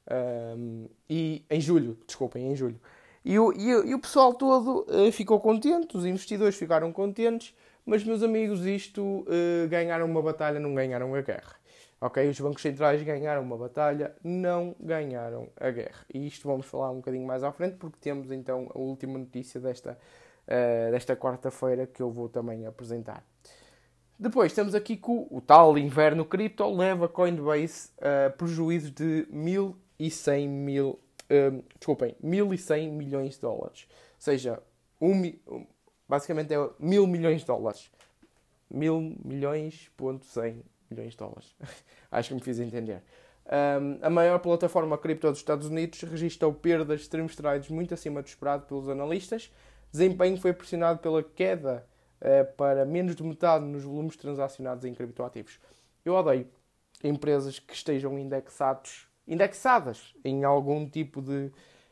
Um, 0.10 0.88
e 1.10 1.46
em 1.50 1.60
julho, 1.60 1.98
desculpem, 2.08 2.50
em 2.50 2.56
julho. 2.56 2.80
E 3.24 3.38
o, 3.38 3.52
e, 3.52 3.90
e 3.90 3.94
o 3.94 4.00
pessoal 4.00 4.34
todo 4.34 4.86
uh, 4.88 5.12
ficou 5.12 5.40
contente, 5.42 5.98
os 5.98 6.06
investidores 6.06 6.56
ficaram 6.56 6.92
contentes, 6.94 7.54
mas, 7.86 8.04
meus 8.04 8.24
amigos, 8.24 8.66
isto 8.66 9.02
uh, 9.02 9.68
ganharam 9.68 10.06
uma 10.06 10.22
batalha, 10.22 10.60
não 10.60 10.74
ganharam 10.74 11.14
a 11.14 11.22
guerra. 11.22 11.60
Ok, 12.02 12.30
os 12.30 12.40
bancos 12.40 12.62
centrais 12.62 13.04
ganharam 13.04 13.42
uma 13.42 13.58
batalha, 13.58 14.16
não 14.24 14.74
ganharam 14.80 15.50
a 15.60 15.70
guerra. 15.70 16.06
E 16.14 16.26
isto 16.26 16.48
vamos 16.48 16.66
falar 16.66 16.92
um 16.92 16.98
bocadinho 16.98 17.28
mais 17.28 17.44
à 17.44 17.52
frente, 17.52 17.76
porque 17.76 17.98
temos 18.00 18.32
então 18.32 18.72
a 18.74 18.80
última 18.80 19.20
notícia 19.20 19.60
desta, 19.60 19.98
uh, 20.48 20.92
desta 20.92 21.14
quarta-feira 21.18 21.86
que 21.86 22.02
eu 22.02 22.10
vou 22.10 22.30
também 22.30 22.66
apresentar. 22.66 23.22
Depois 24.20 24.52
temos 24.52 24.76
aqui 24.76 24.98
que 24.98 25.10
o, 25.10 25.28
o 25.32 25.40
tal 25.40 25.78
inverno 25.78 26.26
cripto 26.26 26.70
leva 26.76 27.08
Coinbase 27.08 27.90
a 28.02 28.30
prejuízos 28.32 28.92
de 28.92 29.26
1.100 29.32 30.48
mil, 30.50 31.00
uh, 31.32 31.64
desculpem, 31.78 32.14
1.100 32.22 32.92
milhões 32.92 33.36
de 33.36 33.42
dólares. 33.42 33.88
Ou 33.90 33.96
seja, 34.18 34.62
um, 35.00 35.22
basicamente 36.06 36.54
é 36.54 36.70
mil 36.78 37.08
milhões 37.08 37.42
de 37.42 37.48
dólares. 37.48 37.90
Mil 38.70 39.16
milhões 39.24 39.90
ponto 39.96 40.26
100 40.26 40.64
milhões 40.92 41.12
de 41.12 41.18
dólares. 41.18 41.56
Acho 42.12 42.30
que 42.30 42.36
me 42.36 42.42
fiz 42.42 42.60
entender. 42.60 43.02
Um, 43.46 44.00
a 44.06 44.10
maior 44.10 44.40
plataforma 44.40 44.98
cripto 44.98 45.30
dos 45.30 45.40
Estados 45.40 45.68
Unidos 45.68 46.02
registrou 46.02 46.54
perdas 46.54 47.08
trimestrais 47.08 47.70
muito 47.70 47.94
acima 47.94 48.22
do 48.22 48.28
esperado 48.28 48.66
pelos 48.66 48.90
analistas. 48.90 49.50
Desempenho 49.90 50.36
foi 50.36 50.52
pressionado 50.52 51.00
pela 51.00 51.24
queda 51.24 51.88
para 52.58 52.86
menos 52.86 53.16
de 53.16 53.24
metade 53.24 53.66
nos 53.66 53.84
volumes 53.84 54.16
transacionados 54.16 54.84
em 54.86 54.94
criptoativos. 54.94 55.60
Eu 56.04 56.14
odeio 56.14 56.48
empresas 57.04 57.60
que 57.60 57.74
estejam 57.74 58.18
indexados, 58.20 59.08
indexadas 59.28 60.14
em 60.24 60.44
algum 60.44 60.88
tipo 60.88 61.22
de 61.22 61.52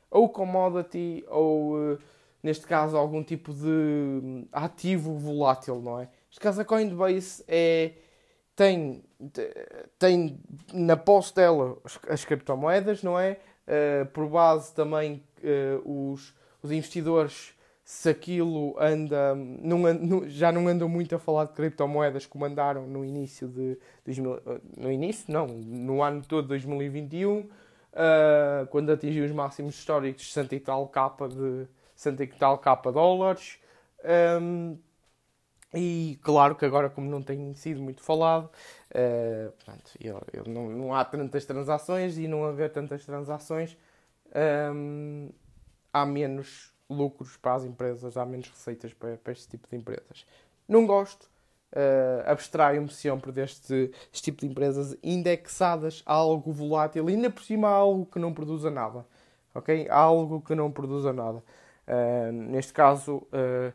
ou 0.10 0.30
commodity 0.30 1.26
ou 1.28 1.76
uh, 1.76 2.00
neste 2.42 2.66
caso 2.66 2.98
algum 2.98 3.24
tipo 3.24 3.54
de 3.54 3.68
hum, 3.68 4.48
ativo 4.52 5.18
volátil, 5.18 5.82
não 5.82 6.00
é? 6.00 6.10
Neste 6.28 6.40
caso 6.40 6.62
a 6.62 6.66
Coinbase 6.66 7.44
é 7.48 7.94
tem, 8.56 9.04
tem 10.00 10.40
na 10.74 10.98
posse 10.98 11.36
dela 11.36 11.78
as 12.10 12.26
criptomoedas, 12.26 13.04
não 13.04 13.20
é? 13.20 13.40
Uh, 13.68 14.06
por 14.08 14.28
base 14.28 14.74
também 14.74 15.24
uh, 15.44 16.12
os, 16.12 16.34
os 16.64 16.72
investidores, 16.72 17.54
se 17.88 18.10
aquilo 18.10 18.76
anda, 18.78 19.34
não, 19.34 20.28
já 20.28 20.52
não 20.52 20.68
andam 20.68 20.90
muito 20.90 21.16
a 21.16 21.20
falar 21.20 21.46
de 21.46 21.54
criptomoedas 21.54 22.26
como 22.26 22.44
andaram 22.44 22.86
no 22.86 23.06
início 23.06 23.48
de 23.48 23.78
2000, 24.04 24.42
no 24.76 24.92
início, 24.92 25.32
não, 25.32 25.48
no 25.48 26.04
ano 26.04 26.22
todo 26.22 26.42
de 26.42 26.50
2021, 26.50 27.40
uh, 27.40 27.48
quando 28.72 28.92
atingiu 28.92 29.24
os 29.24 29.32
máximos 29.32 29.76
históricos 29.76 30.24
de 30.24 30.28
60 30.34 30.56
e 30.56 30.60
tal 30.60 30.86
capa 30.90 31.30
de 31.30 31.66
60 31.96 32.24
e 32.26 32.28
tal 32.28 32.58
capa 32.58 32.92
dólares. 32.92 33.58
Um, 34.42 34.78
e 35.74 36.20
claro 36.22 36.56
que 36.56 36.66
agora, 36.66 36.90
como 36.90 37.10
não 37.10 37.22
tem 37.22 37.54
sido 37.54 37.82
muito 37.82 38.04
falado, 38.04 38.50
uh, 38.92 39.54
pronto, 39.64 39.92
eu, 40.02 40.22
eu 40.34 40.44
não, 40.46 40.70
não, 40.70 40.94
há 40.94 41.06
tantas 41.06 41.46
transações 41.46 42.18
e 42.18 42.28
não 42.28 42.44
haver 42.44 42.70
tantas 42.70 43.06
transações, 43.06 43.78
um, 44.76 45.30
há 45.94 46.06
menos 46.06 46.76
lucros 46.90 47.38
para 47.38 47.56
as 47.56 47.64
empresas, 47.64 48.18
há 48.18 48.26
menos 48.26 48.50
receitas 48.50 48.94
para, 48.94 49.18
para 49.18 49.34
este 49.34 49.48
tipo 49.48 49.68
de 49.70 49.76
empresas. 49.76 50.26
Não 50.68 50.86
gosto, 50.86 51.24
uh, 51.74 52.30
abstraio-me 52.30 52.90
sempre 52.90 53.32
deste, 53.32 53.88
deste 54.12 54.24
tipo 54.24 54.42
de 54.42 54.48
empresas 54.48 54.98
indexadas 55.04 56.04
a 56.06 56.14
algo 56.14 56.52
volátil 56.52 57.08
ainda 57.08 57.30
por 57.30 57.44
cima 57.44 57.68
a 57.68 57.72
algo 57.72 58.06
que 58.06 58.20
não 58.20 58.34
produza 58.34 58.70
nada. 58.70 59.06
Ok? 59.54 59.88
Algo 59.90 60.42
que 60.42 60.54
não 60.54 60.72
produza 60.72 61.12
nada. 61.12 61.44
Uh, 61.88 62.32
neste 62.32 62.74
caso. 62.74 63.18
Uh, 63.34 63.74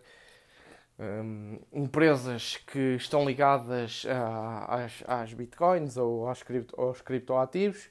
um, 1.02 1.58
empresas 1.72 2.56
que 2.66 2.94
estão 2.96 3.24
ligadas 3.24 4.06
a, 4.08 4.84
às, 4.84 5.04
às 5.06 5.34
bitcoins 5.34 5.96
ou 5.96 6.28
aos, 6.28 6.42
cripto, 6.42 6.80
aos 6.80 7.00
criptoativos, 7.00 7.90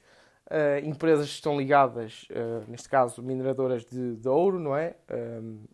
uh, 0.52 0.86
empresas 0.86 1.28
que 1.28 1.34
estão 1.34 1.56
ligadas, 1.56 2.26
uh, 2.30 2.70
neste 2.70 2.88
caso, 2.88 3.22
mineradoras 3.22 3.84
de, 3.84 4.16
de 4.16 4.28
ouro, 4.28 4.60
não 4.60 4.76
é? 4.76 4.94
Um, 5.10 5.64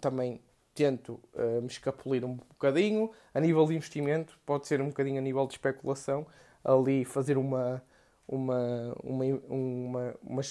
também 0.00 0.40
tento 0.74 1.20
uh, 1.34 1.60
me 1.62 1.66
escapulir 1.66 2.24
um 2.24 2.34
bocadinho. 2.34 3.10
A 3.32 3.40
nível 3.40 3.66
de 3.66 3.74
investimento, 3.74 4.38
pode 4.44 4.66
ser 4.66 4.80
um 4.80 4.88
bocadinho 4.88 5.18
a 5.18 5.22
nível 5.22 5.46
de 5.46 5.54
especulação, 5.54 6.26
ali 6.62 7.04
fazer 7.04 7.38
uma, 7.38 7.82
uma, 8.26 8.94
uma, 9.02 9.24
uma, 9.48 10.14
uma 10.22 10.42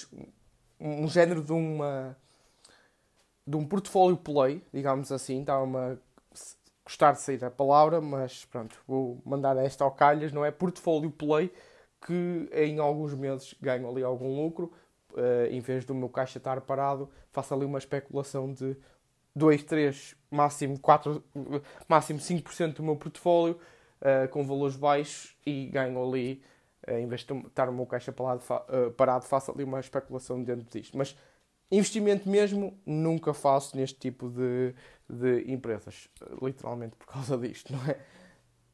um 0.80 1.08
género 1.08 1.42
de 1.42 1.52
uma 1.52 2.16
de 3.46 3.56
um 3.56 3.64
portfólio 3.64 4.16
play, 4.16 4.62
digamos 4.74 5.10
assim, 5.10 5.40
estava-me 5.40 5.76
a 5.78 5.96
gostar 6.84 7.12
de 7.12 7.20
sair 7.22 7.42
a 7.42 7.50
palavra, 7.50 7.98
mas 7.98 8.44
pronto, 8.44 8.78
vou 8.86 9.22
mandar 9.24 9.56
esta 9.56 9.84
ao 9.84 9.90
calhas, 9.90 10.32
não 10.32 10.44
é? 10.44 10.50
Portfólio 10.50 11.10
play, 11.10 11.50
que 12.06 12.48
em 12.52 12.78
alguns 12.78 13.14
meses 13.14 13.54
ganho 13.60 13.88
ali 13.88 14.02
algum 14.02 14.34
lucro, 14.42 14.72
uh, 15.12 15.46
em 15.50 15.60
vez 15.60 15.84
do 15.84 15.94
meu 15.94 16.08
caixa 16.08 16.38
estar 16.38 16.60
parado, 16.60 17.10
faço 17.30 17.54
ali 17.54 17.64
uma 17.64 17.78
especulação 17.78 18.52
de 18.52 18.76
2, 19.34 19.62
3, 19.62 20.16
máximo 20.30 20.78
4, 20.78 21.22
máximo 21.88 22.18
5% 22.18 22.74
do 22.74 22.82
meu 22.82 22.96
portfólio, 22.96 23.58
uh, 24.00 24.28
com 24.28 24.44
valores 24.44 24.76
baixos 24.76 25.36
e 25.46 25.66
ganho 25.66 26.02
ali, 26.06 26.42
uh, 26.86 26.92
em 26.92 27.06
vez 27.06 27.22
de 27.22 27.32
estar 27.34 27.68
o 27.68 27.72
meu 27.72 27.86
caixa 27.86 28.12
parado, 28.12 28.42
uh, 28.42 28.90
parado, 28.92 29.24
faço 29.24 29.52
ali 29.52 29.64
uma 29.64 29.80
especulação 29.80 30.42
dentro 30.42 30.66
disto. 30.68 30.96
Mas 30.96 31.16
investimento 31.70 32.28
mesmo 32.28 32.78
nunca 32.84 33.32
faço 33.32 33.76
neste 33.76 33.98
tipo 33.98 34.28
de, 34.28 34.74
de 35.08 35.50
empresas, 35.50 36.08
literalmente 36.42 36.96
por 36.96 37.06
causa 37.06 37.36
disto, 37.38 37.72
não 37.72 37.84
é? 37.86 37.98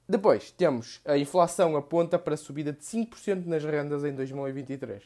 Depois 0.09 0.50
temos 0.50 1.00
a 1.05 1.16
inflação 1.16 1.76
aponta 1.76 2.18
para 2.18 2.36
subida 2.36 2.72
de 2.72 2.80
5% 2.80 3.46
nas 3.46 3.64
rendas 3.64 4.05
em 4.05 4.12
2023. 4.12 5.02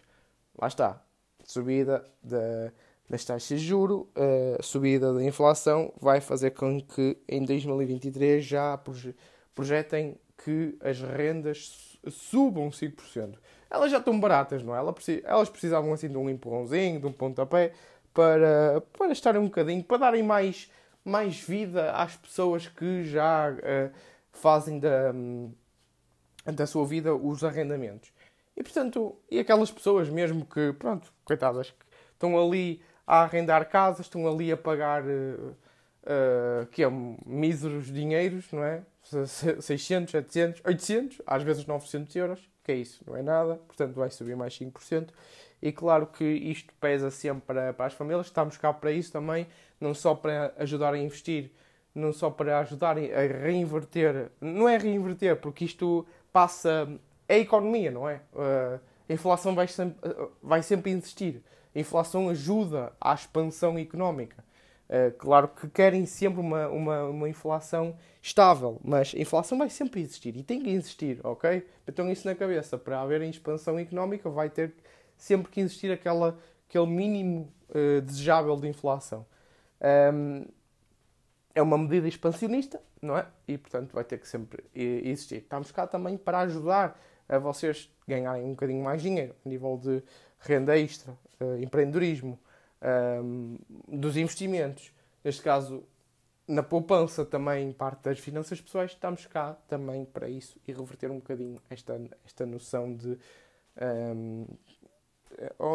Lá 0.60 0.66
está, 0.66 1.00
subida 1.44 2.04
da, 2.22 2.72
das 3.08 3.24
taxas 3.24 3.60
de 3.60 3.66
juro, 3.66 4.10
a 4.58 4.62
subida 4.62 5.14
da 5.14 5.22
inflação 5.22 5.92
vai 6.00 6.20
fazer 6.20 6.50
com 6.50 6.80
que 6.80 7.16
em 7.28 7.44
2023 7.44 8.44
já 8.44 8.78
projetem 9.54 10.16
que 10.44 10.76
as 10.80 11.00
rendas 11.00 11.98
subam 12.10 12.68
5%. 12.70 13.36
Elas 13.70 13.90
já 13.90 13.98
estão 13.98 14.18
baratas, 14.18 14.62
não 14.62 14.74
é? 14.74 14.78
Elas 15.24 15.48
precisavam 15.48 15.92
assim 15.92 16.08
de 16.08 16.16
um 16.16 16.28
empurrãozinho, 16.28 17.00
de 17.00 17.06
um 17.06 17.12
pontapé, 17.12 17.72
para, 18.12 18.82
para 18.96 19.12
estarem 19.12 19.40
um 19.40 19.44
bocadinho, 19.44 19.84
para 19.84 19.98
darem 19.98 20.22
mais, 20.22 20.70
mais 21.04 21.38
vida 21.40 21.92
às 21.92 22.16
pessoas 22.16 22.66
que 22.66 23.04
já 23.04 23.50
uh, 23.50 23.92
fazem 24.38 24.78
da, 24.78 25.12
da 26.52 26.66
sua 26.66 26.86
vida 26.86 27.14
os 27.14 27.44
arrendamentos. 27.44 28.12
E 28.56 28.62
portanto, 28.62 29.16
e 29.30 29.38
aquelas 29.38 29.70
pessoas 29.70 30.08
mesmo 30.08 30.44
que, 30.44 30.72
pronto, 30.72 31.12
coitadas, 31.24 31.70
que 31.70 31.86
estão 32.12 32.38
ali 32.38 32.82
a 33.06 33.22
arrendar 33.22 33.68
casas, 33.68 34.06
estão 34.06 34.26
ali 34.26 34.50
a 34.50 34.56
pagar 34.56 35.04
uh, 35.04 35.56
uh, 36.02 36.66
que 36.72 36.82
é 36.82 36.90
míseros 37.24 37.86
dinheiros, 37.86 38.50
não 38.52 38.64
é? 38.64 38.82
600, 39.02 40.10
700, 40.10 40.62
800, 40.64 41.22
às 41.26 41.42
vezes 41.42 41.64
900 41.64 42.14
euros, 42.16 42.50
que 42.62 42.72
é 42.72 42.74
isso, 42.74 43.02
não 43.06 43.16
é 43.16 43.22
nada, 43.22 43.54
portanto 43.66 43.94
vai 43.94 44.10
subir 44.10 44.36
mais 44.36 44.58
5%. 44.58 45.08
E 45.62 45.72
claro 45.72 46.06
que 46.06 46.24
isto 46.24 46.72
pesa 46.80 47.10
sempre 47.10 47.42
para, 47.46 47.72
para 47.72 47.86
as 47.86 47.94
famílias, 47.94 48.26
estamos 48.26 48.56
cá 48.56 48.72
para 48.72 48.92
isso 48.92 49.10
também, 49.10 49.46
não 49.80 49.94
só 49.94 50.14
para 50.14 50.52
ajudar 50.58 50.94
a 50.94 50.98
investir, 50.98 51.50
não 51.98 52.12
só 52.12 52.30
para 52.30 52.60
ajudar 52.60 52.96
a 52.96 53.42
reinverter, 53.42 54.30
não 54.40 54.68
é 54.68 54.78
reinverter, 54.78 55.36
porque 55.36 55.64
isto 55.64 56.06
passa, 56.32 56.88
é 57.28 57.34
a 57.34 57.38
economia, 57.38 57.90
não 57.90 58.08
é? 58.08 58.20
Uh, 58.32 58.80
a 59.08 59.12
inflação 59.12 59.54
vai 59.54 59.66
sempre, 59.66 59.96
vai 60.42 60.62
sempre 60.62 60.90
existir. 60.92 61.42
A 61.74 61.78
inflação 61.78 62.28
ajuda 62.28 62.92
à 63.00 63.12
expansão 63.12 63.78
económica. 63.78 64.44
Uh, 64.88 65.12
claro 65.18 65.48
que 65.48 65.68
querem 65.68 66.06
sempre 66.06 66.40
uma, 66.40 66.68
uma, 66.68 67.04
uma 67.04 67.28
inflação 67.28 67.96
estável, 68.22 68.80
mas 68.82 69.14
a 69.14 69.18
inflação 69.18 69.58
vai 69.58 69.68
sempre 69.68 70.00
existir 70.00 70.36
e 70.36 70.42
tem 70.42 70.62
que 70.62 70.70
existir, 70.70 71.20
ok? 71.24 71.66
Então 71.86 72.10
isso 72.10 72.26
na 72.26 72.34
cabeça, 72.34 72.78
para 72.78 73.00
haver 73.00 73.22
expansão 73.22 73.78
económica 73.78 74.30
vai 74.30 74.48
ter 74.48 74.74
sempre 75.16 75.50
que 75.50 75.60
existir 75.60 75.90
aquela, 75.90 76.38
aquele 76.68 76.86
mínimo 76.86 77.52
desejável 78.02 78.56
de 78.56 78.66
inflação. 78.66 79.26
Um, 80.12 80.46
é 81.58 81.62
uma 81.62 81.76
medida 81.76 82.06
expansionista, 82.06 82.80
não 83.02 83.18
é? 83.18 83.26
E 83.48 83.58
portanto 83.58 83.92
vai 83.92 84.04
ter 84.04 84.18
que 84.18 84.28
sempre 84.28 84.64
existir. 84.72 85.38
Estamos 85.38 85.72
cá 85.72 85.88
também 85.88 86.16
para 86.16 86.38
ajudar 86.40 87.00
a 87.28 87.36
vocês 87.38 87.92
ganharem 88.06 88.44
um 88.44 88.50
bocadinho 88.50 88.82
mais 88.82 89.02
dinheiro 89.02 89.34
a 89.44 89.48
nível 89.48 89.76
de 89.76 90.02
renda 90.38 90.78
extra, 90.78 91.12
uh, 91.40 91.56
empreendedorismo, 91.60 92.38
um, 93.20 93.58
dos 93.88 94.16
investimentos. 94.16 94.92
Neste 95.24 95.42
caso, 95.42 95.82
na 96.46 96.62
poupança 96.62 97.24
também, 97.24 97.72
parte 97.72 98.04
das 98.04 98.20
finanças 98.20 98.60
pessoais, 98.60 98.92
estamos 98.92 99.26
cá 99.26 99.54
também 99.66 100.04
para 100.04 100.28
isso 100.28 100.60
e 100.66 100.72
reverter 100.72 101.10
um 101.10 101.16
bocadinho 101.16 101.60
esta, 101.68 102.00
esta 102.24 102.46
noção 102.46 102.94
de. 102.94 103.18
Um, 104.16 104.46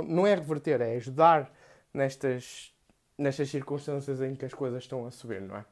não 0.07 0.25
é 0.25 0.33
reverter, 0.33 0.79
é 0.79 0.95
ajudar 0.95 1.53
nestas, 1.93 2.72
nestas 3.17 3.49
circunstâncias 3.49 4.21
em 4.21 4.35
que 4.35 4.45
as 4.45 4.53
coisas 4.53 4.83
estão 4.83 5.05
a 5.05 5.11
subir, 5.11 5.41
não 5.41 5.57
é? 5.57 5.65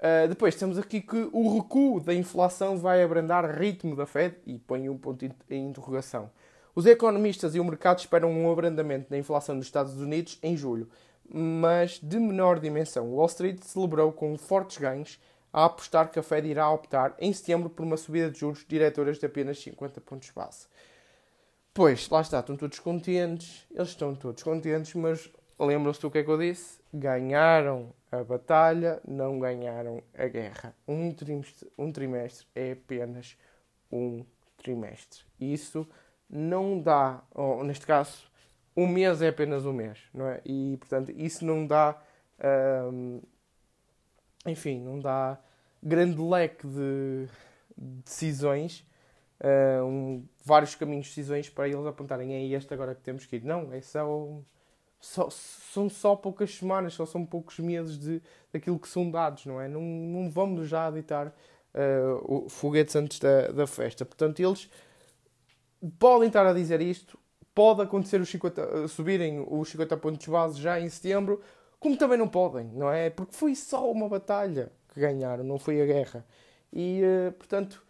Uh, 0.00 0.28
depois 0.28 0.54
temos 0.54 0.78
aqui 0.78 1.02
que 1.02 1.28
o 1.30 1.58
recuo 1.58 2.00
da 2.00 2.14
inflação 2.14 2.78
vai 2.78 3.02
abrandar 3.02 3.44
ritmo 3.58 3.94
da 3.94 4.06
Fed 4.06 4.34
e 4.46 4.58
põe 4.58 4.88
um 4.88 4.96
ponto 4.96 5.26
em 5.50 5.66
interrogação. 5.68 6.30
Os 6.74 6.86
economistas 6.86 7.54
e 7.54 7.60
o 7.60 7.64
mercado 7.64 7.98
esperam 7.98 8.30
um 8.32 8.50
abrandamento 8.50 9.10
da 9.10 9.18
inflação 9.18 9.58
dos 9.58 9.66
Estados 9.66 10.00
Unidos 10.00 10.38
em 10.42 10.56
julho, 10.56 10.88
mas 11.28 12.00
de 12.02 12.18
menor 12.18 12.58
dimensão. 12.58 13.12
Wall 13.12 13.26
Street 13.26 13.62
celebrou 13.62 14.10
com 14.12 14.38
fortes 14.38 14.78
ganhos 14.78 15.20
a 15.52 15.66
apostar 15.66 16.10
que 16.10 16.18
a 16.18 16.22
Fed 16.22 16.48
irá 16.48 16.70
optar 16.70 17.14
em 17.18 17.32
setembro 17.32 17.68
por 17.68 17.84
uma 17.84 17.96
subida 17.96 18.30
de 18.30 18.38
juros 18.38 18.64
diretoras 18.66 19.18
de 19.18 19.26
apenas 19.26 19.60
50 19.60 20.00
pontos 20.00 20.30
base. 20.30 20.66
Pois, 21.74 22.08
lá 22.08 22.20
está, 22.20 22.40
estão 22.40 22.56
todos 22.56 22.78
contentes, 22.78 23.66
eles 23.70 23.88
estão 23.88 24.14
todos 24.14 24.42
contentes, 24.42 24.94
mas 24.94 25.30
lembram-se 25.66 26.00
do 26.00 26.10
que 26.10 26.18
é 26.18 26.24
que 26.24 26.30
eu 26.30 26.38
disse? 26.38 26.80
Ganharam 26.92 27.92
a 28.10 28.24
batalha, 28.24 29.00
não 29.06 29.38
ganharam 29.38 30.02
a 30.16 30.26
guerra. 30.26 30.74
Um 30.86 31.12
trimestre, 31.12 31.70
um 31.78 31.92
trimestre 31.92 32.46
é 32.54 32.72
apenas 32.72 33.36
um 33.92 34.24
trimestre. 34.56 35.24
Isso 35.38 35.86
não 36.28 36.80
dá, 36.80 37.22
ou 37.34 37.62
neste 37.64 37.86
caso, 37.86 38.30
um 38.76 38.86
mês 38.86 39.20
é 39.20 39.28
apenas 39.28 39.64
um 39.66 39.72
mês, 39.72 39.98
não 40.14 40.28
é? 40.28 40.40
E 40.44 40.76
portanto, 40.78 41.12
isso 41.12 41.44
não 41.44 41.66
dá, 41.66 42.00
hum, 42.92 43.20
enfim, 44.46 44.80
não 44.80 44.98
dá 44.98 45.38
grande 45.82 46.20
leque 46.20 46.66
de 46.66 47.28
decisões, 47.76 48.86
hum, 49.84 50.24
vários 50.44 50.74
caminhos 50.74 51.06
de 51.06 51.12
decisões 51.12 51.48
para 51.48 51.68
eles 51.68 51.86
apontarem 51.86 52.34
é 52.34 52.44
este 52.56 52.72
agora 52.72 52.94
que 52.94 53.02
temos 53.02 53.26
que 53.26 53.36
ir. 53.36 53.44
Não, 53.44 53.72
é 53.72 53.80
só, 53.80 54.06
só, 55.00 55.28
são 55.30 55.88
só 55.88 56.14
poucas 56.14 56.54
semanas, 56.54 56.94
só 56.94 57.06
são 57.06 57.24
poucos 57.24 57.58
meses 57.58 57.98
de, 57.98 58.22
daquilo 58.52 58.78
que 58.78 58.88
são 58.88 59.10
dados, 59.10 59.46
não 59.46 59.60
é? 59.60 59.66
Não, 59.66 59.80
não 59.80 60.30
vamos 60.30 60.68
já 60.68 60.88
editar 60.88 61.32
uh, 61.74 62.48
foguetes 62.48 62.94
antes 62.96 63.18
da, 63.18 63.48
da 63.48 63.66
festa. 63.66 64.04
Portanto, 64.04 64.40
eles 64.40 64.68
podem 65.98 66.28
estar 66.28 66.46
a 66.46 66.52
dizer 66.52 66.80
isto, 66.80 67.18
pode 67.54 67.82
acontecer 67.82 68.20
os 68.20 68.28
50, 68.28 68.60
eh, 68.60 68.88
subirem 68.88 69.44
os 69.48 69.68
50 69.70 69.96
pontos 69.96 70.26
base 70.26 70.60
já 70.60 70.78
em 70.78 70.88
setembro, 70.88 71.40
como 71.78 71.96
também 71.96 72.18
não 72.18 72.28
podem, 72.28 72.66
não 72.74 72.90
é? 72.92 73.08
Porque 73.08 73.34
foi 73.34 73.54
só 73.54 73.90
uma 73.90 74.08
batalha 74.08 74.70
que 74.92 75.00
ganharam, 75.00 75.42
não 75.42 75.58
foi 75.58 75.80
a 75.80 75.86
guerra. 75.86 76.26
E, 76.72 77.02
uh, 77.02 77.32
portanto, 77.32 77.82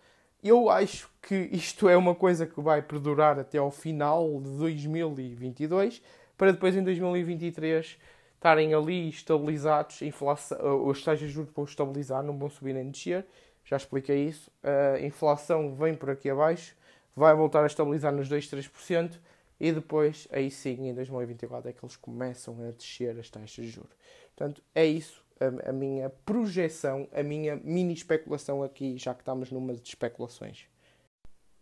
eu 0.42 0.70
acho 0.70 1.10
que 1.20 1.34
isto 1.52 1.88
é 1.88 1.96
uma 1.96 2.14
coisa 2.14 2.46
que 2.46 2.60
vai 2.60 2.80
perdurar 2.80 3.38
até 3.38 3.58
ao 3.58 3.70
final 3.70 4.40
de 4.40 4.50
2022, 4.56 6.00
para 6.40 6.52
depois 6.52 6.74
em 6.74 6.82
2023 6.82 7.98
estarem 8.34 8.72
ali 8.72 9.10
estabilizados, 9.10 10.00
inflação, 10.00 10.88
as 10.88 11.02
taxas 11.02 11.28
de 11.28 11.28
juros 11.28 11.52
vão 11.54 11.66
estabilizar, 11.66 12.22
não 12.22 12.38
vão 12.38 12.48
subir 12.48 12.72
nem 12.72 12.90
descer, 12.90 13.26
já 13.62 13.76
expliquei 13.76 14.24
isso. 14.24 14.50
A 14.62 14.98
inflação 15.00 15.74
vem 15.74 15.94
por 15.94 16.08
aqui 16.08 16.30
abaixo, 16.30 16.74
vai 17.14 17.34
voltar 17.34 17.62
a 17.62 17.66
estabilizar 17.66 18.10
nos 18.10 18.26
2, 18.26 18.48
3% 18.48 19.20
e 19.60 19.70
depois, 19.70 20.26
aí 20.32 20.50
sim, 20.50 20.88
em 20.88 20.94
2024 20.94 21.68
é 21.68 21.72
que 21.74 21.84
eles 21.84 21.96
começam 21.96 22.56
a 22.66 22.70
descer 22.70 23.18
as 23.18 23.28
taxas 23.28 23.66
de 23.66 23.68
juros. 23.68 23.92
Portanto, 24.34 24.62
é 24.74 24.86
isso 24.86 25.22
a, 25.38 25.68
a 25.68 25.72
minha 25.74 26.08
projeção, 26.08 27.06
a 27.12 27.22
minha 27.22 27.56
mini 27.56 27.92
especulação 27.92 28.62
aqui, 28.62 28.96
já 28.96 29.12
que 29.12 29.20
estamos 29.20 29.52
numa 29.52 29.74
de 29.74 29.86
especulações. 29.86 30.64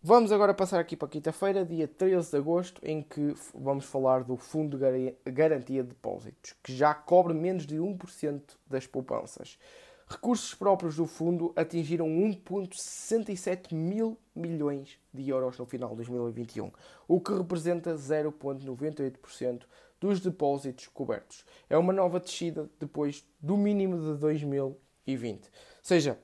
Vamos 0.01 0.31
agora 0.31 0.55
passar 0.55 0.79
aqui 0.79 0.97
para 0.97 1.09
quinta-feira, 1.09 1.65
dia 1.65 1.89
13 1.89 2.31
de 2.31 2.37
agosto, 2.37 2.81
em 2.85 3.03
que 3.03 3.35
vamos 3.53 3.85
falar 3.85 4.23
do 4.23 4.37
Fundo 4.37 4.79
de 4.79 5.17
Garantia 5.27 5.83
de 5.83 5.89
Depósitos, 5.89 6.55
que 6.63 6.73
já 6.73 6.95
cobre 6.95 7.35
menos 7.35 7.67
de 7.67 7.79
1% 7.79 8.41
das 8.65 8.87
poupanças. 8.87 9.59
Recursos 10.07 10.55
próprios 10.55 10.95
do 10.95 11.05
fundo 11.05 11.53
atingiram 11.57 12.07
1,67 12.07 13.75
mil 13.75 14.17
milhões 14.37 15.01
de 15.13 15.29
euros 15.29 15.59
no 15.59 15.67
final 15.67 15.91
de 15.91 15.97
2021, 15.97 16.71
o 17.09 17.21
que 17.21 17.35
representa 17.35 17.95
0,98% 17.95 19.65
dos 20.01 20.21
depósitos 20.21 20.87
cobertos. 20.87 21.45
É 21.69 21.77
uma 21.77 21.93
nova 21.93 22.21
descida 22.21 22.71
depois 22.79 23.27
do 23.41 23.57
mínimo 23.57 24.01
de 24.01 24.21
2020. 24.21 25.45
Ou 25.45 25.51
seja, 25.83 26.17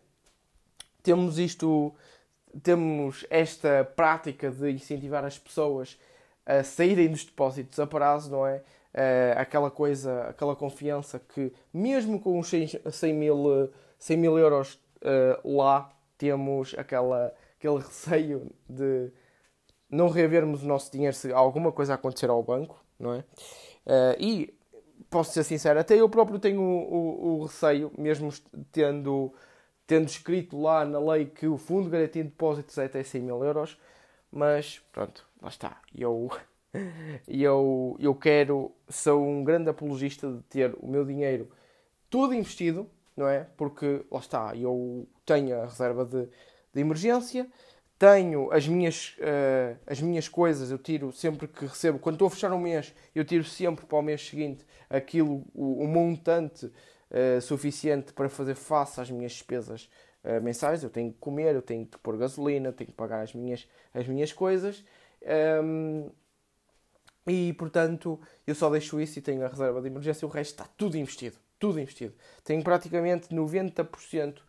temos 1.04 1.38
isto, 1.38 1.94
temos 2.62 3.26
esta 3.30 3.84
prática 3.96 4.50
de 4.50 4.70
incentivar 4.70 5.24
as 5.24 5.38
pessoas 5.38 5.98
a 6.46 6.62
saírem 6.62 7.08
dos 7.08 7.24
depósitos 7.24 7.78
a 7.80 7.86
prazo, 7.86 8.30
não 8.30 8.46
é? 8.46 8.62
Uh, 8.94 9.38
aquela 9.38 9.70
coisa, 9.70 10.28
aquela 10.28 10.54
confiança 10.54 11.18
que, 11.18 11.52
mesmo 11.72 12.20
com 12.20 12.38
os 12.38 12.48
100 12.48 13.12
mil, 13.12 13.72
100 13.98 14.16
mil 14.16 14.38
euros 14.38 14.74
uh, 15.02 15.56
lá, 15.56 15.90
temos 16.16 16.74
aquela, 16.78 17.34
aquele 17.58 17.78
receio 17.78 18.52
de 18.68 19.10
não 19.90 20.08
reavermos 20.08 20.62
o 20.62 20.66
nosso 20.66 20.92
dinheiro 20.92 21.14
se 21.14 21.32
alguma 21.32 21.72
coisa 21.72 21.94
acontecer 21.94 22.30
ao 22.30 22.42
banco, 22.42 22.84
não 22.98 23.14
é? 23.14 23.18
Uh, 23.86 24.16
e, 24.18 24.54
posso 25.10 25.32
ser 25.32 25.44
sincero, 25.44 25.78
até 25.78 25.96
eu 25.96 26.08
próprio 26.08 26.38
tenho 26.38 26.60
o, 26.60 26.94
o, 26.94 27.38
o 27.40 27.42
receio, 27.44 27.92
mesmo 27.98 28.32
tendo, 28.70 29.32
tendo 29.86 30.08
escrito 30.08 30.60
lá 30.60 30.84
na 30.84 30.98
lei 30.98 31.26
que 31.26 31.46
o 31.46 31.56
fundo 31.56 31.90
garantia 31.90 32.22
de 32.22 32.30
depósitos 32.30 32.76
é 32.78 32.86
até 32.86 33.02
100 33.02 33.22
mil 33.22 33.44
euros, 33.44 33.78
mas 34.30 34.80
pronto, 34.92 35.26
lá 35.40 35.48
está. 35.48 35.80
Eu, 35.96 36.30
eu, 37.28 37.96
eu 37.98 38.14
quero, 38.14 38.72
sou 38.88 39.26
um 39.26 39.44
grande 39.44 39.70
apologista 39.70 40.30
de 40.30 40.42
ter 40.42 40.74
o 40.80 40.88
meu 40.88 41.04
dinheiro 41.04 41.50
todo 42.08 42.34
investido, 42.34 42.88
não 43.16 43.28
é? 43.28 43.46
Porque 43.56 44.04
lá 44.10 44.20
está, 44.20 44.56
eu 44.56 45.06
tenho 45.24 45.60
a 45.60 45.64
reserva 45.66 46.04
de, 46.04 46.28
de 46.72 46.80
emergência, 46.80 47.46
tenho 47.98 48.52
as 48.52 48.66
minhas, 48.66 49.16
uh, 49.18 49.78
as 49.86 50.00
minhas 50.00 50.28
coisas, 50.28 50.70
eu 50.70 50.78
tiro 50.78 51.12
sempre 51.12 51.46
que 51.46 51.66
recebo, 51.66 51.98
quando 51.98 52.16
estou 52.16 52.28
a 52.28 52.30
fechar 52.30 52.52
um 52.52 52.58
mês, 52.58 52.94
eu 53.14 53.24
tiro 53.24 53.44
sempre 53.44 53.86
para 53.86 53.98
o 53.98 54.02
mês 54.02 54.26
seguinte 54.26 54.64
aquilo, 54.90 55.44
o, 55.54 55.84
o 55.84 55.86
montante 55.86 56.70
uh, 57.14 57.40
suficiente 57.40 58.12
para 58.12 58.28
fazer 58.28 58.56
face 58.56 59.00
às 59.00 59.10
minhas 59.10 59.32
despesas 59.32 59.88
uh, 60.24 60.42
mensais. 60.42 60.82
Eu 60.82 60.90
tenho 60.90 61.12
que 61.12 61.18
comer, 61.18 61.54
eu 61.54 61.62
tenho 61.62 61.86
que 61.86 61.96
pôr 61.98 62.16
gasolina, 62.16 62.72
tenho 62.72 62.90
que 62.90 62.96
pagar 62.96 63.22
as 63.22 63.32
minhas, 63.32 63.68
as 63.94 64.06
minhas 64.08 64.32
coisas. 64.32 64.84
Um, 65.62 66.10
e 67.26 67.52
portanto, 67.54 68.20
eu 68.46 68.54
só 68.54 68.68
deixo 68.68 69.00
isso 69.00 69.18
e 69.18 69.22
tenho 69.22 69.44
a 69.44 69.48
reserva 69.48 69.80
de 69.80 69.86
emergência, 69.86 70.26
o 70.26 70.30
resto 70.30 70.50
está 70.50 70.66
tudo 70.76 70.98
investido. 70.98 71.36
Tudo 71.58 71.80
investido. 71.80 72.12
Tenho 72.42 72.62
praticamente 72.62 73.28
90% 73.28 74.40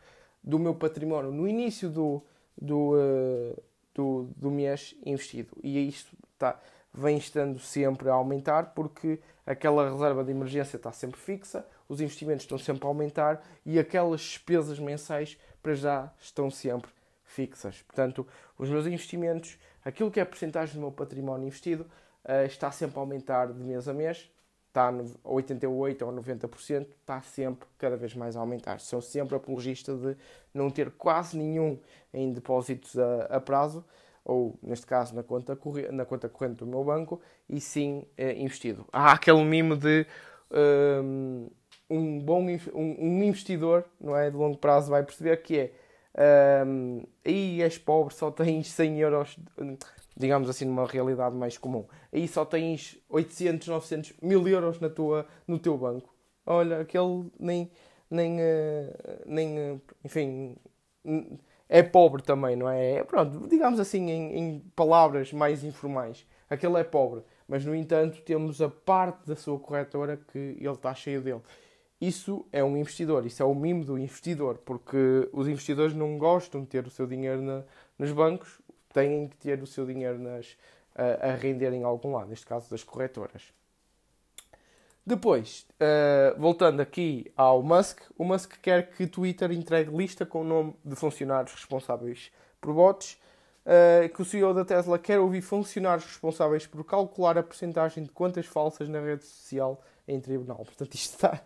do 0.43 0.59
meu 0.59 0.75
património 0.75 1.31
no 1.31 1.47
início 1.47 1.89
do, 1.89 2.21
do, 2.59 2.95
uh, 2.95 3.63
do, 3.93 4.29
do 4.35 4.51
mês 4.51 4.95
investido. 5.05 5.55
E 5.63 5.87
isto 5.87 6.11
está, 6.33 6.59
vem 6.95 7.17
estando 7.17 7.59
sempre 7.59 8.09
a 8.09 8.13
aumentar 8.13 8.73
porque 8.73 9.19
aquela 9.45 9.89
reserva 9.89 10.23
de 10.23 10.31
emergência 10.31 10.77
está 10.77 10.91
sempre 10.91 11.19
fixa, 11.19 11.65
os 11.89 11.99
investimentos 11.99 12.43
estão 12.43 12.57
sempre 12.57 12.85
a 12.85 12.87
aumentar 12.87 13.43
e 13.65 13.77
aquelas 13.77 14.21
despesas 14.21 14.79
mensais 14.79 15.37
para 15.61 15.75
já 15.75 16.11
estão 16.19 16.49
sempre 16.49 16.89
fixas. 17.23 17.81
Portanto, 17.81 18.25
os 18.57 18.69
meus 18.69 18.87
investimentos, 18.87 19.57
aquilo 19.83 20.09
que 20.09 20.19
é 20.19 20.23
a 20.23 20.25
porcentagem 20.25 20.75
do 20.75 20.81
meu 20.81 20.91
património 20.91 21.47
investido, 21.47 21.85
uh, 22.23 22.45
está 22.45 22.71
sempre 22.71 22.97
a 22.97 23.01
aumentar 23.01 23.51
de 23.51 23.61
mês 23.61 23.87
a 23.87 23.93
mês 23.93 24.29
está 24.75 24.89
a 24.89 24.93
88% 25.29 26.01
ou 26.01 26.13
90%, 26.13 26.87
está 26.99 27.21
sempre 27.21 27.67
cada 27.77 27.95
vez 27.95 28.13
mais 28.13 28.35
a 28.35 28.41
aumentar. 28.41 28.81
Sou 28.81 29.01
sempre 29.01 29.35
apologista 29.35 29.95
de 29.95 30.17
não 30.53 30.69
ter 30.69 30.91
quase 30.91 31.37
nenhum 31.37 31.79
em 32.13 32.33
depósitos 32.33 32.97
a, 32.99 33.37
a 33.37 33.39
prazo, 33.39 33.85
ou 34.25 34.59
neste 34.61 34.85
caso 34.85 35.15
na 35.15 35.23
conta, 35.23 35.57
na 35.91 36.03
conta 36.03 36.27
corrente 36.27 36.57
do 36.57 36.67
meu 36.67 36.83
banco, 36.83 37.21
e 37.47 37.61
sim 37.61 38.05
é, 38.17 38.33
investido. 38.33 38.85
Há 38.91 39.13
aquele 39.13 39.43
mimo 39.43 39.77
de 39.77 40.05
um, 40.51 41.49
um 41.89 42.19
bom 42.19 42.41
um, 42.73 43.23
investidor 43.23 43.85
não 44.01 44.17
é, 44.17 44.29
de 44.29 44.35
longo 44.35 44.57
prazo 44.57 44.89
vai 44.89 45.03
perceber 45.03 45.37
que 45.37 45.71
é 46.17 46.63
um, 46.65 47.03
aí 47.23 47.61
és 47.61 47.77
pobre, 47.77 48.13
só 48.13 48.31
tens 48.31 48.67
100 48.71 48.99
euros 48.99 49.39
digamos 50.17 50.49
assim, 50.49 50.65
numa 50.65 50.85
realidade 50.85 51.35
mais 51.35 51.57
comum. 51.57 51.85
Aí 52.11 52.27
só 52.27 52.45
tens 52.45 52.97
800, 53.09 53.67
900, 53.67 54.13
mil 54.21 54.47
euros 54.47 54.79
na 54.79 54.89
tua, 54.89 55.27
no 55.47 55.59
teu 55.59 55.77
banco. 55.77 56.13
Olha, 56.45 56.81
aquele 56.81 57.29
nem, 57.39 57.69
nem, 58.09 58.39
uh, 58.39 59.23
nem 59.25 59.73
uh, 59.73 59.81
enfim, 60.03 60.55
é 61.67 61.81
pobre 61.81 62.21
também, 62.21 62.55
não 62.55 62.69
é? 62.69 62.95
é 62.95 63.03
pronto, 63.03 63.47
digamos 63.47 63.79
assim, 63.79 64.09
em, 64.09 64.37
em, 64.37 64.59
palavras 64.75 65.33
mais 65.33 65.63
informais. 65.63 66.25
Aquele 66.49 66.79
é 66.79 66.83
pobre, 66.83 67.23
mas 67.47 67.65
no 67.65 67.75
entanto 67.75 68.21
temos 68.21 68.61
a 68.61 68.69
parte 68.69 69.25
da 69.25 69.35
sua 69.35 69.59
corretora 69.59 70.17
que 70.31 70.37
ele 70.37 70.69
está 70.69 70.93
cheio 70.93 71.21
dele. 71.21 71.41
Isso 71.99 72.45
é 72.51 72.63
um 72.63 72.77
investidor, 72.77 73.25
isso 73.25 73.41
é 73.41 73.45
o 73.45 73.55
mimo 73.55 73.83
do 73.83 73.97
investidor, 73.97 74.59
porque 74.65 75.29
os 75.33 75.47
investidores 75.47 75.95
não 75.95 76.17
gostam 76.17 76.61
de 76.61 76.67
ter 76.67 76.85
o 76.85 76.89
seu 76.89 77.07
dinheiro 77.07 77.41
na, 77.41 77.63
nos 77.97 78.11
bancos, 78.11 78.61
têm 78.93 79.27
que 79.27 79.37
ter 79.37 79.61
o 79.63 79.65
seu 79.65 79.85
dinheiro 79.85 80.19
nas, 80.19 80.55
a, 80.93 81.29
a 81.29 81.35
render 81.35 81.73
em 81.73 81.83
algum 81.83 82.13
lado, 82.13 82.29
neste 82.29 82.45
caso 82.45 82.69
das 82.69 82.83
corretoras. 82.83 83.53
Depois, 85.07 85.67
uh, 85.73 86.39
voltando 86.39 86.81
aqui 86.81 87.31
ao 87.37 87.61
Musk, 87.61 88.01
o 88.17 88.25
Musk 88.25 88.53
quer 88.59 88.89
que 88.89 89.05
Twitter 89.05 89.51
entregue 89.51 89.95
lista 89.95 90.25
com 90.25 90.41
o 90.41 90.43
nome 90.43 90.75
de 90.83 90.95
funcionários 90.95 91.53
responsáveis 91.53 92.31
por 92.59 92.73
bots, 92.73 93.21
uh, 93.67 94.09
que 94.11 94.19
o 94.23 94.25
CEO 94.25 94.51
da 94.51 94.65
Tesla 94.65 94.97
quer 94.97 95.19
ouvir 95.19 95.41
funcionários 95.41 96.07
responsáveis 96.07 96.65
por 96.65 96.83
calcular 96.83 97.37
a 97.37 97.43
porcentagem 97.43 98.03
de 98.03 98.09
contas 98.09 98.47
falsas 98.47 98.89
na 98.89 98.99
rede 98.99 99.23
social 99.23 99.79
em 100.07 100.19
tribunal. 100.19 100.57
Portanto, 100.65 100.95
isto 100.95 101.13
está 101.13 101.39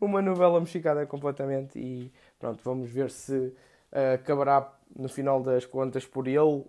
uma 0.00 0.20
novela 0.20 0.58
mexicana 0.58 1.06
completamente 1.06 1.78
e 1.78 2.12
pronto, 2.36 2.64
vamos 2.64 2.90
ver 2.90 3.12
se 3.12 3.32
uh, 3.32 4.14
acabará 4.14 4.72
no 4.96 5.08
final 5.08 5.40
das 5.40 5.64
contas, 5.64 6.04
por 6.04 6.26
ele 6.26 6.38
uh, 6.40 6.66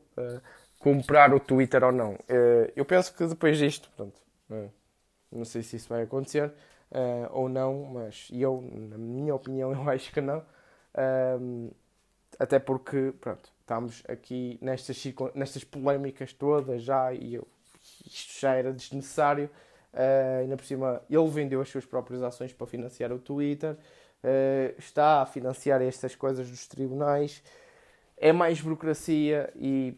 comprar 0.77 1.33
o 1.33 1.39
Twitter 1.39 1.83
ou 1.83 1.91
não. 1.91 2.17
Eu 2.75 2.85
penso 2.85 3.15
que 3.15 3.25
depois 3.25 3.57
disto, 3.57 3.89
pronto, 3.95 4.19
não 5.36 5.45
sei 5.45 5.61
se 5.61 5.75
isso 5.75 5.89
vai 5.89 6.03
acontecer 6.03 6.51
ou 7.31 7.49
não, 7.49 7.83
mas 7.86 8.29
eu, 8.31 8.61
na 8.71 8.97
minha 8.97 9.36
opinião, 9.36 9.71
eu 9.73 9.89
acho 9.89 10.11
que 10.13 10.21
não. 10.21 10.43
até 12.39 12.57
porque, 12.59 13.13
pronto, 13.19 13.51
estamos 13.59 14.03
aqui 14.07 14.57
nestas, 14.61 15.03
nestas 15.33 15.63
polémicas 15.63 16.31
todas 16.31 16.83
já 16.83 17.11
e 17.11 17.36
eu, 17.36 17.47
isto 18.05 18.39
já 18.39 18.53
era 18.53 18.71
desnecessário. 18.71 19.49
Uh, 19.93 20.41
ainda 20.41 20.57
por 20.57 20.65
cima, 20.65 21.01
ele 21.09 21.29
vendeu 21.29 21.61
as 21.61 21.69
suas 21.69 21.86
próprias 21.86 22.21
ações 22.21 22.51
para 22.51 22.67
financiar 22.67 23.13
o 23.13 23.17
Twitter, 23.17 23.71
uh, 23.71 24.75
está 24.77 25.21
a 25.21 25.25
financiar 25.25 25.81
estas 25.81 26.13
coisas 26.15 26.49
dos 26.49 26.67
tribunais 26.67 27.41
é 28.17 28.31
mais 28.31 28.61
burocracia 28.61 29.51
e 29.55 29.97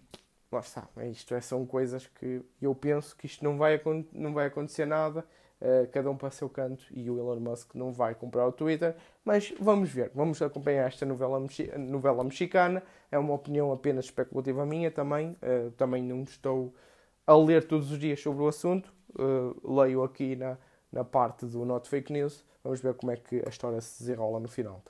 lá 0.51 0.59
está, 0.59 0.87
é 0.97 1.09
isto 1.09 1.33
é, 1.35 1.41
são 1.41 1.65
coisas 1.65 2.07
que 2.07 2.41
eu 2.61 2.73
penso 2.73 3.15
que 3.15 3.25
isto 3.25 3.43
não 3.43 3.57
vai, 3.57 3.81
não 4.13 4.33
vai 4.33 4.47
acontecer 4.47 4.85
nada, 4.85 5.25
uh, 5.61 5.87
cada 5.91 6.09
um 6.09 6.15
para 6.15 6.29
o 6.29 6.31
seu 6.31 6.49
canto 6.49 6.85
e 6.91 7.09
o 7.09 7.17
Elon 7.17 7.39
Musk 7.39 7.75
não 7.75 7.91
vai 7.91 8.15
comprar 8.15 8.47
o 8.47 8.51
Twitter, 8.51 8.95
mas 9.25 9.53
vamos 9.59 9.89
ver, 9.89 10.11
vamos 10.15 10.41
acompanhar 10.41 10.87
esta 10.87 11.05
novela, 11.05 11.45
novela 11.77 12.23
mexicana, 12.23 12.81
é 13.11 13.19
uma 13.19 13.33
opinião 13.33 13.71
apenas 13.71 14.05
especulativa 14.05 14.65
minha 14.65 14.89
também, 14.89 15.31
uh, 15.31 15.71
também 15.71 16.01
não 16.01 16.23
estou 16.23 16.73
a 17.25 17.35
ler 17.35 17.67
todos 17.67 17.91
os 17.91 17.99
dias 17.99 18.21
sobre 18.21 18.41
o 18.41 18.47
assunto, 18.47 18.93
uh, 19.19 19.75
leio 19.81 20.01
aqui 20.03 20.35
na, 20.37 20.57
na 20.91 21.03
parte 21.03 21.45
do 21.45 21.65
Not 21.65 21.89
Fake 21.89 22.11
News, 22.13 22.45
vamos 22.63 22.79
ver 22.79 22.93
como 22.93 23.11
é 23.11 23.17
que 23.17 23.43
a 23.45 23.49
história 23.49 23.81
se 23.81 23.99
desenrola 23.99 24.39
no 24.39 24.47
final. 24.47 24.81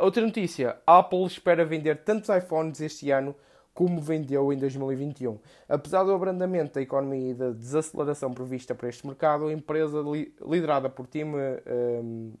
Outra 0.00 0.22
notícia: 0.22 0.80
a 0.86 1.00
Apple 1.00 1.26
espera 1.26 1.64
vender 1.64 2.04
tantos 2.04 2.28
iPhones 2.28 2.80
este 2.80 3.10
ano 3.10 3.34
como 3.78 4.00
vendeu 4.00 4.52
em 4.52 4.58
2021. 4.58 5.38
Apesar 5.68 6.02
do 6.02 6.12
abrandamento 6.12 6.74
da 6.74 6.82
economia 6.82 7.30
e 7.30 7.32
da 7.32 7.50
desaceleração 7.50 8.34
prevista 8.34 8.74
para 8.74 8.88
este 8.88 9.06
mercado, 9.06 9.46
a 9.46 9.52
empresa 9.52 10.00
li 10.00 10.34
liderada 10.44 10.90
por 10.90 11.06
Tim 11.06 11.26
um, 11.26 12.32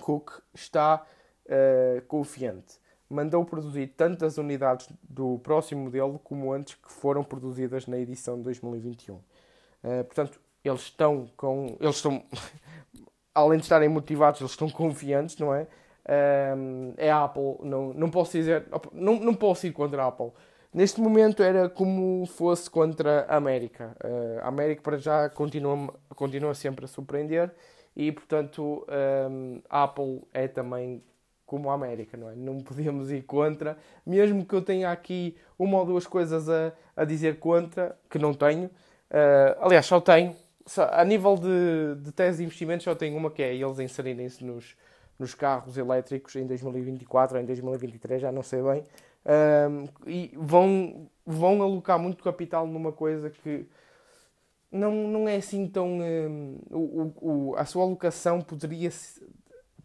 Cook 0.00 0.32
está 0.52 1.06
uh, 1.46 2.02
confiante. 2.08 2.74
Mandou 3.08 3.44
produzir 3.44 3.86
tantas 3.96 4.36
unidades 4.36 4.88
do 5.08 5.38
próximo 5.44 5.84
modelo 5.84 6.18
como 6.24 6.52
antes 6.52 6.74
que 6.74 6.90
foram 6.90 7.22
produzidas 7.22 7.86
na 7.86 7.96
edição 7.96 8.36
de 8.36 8.42
2021. 8.42 9.14
Uh, 9.14 9.22
ah, 9.84 10.02
portanto, 10.02 10.40
eles 10.64 10.80
estão 10.80 11.30
com. 11.36 11.76
Eles 11.78 11.94
estão. 11.94 12.24
além 13.32 13.60
de 13.60 13.64
estarem 13.64 13.88
motivados, 13.88 14.40
eles 14.40 14.50
estão 14.50 14.68
confiantes, 14.68 15.38
não 15.38 15.54
é? 15.54 15.68
um, 16.08 16.94
é 16.96 17.10
a 17.10 17.24
Apple. 17.24 17.58
Não, 17.62 17.92
não 17.92 18.10
posso 18.10 18.32
dizer, 18.32 18.66
não, 18.92 19.18
não 19.20 19.34
posso 19.34 19.66
ir 19.66 19.72
contra 19.72 20.02
a 20.02 20.08
Apple. 20.08 20.32
Neste 20.72 21.00
momento 21.00 21.42
era 21.42 21.68
como 21.68 22.26
fosse 22.26 22.68
contra 22.70 23.24
a 23.28 23.36
América. 23.36 23.96
Uh, 24.04 24.40
a 24.42 24.48
América 24.48 24.82
para 24.82 24.98
já 24.98 25.28
continua, 25.30 25.94
continua 26.14 26.54
sempre 26.54 26.84
a 26.84 26.88
surpreender 26.88 27.50
e 27.96 28.12
portanto 28.12 28.86
um, 29.30 29.60
a 29.68 29.84
Apple 29.84 30.22
é 30.32 30.46
também 30.46 31.02
como 31.48 31.70
a 31.70 31.74
América, 31.74 32.16
não 32.16 32.30
é? 32.30 32.36
Não 32.36 32.60
podemos 32.60 33.10
ir 33.10 33.22
contra, 33.22 33.78
mesmo 34.06 34.44
que 34.44 34.54
eu 34.54 34.60
tenha 34.60 34.92
aqui 34.92 35.34
uma 35.58 35.78
ou 35.78 35.86
duas 35.86 36.06
coisas 36.06 36.48
a, 36.48 36.72
a 36.94 37.04
dizer 37.04 37.38
contra, 37.38 37.98
que 38.10 38.18
não 38.18 38.34
tenho. 38.34 38.66
Uh, 38.66 39.56
aliás, 39.60 39.86
só 39.86 39.98
tenho, 39.98 40.36
só, 40.66 40.90
a 40.92 41.02
nível 41.04 41.36
de, 41.36 42.02
de 42.02 42.12
tese 42.12 42.38
de 42.38 42.44
investimentos, 42.44 42.84
só 42.84 42.94
tenho 42.94 43.16
uma 43.16 43.30
que 43.30 43.42
é 43.42 43.54
eles 43.54 43.78
inserirem-se 43.78 44.44
nos, 44.44 44.76
nos 45.18 45.34
carros 45.34 45.78
elétricos 45.78 46.36
em 46.36 46.46
2024 46.46 47.38
ou 47.38 47.42
em 47.42 47.46
2023, 47.46 48.20
já 48.20 48.30
não 48.30 48.42
sei 48.42 48.62
bem. 48.62 48.84
Um, 49.26 49.88
e 50.06 50.32
vão, 50.36 51.10
vão 51.26 51.60
alocar 51.62 51.98
muito 51.98 52.22
capital 52.22 52.66
numa 52.66 52.92
coisa 52.92 53.28
que 53.28 53.68
não, 54.70 55.08
não 55.08 55.28
é 55.28 55.36
assim 55.36 55.66
tão. 55.66 56.00
Um, 56.00 56.58
o, 56.70 57.12
o, 57.20 57.56
a 57.56 57.64
sua 57.64 57.84
alocação 57.84 58.40
poderia, 58.40 58.90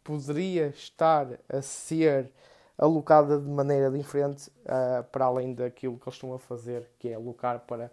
poderia 0.03 0.67
estar 0.67 1.27
a 1.49 1.61
ser 1.61 2.31
alocada 2.77 3.39
de 3.39 3.49
maneira 3.49 3.89
diferente 3.91 4.49
uh, 4.65 5.03
para 5.11 5.25
além 5.25 5.53
daquilo 5.53 5.97
que 5.97 6.03
eles 6.07 6.15
estão 6.15 6.33
a 6.33 6.39
fazer, 6.39 6.89
que 6.99 7.09
é 7.09 7.13
alocar 7.13 7.59
para 7.61 7.91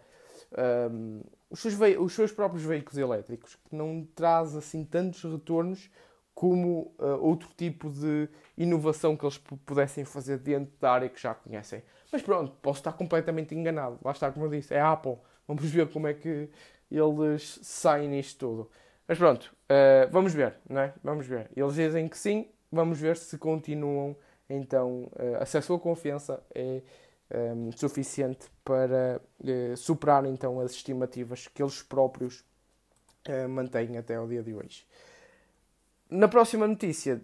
um, 0.90 1.22
os, 1.50 1.60
seus 1.60 1.74
os 1.98 2.12
seus 2.12 2.32
próprios 2.32 2.64
veículos 2.64 2.98
elétricos, 2.98 3.56
que 3.56 3.74
não 3.74 4.06
traz 4.14 4.56
assim 4.56 4.84
tantos 4.84 5.22
retornos 5.22 5.90
como 6.34 6.94
uh, 6.98 7.18
outro 7.20 7.48
tipo 7.56 7.90
de 7.90 8.28
inovação 8.56 9.16
que 9.16 9.24
eles 9.24 9.38
pudessem 9.38 10.04
fazer 10.04 10.38
dentro 10.38 10.72
da 10.80 10.92
área 10.92 11.08
que 11.08 11.20
já 11.20 11.34
conhecem. 11.34 11.82
Mas 12.10 12.22
pronto, 12.22 12.52
posso 12.62 12.80
estar 12.80 12.92
completamente 12.92 13.54
enganado. 13.54 13.98
Lá 14.02 14.12
está, 14.12 14.30
como 14.30 14.46
eu 14.46 14.50
disse, 14.50 14.74
é 14.74 14.80
a 14.80 14.92
Apple. 14.92 15.16
Vamos 15.46 15.64
ver 15.64 15.88
como 15.88 16.06
é 16.06 16.14
que 16.14 16.48
eles 16.90 17.60
saem 17.62 18.08
nisto 18.08 18.38
tudo. 18.38 18.70
Mas 19.06 19.18
pronto, 19.18 19.52
uh, 19.64 20.10
vamos 20.10 20.32
ver, 20.32 20.54
não 20.68 20.80
é? 20.80 20.94
Vamos 21.02 21.26
ver. 21.26 21.50
Eles 21.56 21.74
dizem 21.74 22.08
que 22.08 22.16
sim, 22.16 22.48
vamos 22.70 23.00
ver 23.00 23.16
se 23.16 23.36
continuam. 23.36 24.16
Então, 24.48 25.10
uh, 25.12 25.42
a 25.42 25.60
sua 25.60 25.78
confiança 25.78 26.42
é 26.54 26.82
um, 27.32 27.70
suficiente 27.72 28.46
para 28.64 29.20
uh, 29.40 29.76
superar 29.76 30.24
então 30.26 30.60
as 30.60 30.72
estimativas 30.72 31.48
que 31.48 31.62
eles 31.62 31.82
próprios 31.82 32.44
mantêm 33.50 33.98
até 33.98 34.14
ao 34.14 34.26
dia 34.26 34.42
de 34.42 34.54
hoje. 34.54 34.86
Na 36.10 36.26
próxima 36.26 36.66
notícia, 36.66 37.22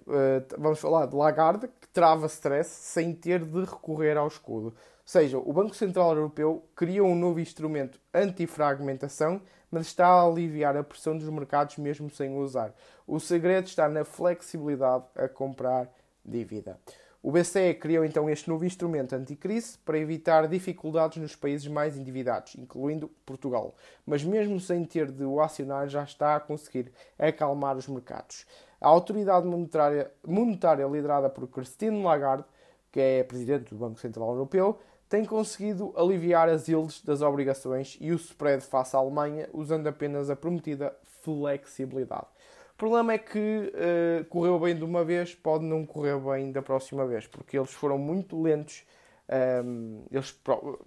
vamos 0.57 0.79
falar 0.79 1.07
de 1.07 1.17
Lagarde, 1.17 1.69
que 1.81 1.89
trava 1.89 2.27
stress 2.27 2.71
sem 2.71 3.13
ter 3.13 3.45
de 3.45 3.61
recorrer 3.61 4.17
ao 4.17 4.29
escudo. 4.29 4.67
Ou 4.67 4.75
seja, 5.05 5.39
o 5.39 5.53
Banco 5.53 5.75
Central 5.75 6.11
Europeu 6.15 6.65
criou 6.75 7.09
um 7.09 7.17
novo 7.17 7.41
instrumento 7.41 8.01
anti-fragmentação 8.15 9.41
mas 9.71 9.89
está 9.89 10.07
a 10.07 10.23
aliviar 10.23 10.77
a 10.77 10.85
pressão 10.85 11.17
dos 11.17 11.29
mercados 11.29 11.77
mesmo 11.77 12.11
sem 12.11 12.31
o 12.31 12.39
usar. 12.39 12.75
O 13.07 13.19
segredo 13.19 13.67
está 13.67 13.89
na 13.89 14.05
flexibilidade 14.05 15.05
a 15.15 15.29
comprar 15.29 15.91
dívida. 16.25 16.79
O 17.27 17.33
BCE 17.33 17.75
criou 17.75 18.05
então 18.05 18.31
este 18.31 18.49
novo 18.49 18.65
instrumento 18.65 19.13
anticrise 19.13 19.77
para 19.79 19.99
evitar 19.99 20.47
dificuldades 20.47 21.21
nos 21.21 21.35
países 21.35 21.67
mais 21.67 21.97
endividados, 21.97 22.55
incluindo 22.55 23.11
Portugal. 23.27 23.75
Mas 24.07 24.23
mesmo 24.23 24.61
sem 24.61 24.85
ter 24.85 25.11
de 25.11 25.25
o 25.25 25.41
acionar, 25.41 25.89
já 25.89 26.05
está 26.05 26.37
a 26.37 26.41
conseguir 26.41 26.93
acalmar 27.19 27.77
os 27.77 27.89
mercados. 27.89 28.47
A 28.81 28.87
autoridade 28.87 29.45
monetária, 29.45 30.09
monetária 30.25 30.87
liderada 30.87 31.29
por 31.29 31.49
Christine 31.49 32.01
Lagarde, 32.01 32.45
que 32.93 33.01
é 33.01 33.25
presidente 33.25 33.75
do 33.75 33.77
Banco 33.77 33.99
Central 33.99 34.29
Europeu, 34.29 34.79
tem 35.09 35.25
conseguido 35.25 35.93
aliviar 35.97 36.49
as 36.49 36.69
yields 36.69 37.03
das 37.03 37.23
obrigações 37.23 37.99
e 38.01 38.13
o 38.13 38.15
spread 38.15 38.63
face 38.63 38.95
à 38.95 39.01
Alemanha 39.01 39.49
usando 39.53 39.89
apenas 39.89 40.31
a 40.31 40.37
prometida 40.37 40.97
flexibilidade. 41.03 42.29
O 42.77 42.79
problema 42.79 43.15
é 43.15 43.19
que 43.19 43.73
uh, 43.73 44.25
correu 44.27 44.61
bem 44.61 44.77
de 44.77 44.85
uma 44.85 45.03
vez, 45.03 45.35
pode 45.35 45.65
não 45.65 45.87
correr 45.87 46.21
bem 46.21 46.53
da 46.53 46.61
próxima 46.61 47.07
vez, 47.07 47.27
porque 47.27 47.57
eles 47.57 47.73
foram 47.73 47.97
muito 47.97 48.39
lentos. 48.39 48.85
Um, 49.27 49.35
ehm, 49.35 50.05
eles, 50.13 50.39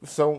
são, 0.04 0.36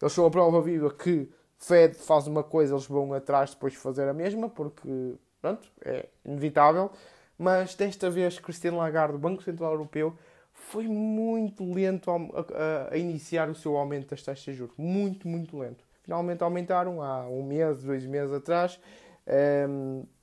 eles 0.00 0.12
são 0.12 0.24
a 0.24 0.30
prova 0.30 0.62
viva 0.62 0.94
que 0.94 1.28
Fed 1.58 1.96
faz 1.96 2.28
uma 2.28 2.44
coisa, 2.44 2.74
eles 2.74 2.86
vão 2.86 3.12
atrás 3.14 3.50
depois 3.50 3.72
de 3.72 3.80
fazer 3.80 4.08
a 4.08 4.12
mesma, 4.12 4.48
porque 4.48 5.16
pronto, 5.40 5.68
é 5.84 6.06
inevitável. 6.24 6.92
Mas 7.36 7.74
desta 7.74 8.08
vez, 8.08 8.38
Christine 8.38 8.76
Lagarde, 8.76 9.18
Banco 9.18 9.42
Central 9.42 9.72
Europeu, 9.72 10.16
foi 10.52 10.86
muito 10.86 11.64
lento 11.64 12.12
a, 12.12 12.14
a, 12.14 12.94
a, 12.94 12.96
iniciar 12.96 13.50
o 13.50 13.56
seu 13.56 13.76
aumento 13.76 14.10
das 14.10 14.22
taxas 14.22 14.44
de 14.44 14.54
juros. 14.54 14.76
Muito, 14.78 15.26
muito 15.26 15.58
lento. 15.58 15.84
Finalmente 16.04 16.44
aumentaram 16.44 17.02
há 17.02 17.28
um 17.28 17.42
mês, 17.42 17.82
dois 17.82 18.06
meses 18.06 18.32
atrás. 18.32 18.78
Um, 19.26 19.32
ehm, 19.32 20.21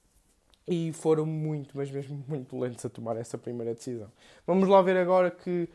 e 0.69 0.93
foram 0.93 1.25
muito, 1.25 1.75
mas 1.75 1.89
mesmo 1.89 2.23
muito 2.27 2.57
lentos 2.57 2.85
a 2.85 2.89
tomar 2.89 3.17
essa 3.17 3.37
primeira 3.37 3.73
decisão. 3.73 4.11
Vamos 4.45 4.69
lá 4.69 4.81
ver 4.83 4.97
agora 4.97 5.31
que 5.31 5.67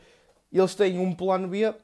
eles 0.53 0.75
têm 0.77 1.01
um 1.01 1.13
plano 1.13 1.49
B. 1.49 1.75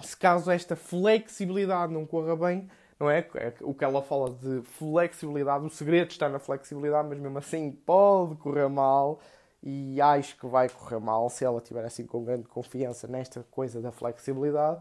Se 0.00 0.16
caso 0.16 0.50
esta 0.50 0.76
flexibilidade 0.76 1.92
não 1.92 2.06
corra 2.06 2.36
bem, 2.36 2.68
não 3.00 3.10
é? 3.10 3.18
é? 3.34 3.52
O 3.62 3.74
que 3.74 3.84
ela 3.84 4.00
fala 4.00 4.30
de 4.30 4.62
flexibilidade, 4.62 5.66
o 5.66 5.70
segredo 5.70 6.12
está 6.12 6.28
na 6.28 6.38
flexibilidade, 6.38 7.08
mas 7.08 7.18
mesmo 7.18 7.36
assim 7.36 7.72
pode 7.72 8.36
correr 8.36 8.68
mal 8.68 9.20
e 9.60 10.00
acho 10.00 10.36
que 10.38 10.46
vai 10.46 10.68
correr 10.68 11.00
mal 11.00 11.28
se 11.28 11.44
ela 11.44 11.60
tiver 11.60 11.84
assim 11.84 12.06
com 12.06 12.22
grande 12.22 12.46
confiança 12.46 13.08
nesta 13.08 13.42
coisa 13.50 13.80
da 13.80 13.90
flexibilidade. 13.90 14.80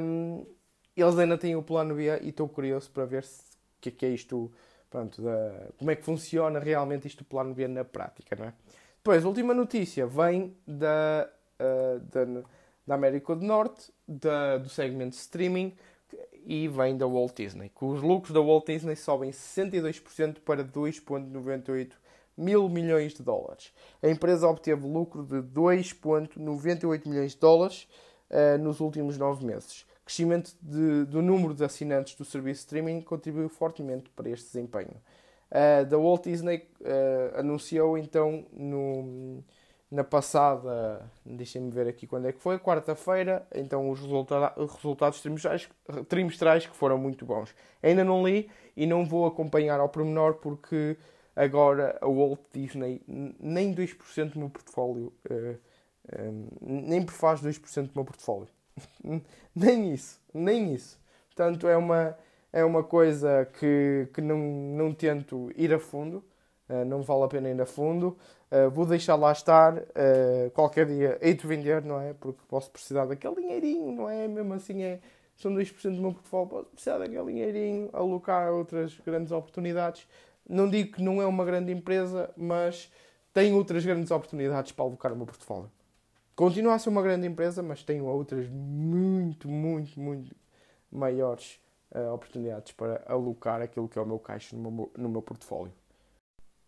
Um, 0.00 0.44
eles 0.94 1.18
ainda 1.18 1.38
têm 1.38 1.56
o 1.56 1.62
plano 1.62 1.94
B 1.94 2.18
e 2.20 2.28
estou 2.28 2.48
curioso 2.48 2.90
para 2.90 3.06
ver 3.06 3.22
o 3.22 3.80
que 3.80 3.88
é, 3.88 3.92
que 3.92 4.06
é 4.06 4.08
isto, 4.10 4.52
pronto, 4.92 5.22
da, 5.22 5.68
como 5.78 5.90
é 5.90 5.96
que 5.96 6.04
funciona 6.04 6.60
realmente 6.60 7.08
isto 7.08 7.24
plano 7.24 7.54
B 7.54 7.66
na 7.66 7.82
prática, 7.82 8.36
não 8.36 8.44
é? 8.44 8.52
Depois, 8.96 9.24
a 9.24 9.28
última 9.28 9.54
notícia 9.54 10.06
vem 10.06 10.54
da, 10.66 11.28
uh, 11.58 11.98
da, 12.00 12.42
da, 12.86 12.94
América 12.94 13.34
do 13.34 13.44
Norte, 13.44 13.90
da, 14.06 14.58
do 14.58 14.68
segmento 14.68 15.16
streaming, 15.16 15.74
e 16.44 16.68
vem 16.68 16.96
da 16.96 17.06
Walt 17.06 17.34
Disney, 17.34 17.70
que 17.70 17.84
os 17.84 18.02
lucros 18.02 18.32
da 18.32 18.40
Walt 18.40 18.66
Disney 18.66 18.94
sobem 18.94 19.30
62% 19.30 20.40
para 20.44 20.62
2,98 20.62 21.92
mil 22.36 22.68
milhões 22.68 23.14
de 23.14 23.22
dólares. 23.22 23.72
A 24.02 24.08
empresa 24.08 24.46
obteve 24.46 24.86
lucro 24.86 25.24
de 25.24 25.36
2,98 25.36 27.08
milhões 27.08 27.32
de 27.32 27.38
dólares 27.38 27.88
uh, 28.30 28.58
nos 28.58 28.80
últimos 28.80 29.16
nove 29.16 29.44
meses. 29.44 29.86
Crescimento 30.12 30.54
de, 30.60 31.06
do 31.06 31.22
número 31.22 31.54
de 31.54 31.64
assinantes 31.64 32.14
do 32.14 32.24
serviço 32.24 32.60
de 32.60 32.66
streaming 32.66 33.00
contribuiu 33.00 33.48
fortemente 33.48 34.10
para 34.10 34.28
este 34.28 34.44
desempenho. 34.44 34.94
Uh, 35.50 36.02
Walt 36.02 36.24
Disney 36.24 36.68
uh, 36.82 37.38
anunciou 37.40 37.96
então 37.96 38.44
no, 38.52 39.42
na 39.90 40.04
passada, 40.04 41.10
deixem-me 41.24 41.70
ver 41.70 41.88
aqui 41.88 42.06
quando 42.06 42.28
é 42.28 42.32
que 42.32 42.40
foi, 42.40 42.58
quarta-feira, 42.58 43.46
então 43.54 43.88
os 43.88 44.00
resulta 44.00 44.52
resultados 44.76 45.22
trimestrais, 45.22 45.70
trimestrais 46.10 46.66
que 46.66 46.76
foram 46.76 46.98
muito 46.98 47.24
bons. 47.24 47.54
Ainda 47.82 48.04
não 48.04 48.22
li 48.22 48.50
e 48.76 48.84
não 48.84 49.06
vou 49.06 49.24
acompanhar 49.24 49.80
ao 49.80 49.88
pormenor 49.88 50.34
porque 50.34 50.98
Agora, 51.34 51.98
a 52.02 52.06
Walt 52.06 52.40
Disney 52.52 53.00
nem 53.08 53.74
2% 53.74 54.32
do 54.32 54.38
meu 54.38 54.50
portfólio, 54.50 55.06
uh, 55.30 55.58
eh, 56.10 56.28
um, 56.28 56.48
nem 56.60 57.06
faz 57.06 57.40
2% 57.40 57.86
do 57.86 57.92
meu 57.94 58.04
portfólio. 58.04 58.48
nem 59.54 59.92
isso, 59.92 60.20
nem 60.32 60.74
isso. 60.74 60.98
Portanto, 61.26 61.66
é 61.68 61.76
uma, 61.76 62.16
é 62.52 62.64
uma 62.64 62.82
coisa 62.82 63.48
que, 63.58 64.08
que 64.12 64.20
não, 64.20 64.38
não 64.38 64.94
tento 64.94 65.50
ir 65.56 65.72
a 65.72 65.78
fundo, 65.78 66.24
uh, 66.68 66.84
não 66.84 67.02
vale 67.02 67.24
a 67.24 67.28
pena 67.28 67.50
ir 67.50 67.60
a 67.60 67.66
fundo. 67.66 68.16
Uh, 68.50 68.70
vou 68.70 68.84
deixar 68.84 69.14
lá 69.14 69.32
estar, 69.32 69.82
qualquer 70.52 70.84
dia 70.84 71.18
hei 71.22 71.32
de 71.32 71.46
vender, 71.46 71.82
não 71.82 71.98
é? 71.98 72.12
Porque 72.12 72.40
posso 72.46 72.70
precisar 72.70 73.06
daquele 73.06 73.36
dinheirinho, 73.36 73.90
não 73.92 74.08
é? 74.08 74.28
Mesmo 74.28 74.52
assim, 74.52 74.82
é, 74.82 75.00
são 75.36 75.54
2% 75.54 75.96
do 75.96 76.02
meu 76.02 76.12
portfólio, 76.12 76.48
posso 76.48 76.66
precisar 76.66 76.98
daquele 76.98 77.24
dinheirinho, 77.32 77.88
alocar 77.94 78.52
outras 78.52 78.98
grandes 79.04 79.32
oportunidades. 79.32 80.06
Não 80.46 80.68
digo 80.68 80.92
que 80.92 81.02
não 81.02 81.22
é 81.22 81.26
uma 81.26 81.44
grande 81.46 81.72
empresa, 81.72 82.30
mas 82.36 82.92
tem 83.32 83.54
outras 83.54 83.84
grandes 83.84 84.10
oportunidades 84.10 84.72
para 84.72 84.84
alocar 84.84 85.12
o 85.12 85.16
meu 85.16 85.26
portfólio. 85.26 85.70
Continua 86.34 86.74
a 86.74 86.78
ser 86.78 86.88
uma 86.88 87.02
grande 87.02 87.26
empresa, 87.26 87.62
mas 87.62 87.82
tenho 87.82 88.06
outras 88.06 88.48
muito, 88.48 89.48
muito, 89.48 90.00
muito 90.00 90.34
maiores 90.90 91.60
uh, 91.94 92.12
oportunidades 92.12 92.72
para 92.72 93.02
alocar 93.06 93.60
aquilo 93.60 93.88
que 93.88 93.98
é 93.98 94.02
o 94.02 94.06
meu 94.06 94.18
caixa 94.18 94.56
no 94.56 94.70
meu, 94.70 94.92
no 94.96 95.08
meu 95.08 95.22
portfólio. 95.22 95.72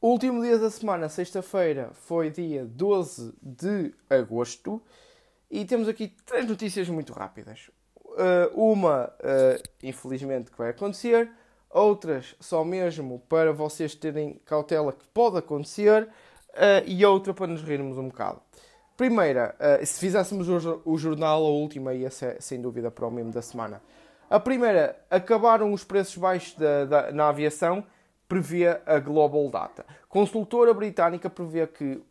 Último 0.01 0.43
dia 0.43 0.59
da 0.59 0.69
semana, 0.69 1.09
sexta-feira, 1.09 1.91
foi 1.95 2.31
dia 2.31 2.67
12 2.67 3.33
de 3.41 3.95
agosto 4.11 4.83
e 5.51 5.65
temos 5.65 5.89
aqui 5.89 6.15
três 6.27 6.47
notícias 6.47 6.89
muito 6.91 7.13
rápidas. 7.13 7.71
Uh, 7.97 8.55
uma, 8.55 9.07
uh, 9.07 9.63
infelizmente, 9.83 10.51
que 10.51 10.59
vai 10.59 10.71
acontecer 10.71 11.31
outras 11.71 12.37
só 12.39 12.65
mesmo 12.65 13.19
para 13.29 13.53
vocês 13.53 13.95
terem 13.95 14.41
cautela 14.45 14.93
que 14.93 15.07
pode 15.09 15.39
acontecer 15.39 16.05
uh, 16.05 16.87
e 16.87 17.05
outra 17.05 17.35
para 17.35 17.47
nos 17.47 17.63
rirmos 17.63 17.99
um 17.99 18.09
bocado. 18.09 18.41
Primeira, 18.97 19.55
uh, 19.59 19.85
se 19.85 19.99
fizéssemos 19.99 20.49
o, 20.49 20.97
jornal, 20.97 21.45
a 21.45 21.49
última 21.49 21.95
ia 21.95 22.11
ser 22.11 22.41
sem 22.41 22.61
dúvida 22.61 22.91
para 22.91 23.07
o 23.07 23.11
mesmo 23.11 23.33
da 23.33 23.43
semana. 23.43 23.83
A 24.31 24.39
primeira, 24.39 24.97
acabaram 25.11 25.73
os 25.73 25.85
preços 25.85 26.17
baixos 26.17 26.55
da, 26.55 26.85
da, 26.85 27.13
na 27.13 27.29
aviação, 27.29 27.85
prevê 28.29 28.69
a 28.87 28.99
Global 28.99 29.49
Data. 29.51 29.85
Consultora 30.09 30.73
britânica 30.73 31.29
prevê 31.29 31.67
que 31.67 32.03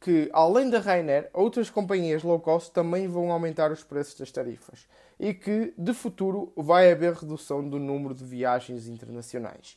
que, 0.00 0.30
além 0.32 0.70
da 0.70 0.78
Ryanair, 0.78 1.28
outras 1.32 1.68
companhias 1.70 2.22
low 2.22 2.38
cost 2.38 2.72
também 2.72 3.08
vão 3.08 3.32
aumentar 3.32 3.72
os 3.72 3.82
preços 3.82 4.14
das 4.14 4.30
tarifas 4.30 4.86
e 5.18 5.34
que, 5.34 5.74
de 5.76 5.92
futuro, 5.92 6.52
vai 6.56 6.92
haver 6.92 7.14
redução 7.14 7.68
do 7.68 7.78
número 7.78 8.14
de 8.14 8.24
viagens 8.24 8.86
internacionais. 8.86 9.76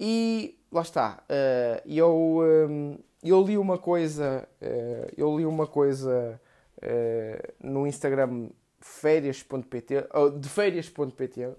E 0.00 0.58
lá 0.70 0.82
está, 0.82 1.22
uh, 1.24 1.88
eu, 1.88 2.40
um, 2.70 2.98
eu 3.30 3.42
li 3.42 3.56
uma 3.56 3.78
coisa, 3.78 4.48
uh, 4.60 5.12
eu 5.16 5.36
li 5.36 5.44
uma 5.46 5.66
coisa 5.66 6.40
uh, 6.78 7.52
no 7.60 7.86
Instagram 7.86 8.50
férias.pt, 8.80 10.08
de 10.40 10.48
férias.pt, 10.48 11.50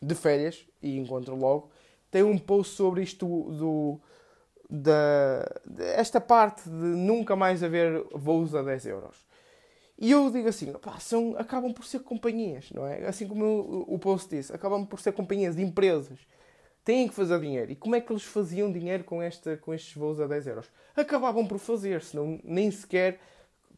de 0.00 0.14
férias, 0.14 0.66
e 0.82 0.98
encontro 0.98 1.34
logo, 1.34 1.70
tem 2.10 2.22
um 2.22 2.38
post 2.38 2.74
sobre 2.74 3.02
isto 3.02 3.26
do 3.26 4.00
da, 4.68 5.48
esta 5.96 6.20
parte 6.20 6.68
de 6.68 6.70
nunca 6.70 7.34
mais 7.34 7.62
haver 7.62 8.04
voos 8.12 8.54
a 8.54 8.62
10 8.62 8.86
euros. 8.86 9.26
E 9.98 10.12
eu 10.12 10.30
digo 10.30 10.48
assim, 10.48 10.72
pá, 10.74 11.00
são, 11.00 11.34
acabam 11.36 11.72
por 11.72 11.84
ser 11.84 12.00
companhias, 12.00 12.70
não 12.70 12.86
é? 12.86 13.06
Assim 13.06 13.26
como 13.26 13.44
o, 13.44 13.94
o 13.94 13.98
post 13.98 14.28
disse, 14.28 14.52
acabam 14.52 14.86
por 14.86 15.00
ser 15.00 15.12
companhias 15.12 15.56
de 15.56 15.62
empresas. 15.62 16.20
Têm 16.88 17.06
que 17.06 17.12
fazer 17.12 17.38
dinheiro. 17.38 17.70
E 17.70 17.76
como 17.76 17.94
é 17.94 18.00
que 18.00 18.10
eles 18.10 18.24
faziam 18.24 18.72
dinheiro 18.72 19.04
com, 19.04 19.20
esta, 19.20 19.58
com 19.58 19.74
estes 19.74 19.94
voos 19.94 20.18
a 20.18 20.26
10 20.26 20.46
euros? 20.46 20.66
Acabavam 20.96 21.46
por 21.46 21.58
fazer, 21.58 22.00
senão 22.00 22.40
nem 22.42 22.70
sequer 22.70 23.20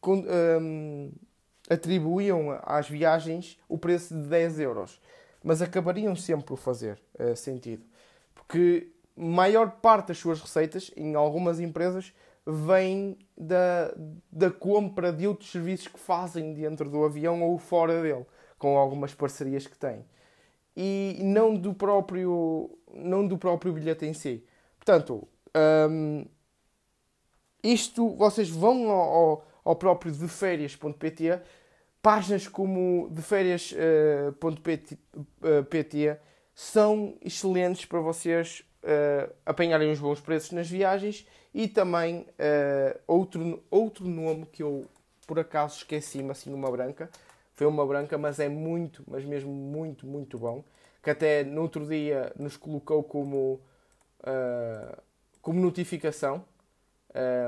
um, 0.01 1.11
atribuíam 1.69 2.57
às 2.63 2.87
viagens 2.87 3.59
o 3.67 3.77
preço 3.77 4.13
de 4.15 4.29
10 4.29 4.61
euros. 4.61 5.01
Mas 5.43 5.61
acabariam 5.61 6.15
sempre 6.15 6.45
por 6.45 6.55
fazer 6.55 7.01
uh, 7.19 7.35
sentido. 7.35 7.83
Porque 8.33 8.93
maior 9.13 9.71
parte 9.71 10.07
das 10.07 10.17
suas 10.17 10.39
receitas, 10.39 10.89
em 10.95 11.13
algumas 11.13 11.59
empresas, 11.59 12.13
vem 12.47 13.17
da, 13.37 13.93
da 14.31 14.49
compra 14.49 15.11
de 15.11 15.27
outros 15.27 15.51
serviços 15.51 15.89
que 15.89 15.99
fazem 15.99 16.53
dentro 16.53 16.89
do 16.89 17.03
avião 17.03 17.43
ou 17.43 17.57
fora 17.57 18.01
dele, 18.01 18.25
com 18.57 18.77
algumas 18.77 19.13
parcerias 19.13 19.67
que 19.67 19.77
têm. 19.77 20.05
E 20.75 21.19
não 21.21 21.53
do 21.53 21.73
próprio, 21.73 22.69
não 22.93 23.27
do 23.27 23.37
próprio 23.37 23.73
bilhete 23.73 24.05
em 24.05 24.13
si. 24.13 24.43
Portanto, 24.77 25.27
um, 25.89 26.25
isto 27.63 28.09
vocês 28.15 28.49
vão 28.49 28.89
ao, 28.89 29.45
ao 29.63 29.75
próprio 29.75 30.11
deférias.pt, 30.11 31.39
páginas 32.01 32.47
como 32.47 33.09
deférias.pt 33.11 34.97
uh, 35.15 36.17
uh, 36.17 36.19
são 36.53 37.15
excelentes 37.21 37.85
para 37.85 37.99
vocês 37.99 38.63
uh, 38.83 39.33
apanharem 39.45 39.91
os 39.91 39.99
bons 39.99 40.19
preços 40.19 40.51
nas 40.51 40.69
viagens 40.69 41.27
e 41.53 41.67
também 41.67 42.21
uh, 42.21 42.99
outro, 43.07 43.63
outro 43.69 44.05
nome 44.05 44.45
que 44.45 44.63
eu 44.63 44.85
por 45.27 45.39
acaso 45.39 45.77
esqueci-me 45.77 46.31
assim 46.31 46.53
uma 46.53 46.69
branca 46.69 47.09
foi 47.53 47.67
uma 47.67 47.85
branca 47.85 48.17
mas 48.17 48.39
é 48.39 48.49
muito 48.49 49.03
mas 49.07 49.23
mesmo 49.23 49.51
muito 49.51 50.05
muito 50.05 50.37
bom 50.37 50.63
que 51.01 51.09
até 51.09 51.43
no 51.43 51.61
outro 51.61 51.85
dia 51.85 52.31
nos 52.37 52.57
colocou 52.57 53.03
como 53.03 53.59
uh, 54.21 55.01
como 55.41 55.59
notificação 55.59 56.43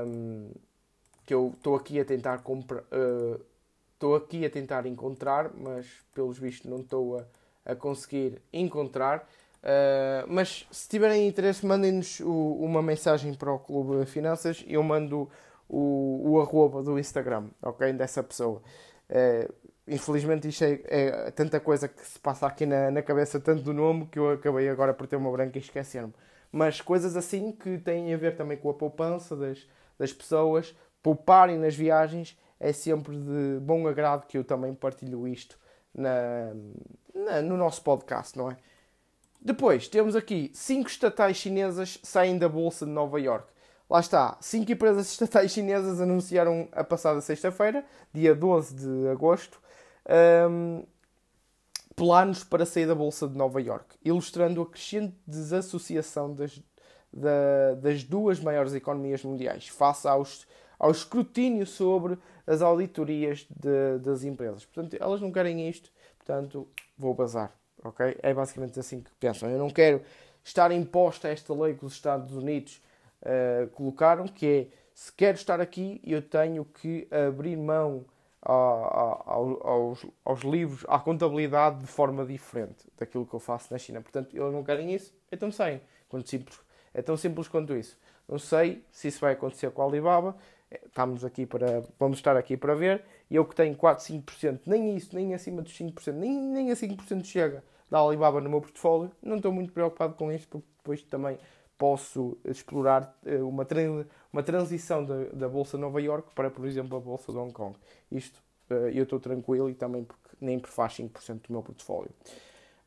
um, 0.06 0.50
que 1.24 1.32
eu 1.32 1.52
estou 1.56 1.76
aqui 1.76 2.00
a 2.00 2.04
tentar 2.04 2.38
comprar 2.38 2.84
estou 3.94 4.16
aqui 4.16 4.44
a 4.44 4.50
tentar 4.50 4.86
encontrar 4.86 5.52
mas 5.54 5.86
pelos 6.14 6.38
vistos 6.38 6.70
não 6.70 6.80
estou 6.80 7.18
a, 7.18 7.72
a 7.72 7.74
conseguir 7.74 8.42
encontrar 8.52 9.26
Uh, 9.64 10.28
mas 10.28 10.66
se 10.70 10.86
tiverem 10.90 11.26
interesse, 11.26 11.64
mandem-nos 11.64 12.20
uma 12.20 12.82
mensagem 12.82 13.32
para 13.32 13.50
o 13.50 13.58
Clube 13.58 14.04
Finanças 14.04 14.62
e 14.66 14.74
eu 14.74 14.82
mando 14.82 15.26
o, 15.66 16.32
o 16.32 16.40
arroba 16.40 16.82
do 16.82 16.98
Instagram, 16.98 17.48
ok? 17.62 17.90
Dessa 17.94 18.22
pessoa. 18.22 18.60
Uh, 19.08 19.50
infelizmente 19.86 20.48
isto 20.48 20.64
é, 20.64 20.80
é, 20.86 21.30
tanta 21.30 21.60
coisa 21.60 21.88
que 21.88 22.04
se 22.04 22.18
passa 22.18 22.46
aqui 22.46 22.66
na, 22.66 22.90
na 22.90 23.02
cabeça, 23.02 23.38
tanto 23.40 23.62
do 23.62 23.72
nome, 23.72 24.06
que 24.06 24.18
eu 24.18 24.30
acabei 24.30 24.68
agora 24.68 24.94
por 24.94 25.06
ter 25.06 25.16
uma 25.16 25.30
branca 25.30 25.58
e 25.58 25.60
esquecer-me. 25.60 26.12
Mas 26.50 26.80
coisas 26.80 27.16
assim 27.16 27.52
que 27.52 27.78
têm 27.78 28.14
a 28.14 28.16
ver 28.16 28.36
também 28.36 28.56
com 28.56 28.70
a 28.70 28.74
poupança 28.74 29.36
das, 29.36 29.66
das 29.98 30.12
pessoas, 30.12 30.74
pouparem 31.02 31.58
nas 31.58 31.74
viagens, 31.74 32.38
é 32.60 32.72
sempre 32.72 33.16
de 33.16 33.58
bom 33.60 33.86
agrado 33.86 34.26
que 34.26 34.38
eu 34.38 34.44
também 34.44 34.74
partilho 34.74 35.26
isto 35.28 35.58
na, 35.94 36.54
na 37.14 37.42
no 37.42 37.56
nosso 37.56 37.82
podcast, 37.82 38.38
não 38.38 38.50
é? 38.50 38.56
Depois 39.40 39.88
temos 39.88 40.16
aqui 40.16 40.50
cinco 40.54 40.88
estatais 40.88 41.36
chinesas 41.36 41.98
saem 42.02 42.38
da 42.38 42.48
Bolsa 42.48 42.86
de 42.86 42.92
Nova 42.92 43.20
York. 43.20 43.46
Lá 43.90 44.00
está, 44.00 44.38
cinco 44.40 44.72
empresas 44.72 45.10
estatais 45.10 45.50
chinesas 45.52 46.00
anunciaram 46.00 46.66
a 46.72 46.82
passada 46.82 47.20
sexta-feira, 47.20 47.84
dia 48.12 48.34
12 48.34 48.74
de 48.74 49.08
agosto, 49.08 49.60
um, 50.50 50.84
planos 51.96 52.44
para 52.44 52.66
sair 52.66 52.86
da 52.86 52.94
Bolsa 52.94 53.28
de 53.28 53.36
Nova 53.36 53.60
York, 53.60 53.96
ilustrando 54.04 54.62
a 54.62 54.66
crescente 54.66 55.14
desassociação 55.26 56.34
das, 56.34 56.60
da, 57.12 57.74
das 57.80 58.04
duas 58.04 58.40
maiores 58.40 58.74
economias 58.74 59.22
mundiais, 59.22 59.68
face 59.68 60.08
aos, 60.08 60.46
ao 60.78 60.90
escrutínio 60.90 61.66
sobre 61.66 62.18
as 62.46 62.62
auditorias 62.62 63.46
de, 63.48 63.98
das 63.98 64.24
empresas. 64.24 64.64
Portanto, 64.64 64.96
elas 65.00 65.20
não 65.20 65.30
querem 65.32 65.68
isto, 65.68 65.90
portanto, 66.18 66.68
vou 66.98 67.14
bazar 67.14 67.52
ok? 67.84 68.16
É 68.22 68.32
basicamente 68.32 68.80
assim 68.80 69.00
que 69.00 69.10
pensam. 69.20 69.48
Eu 69.50 69.58
não 69.58 69.70
quero 69.70 70.00
estar 70.42 70.72
imposta 70.72 71.28
esta 71.28 71.54
lei 71.54 71.74
que 71.74 71.84
os 71.84 71.92
Estados 71.92 72.34
Unidos 72.34 72.82
uh, 73.22 73.68
colocaram, 73.70 74.26
que 74.26 74.46
é 74.46 74.66
se 74.94 75.12
quero 75.12 75.36
estar 75.36 75.60
aqui, 75.60 76.00
eu 76.04 76.22
tenho 76.22 76.64
que 76.64 77.08
abrir 77.10 77.56
mão 77.56 78.04
aos, 78.44 80.06
aos, 80.24 80.40
livros, 80.42 80.84
à 80.88 80.98
contabilidade 80.98 81.80
de 81.80 81.86
forma 81.86 82.24
diferente 82.26 82.86
daquilo 82.96 83.24
que 83.24 83.34
eu 83.34 83.40
faço 83.40 83.72
na 83.72 83.78
China. 83.78 84.00
Portanto, 84.02 84.36
eles 84.36 84.52
não 84.52 84.62
querem 84.62 84.94
isso, 84.94 85.14
então 85.32 85.50
saem. 85.50 85.80
Quanto 86.08 86.28
simples, 86.28 86.60
é 86.92 87.00
tão 87.00 87.16
simples 87.16 87.48
quanto 87.48 87.74
isso. 87.74 87.98
Não 88.28 88.38
sei 88.38 88.84
se 88.90 89.08
isso 89.08 89.20
vai 89.20 89.32
acontecer 89.32 89.70
com 89.70 89.82
a 89.82 89.86
Alibaba. 89.86 90.36
É, 90.70 90.80
estamos 90.86 91.24
aqui 91.24 91.46
para, 91.46 91.82
vamos 91.98 92.18
estar 92.18 92.36
aqui 92.36 92.56
para 92.56 92.74
ver. 92.74 93.02
E 93.30 93.36
eu 93.36 93.44
que 93.44 93.54
tenho 93.54 93.74
4, 93.74 94.04
5%, 94.04 94.60
nem 94.66 94.96
isso, 94.96 95.14
nem 95.14 95.34
acima 95.34 95.62
dos 95.62 95.72
5%, 95.72 96.12
nem, 96.12 96.38
nem 96.38 96.70
a 96.70 96.74
5% 96.74 97.24
chega 97.24 97.64
da 97.90 97.98
Alibaba 97.98 98.40
no 98.40 98.50
meu 98.50 98.60
portfólio. 98.60 99.10
Não 99.22 99.36
estou 99.36 99.52
muito 99.52 99.72
preocupado 99.72 100.14
com 100.14 100.30
isto, 100.30 100.48
porque 100.48 100.66
depois 100.78 101.02
também 101.02 101.38
posso 101.78 102.36
explorar 102.44 103.16
eh, 103.26 103.38
uma, 103.38 103.66
uma 104.34 104.42
transição 104.42 105.04
da, 105.04 105.26
da 105.32 105.48
Bolsa 105.48 105.76
de 105.76 105.80
Nova 105.80 106.02
York 106.02 106.28
para, 106.34 106.50
por 106.50 106.66
exemplo, 106.66 106.98
a 106.98 107.00
Bolsa 107.00 107.30
de 107.30 107.38
Hong 107.38 107.52
Kong. 107.52 107.76
Isto 108.10 108.42
eh, 108.68 108.90
eu 108.92 109.04
estou 109.04 109.20
tranquilo 109.20 109.70
e 109.70 109.74
também 109.74 110.02
porque 110.02 110.36
nem 110.40 110.58
faz 110.58 110.94
5% 110.94 111.42
do 111.46 111.52
meu 111.52 111.62
portfólio. 111.62 112.10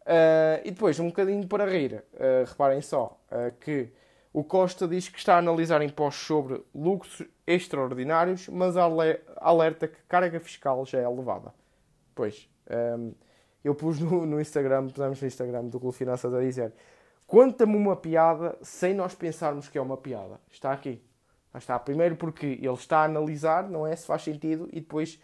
Uh, 0.02 0.60
e 0.64 0.72
depois, 0.72 1.00
um 1.00 1.08
bocadinho 1.08 1.48
para 1.48 1.66
rir, 1.66 2.04
uh, 2.14 2.45
reparem 2.45 2.82
só 2.82 3.18
uh, 3.32 3.54
que 3.60 3.89
o 4.34 4.43
Costa 4.43 4.88
diz 4.88 5.08
que 5.08 5.18
está 5.18 5.36
a 5.36 5.38
analisar 5.39 5.82
impostos 5.82 6.26
sobre 6.26 6.62
lucros 6.76 7.24
extraordinários, 7.45 8.50
mas 8.50 8.76
alerta 8.78 9.88
que 9.88 9.98
carga 10.08 10.39
fiscal 10.41 10.86
já 10.86 11.00
é 11.00 11.04
elevada. 11.04 11.54
Pois, 12.14 12.50
um, 12.98 13.14
eu 13.64 13.74
pus 13.74 14.00
no, 14.00 14.26
no 14.26 14.39
Instagram, 14.39 14.88
pusemos 14.88 15.22
no 15.22 15.28
Instagram 15.28 15.66
do 15.66 15.80
Clube 15.80 15.95
Finanças 15.95 16.34
a 16.34 16.39
dizer 16.41 16.74
conta-me 17.26 17.76
uma 17.76 17.95
piada 17.95 18.58
sem 18.62 18.93
nós 18.93 19.14
pensarmos 19.14 19.68
que 19.68 19.78
é 19.78 19.82
uma 19.82 19.98
piada. 19.98 20.39
Está 20.50 20.72
aqui. 20.72 21.02
Está. 21.58 21.78
Primeiro 21.80 22.16
porque 22.16 22.45
ele 22.45 22.74
está 22.74 22.99
a 22.99 23.05
analisar, 23.05 23.70
não 23.70 23.86
é? 23.86 23.95
Se 23.95 24.05
faz 24.05 24.24
sentido, 24.24 24.70
e 24.72 24.80
depois 24.80 25.20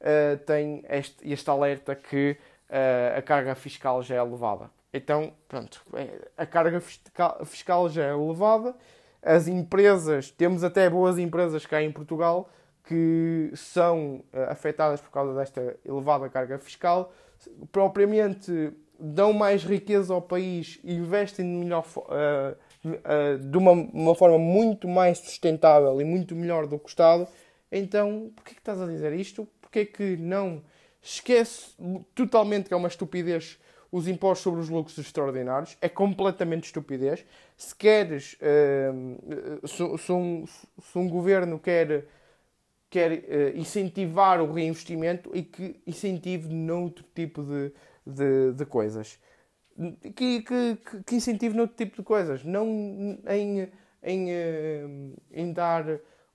uh, 0.00 0.36
tem 0.44 0.84
este, 0.88 1.30
este 1.30 1.48
alerta 1.50 1.94
que 1.94 2.36
uh, 2.70 3.18
a 3.18 3.22
carga 3.22 3.54
fiscal 3.54 4.02
já 4.02 4.16
é 4.16 4.18
elevada. 4.18 4.70
Então, 4.92 5.32
pronto, 5.48 5.82
é, 5.92 6.28
a 6.36 6.46
carga 6.46 6.80
fiscal, 6.80 7.88
já 7.88 8.04
é 8.04 8.10
elevada, 8.12 8.74
as 9.22 9.46
empresas, 9.46 10.30
temos 10.30 10.64
até 10.64 10.88
boas 10.88 11.18
empresas 11.18 11.66
cá 11.66 11.82
em 11.82 11.92
Portugal 11.92 12.48
que 12.84 13.50
são 13.54 14.24
uh, 14.32 14.50
afetadas 14.50 15.00
por 15.00 15.10
causa 15.10 15.34
desta 15.34 15.76
elevada 15.84 16.28
carga 16.28 16.58
fiscal, 16.58 17.12
propriamente 17.72 18.72
dão 18.98 19.32
mais 19.32 19.64
riqueza 19.64 20.14
ao 20.14 20.22
país 20.22 20.78
investem 20.82 21.44
de, 21.44 21.64
melhor, 21.64 21.84
uh, 21.96 22.56
uh, 22.88 23.38
de 23.38 23.56
uma, 23.56 23.72
uma, 23.72 24.14
forma 24.14 24.38
muito 24.38 24.88
mais 24.88 25.18
sustentável 25.18 26.00
e 26.00 26.04
muito 26.04 26.34
melhor 26.34 26.66
do 26.66 26.78
que 26.78 26.86
o 26.86 26.88
Estado, 26.88 27.26
então 27.70 28.30
porquê 28.34 28.54
que 28.54 28.60
estás 28.60 28.80
a 28.80 28.86
dizer 28.86 29.12
isto? 29.12 29.46
Porquê 29.60 29.84
que 29.84 30.16
não 30.16 30.62
esquece 31.02 31.74
totalmente 32.14 32.68
que 32.68 32.74
é 32.74 32.76
uma 32.76 32.88
estupidez 32.88 33.58
os 33.90 34.08
impostos 34.08 34.42
sobre 34.42 34.60
os 34.60 34.68
lucros 34.68 34.98
extraordinários? 34.98 35.76
É 35.80 35.88
completamente 35.88 36.64
estupidez. 36.64 37.24
Se 37.56 37.74
queres, 37.74 38.34
uh, 38.34 39.66
se, 39.66 39.98
se, 39.98 40.12
um, 40.12 40.44
se 40.46 40.98
um 40.98 41.08
governo 41.08 41.58
quer 41.58 42.04
quer 42.88 43.12
uh, 43.12 43.58
incentivar 43.58 44.40
o 44.40 44.52
reinvestimento 44.52 45.30
e 45.34 45.42
que 45.42 45.76
incentive 45.86 46.48
noutro 46.52 47.04
tipo 47.14 47.42
de, 47.42 47.72
de, 48.06 48.52
de 48.52 48.64
coisas. 48.64 49.18
Que, 50.14 50.42
que, 50.42 50.78
que, 51.04 51.16
incentive 51.16 51.56
noutro 51.56 51.76
tipo 51.76 51.96
de 51.96 52.02
coisas. 52.02 52.44
Não 52.44 52.66
em, 53.28 53.70
em, 54.02 54.30
uh, 54.30 55.16
em 55.30 55.52
dar 55.52 55.84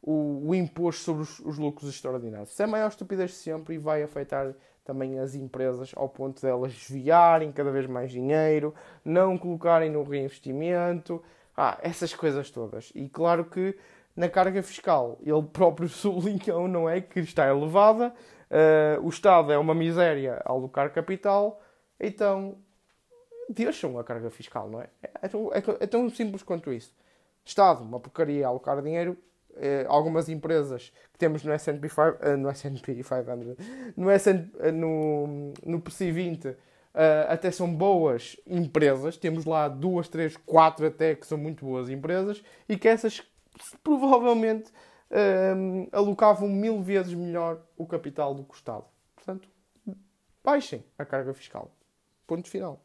o, 0.01 0.47
o, 0.49 0.55
imposto 0.55 1.01
sobre 1.03 1.23
os, 1.23 1.39
os, 1.39 1.57
lucros 1.57 1.89
extraordinários. 1.89 2.51
Isso 2.51 2.61
é 2.61 2.65
a 2.65 2.67
maior 2.67 2.87
estupidez 2.87 3.31
de 3.31 3.37
sempre 3.37 3.75
e 3.75 3.77
vai 3.77 4.03
afetar 4.03 4.53
também 4.83 5.19
as 5.19 5.35
empresas 5.35 5.91
ao 5.95 6.09
ponto 6.09 6.41
de 6.41 6.47
elas 6.47 6.73
desviarem 6.73 7.51
cada 7.51 7.71
vez 7.71 7.87
mais 7.87 8.11
dinheiro, 8.11 8.73
não 9.03 9.37
colocarem 9.37 9.89
no 9.89 10.03
reinvestimento. 10.03 11.21
Ah, 11.55 11.77
essas 11.81 12.13
coisas 12.13 12.49
todas. 12.49 12.91
E 12.95 13.09
claro 13.09 13.45
que 13.45 13.75
na 14.15 14.29
carga 14.29 14.61
fiscal. 14.61 15.17
Ele 15.21 15.43
próprio 15.43 15.87
sublinhou, 15.89 16.67
não 16.67 16.89
é? 16.89 17.01
Que 17.01 17.19
está 17.19 17.47
elevada, 17.47 18.13
uh, 18.49 19.05
o 19.05 19.09
Estado 19.09 19.51
é 19.51 19.57
uma 19.57 19.73
miséria 19.73 20.41
ao 20.45 20.57
alocar 20.57 20.91
capital, 20.91 21.61
então 21.99 22.57
deixam 23.51 23.97
a 23.99 24.03
carga 24.03 24.29
fiscal, 24.29 24.69
não 24.69 24.81
é? 24.81 24.89
É 25.21 25.27
tão, 25.27 25.51
é, 25.53 25.63
é 25.79 25.87
tão 25.87 26.09
simples 26.09 26.43
quanto 26.43 26.71
isso. 26.71 26.93
Estado, 27.43 27.83
uma 27.83 27.99
porcaria 27.99 28.45
a 28.45 28.49
alocar 28.49 28.81
dinheiro. 28.81 29.17
Uh, 29.51 29.83
algumas 29.89 30.29
empresas 30.29 30.93
que 31.11 31.19
temos 31.19 31.43
no 31.43 31.51
S&P 31.51 31.89
500, 31.89 31.97
uh, 31.97 32.37
no 32.37 32.49
S&P 32.49 33.03
500, 33.03 33.57
no, 33.97 34.09
S&P, 34.09 34.71
no, 34.71 35.53
no 35.65 35.81
PC 35.81 36.09
20 36.09 36.47
uh, 36.47 36.55
até 37.27 37.51
são 37.51 37.73
boas 37.73 38.37
empresas, 38.47 39.17
temos 39.17 39.45
lá 39.45 39.67
duas, 39.67 40.07
três, 40.07 40.37
quatro 40.37 40.85
até 40.85 41.15
que 41.15 41.27
são 41.27 41.37
muito 41.37 41.65
boas 41.65 41.89
empresas 41.89 42.43
e 42.67 42.77
que 42.77 42.87
essas 42.87 43.21
provavelmente 43.83 44.71
uh, 45.11 45.89
alocavam 45.91 46.47
mil 46.47 46.81
vezes 46.81 47.13
melhor 47.13 47.61
o 47.77 47.85
capital 47.85 48.33
do 48.33 48.43
que 48.43 48.53
o 48.53 48.55
Estado. 48.55 48.85
Portanto, 49.15 49.49
baixem 50.43 50.83
a 50.97 51.05
carga 51.05 51.33
fiscal. 51.33 51.71
Ponto 52.25 52.49
final. 52.49 52.81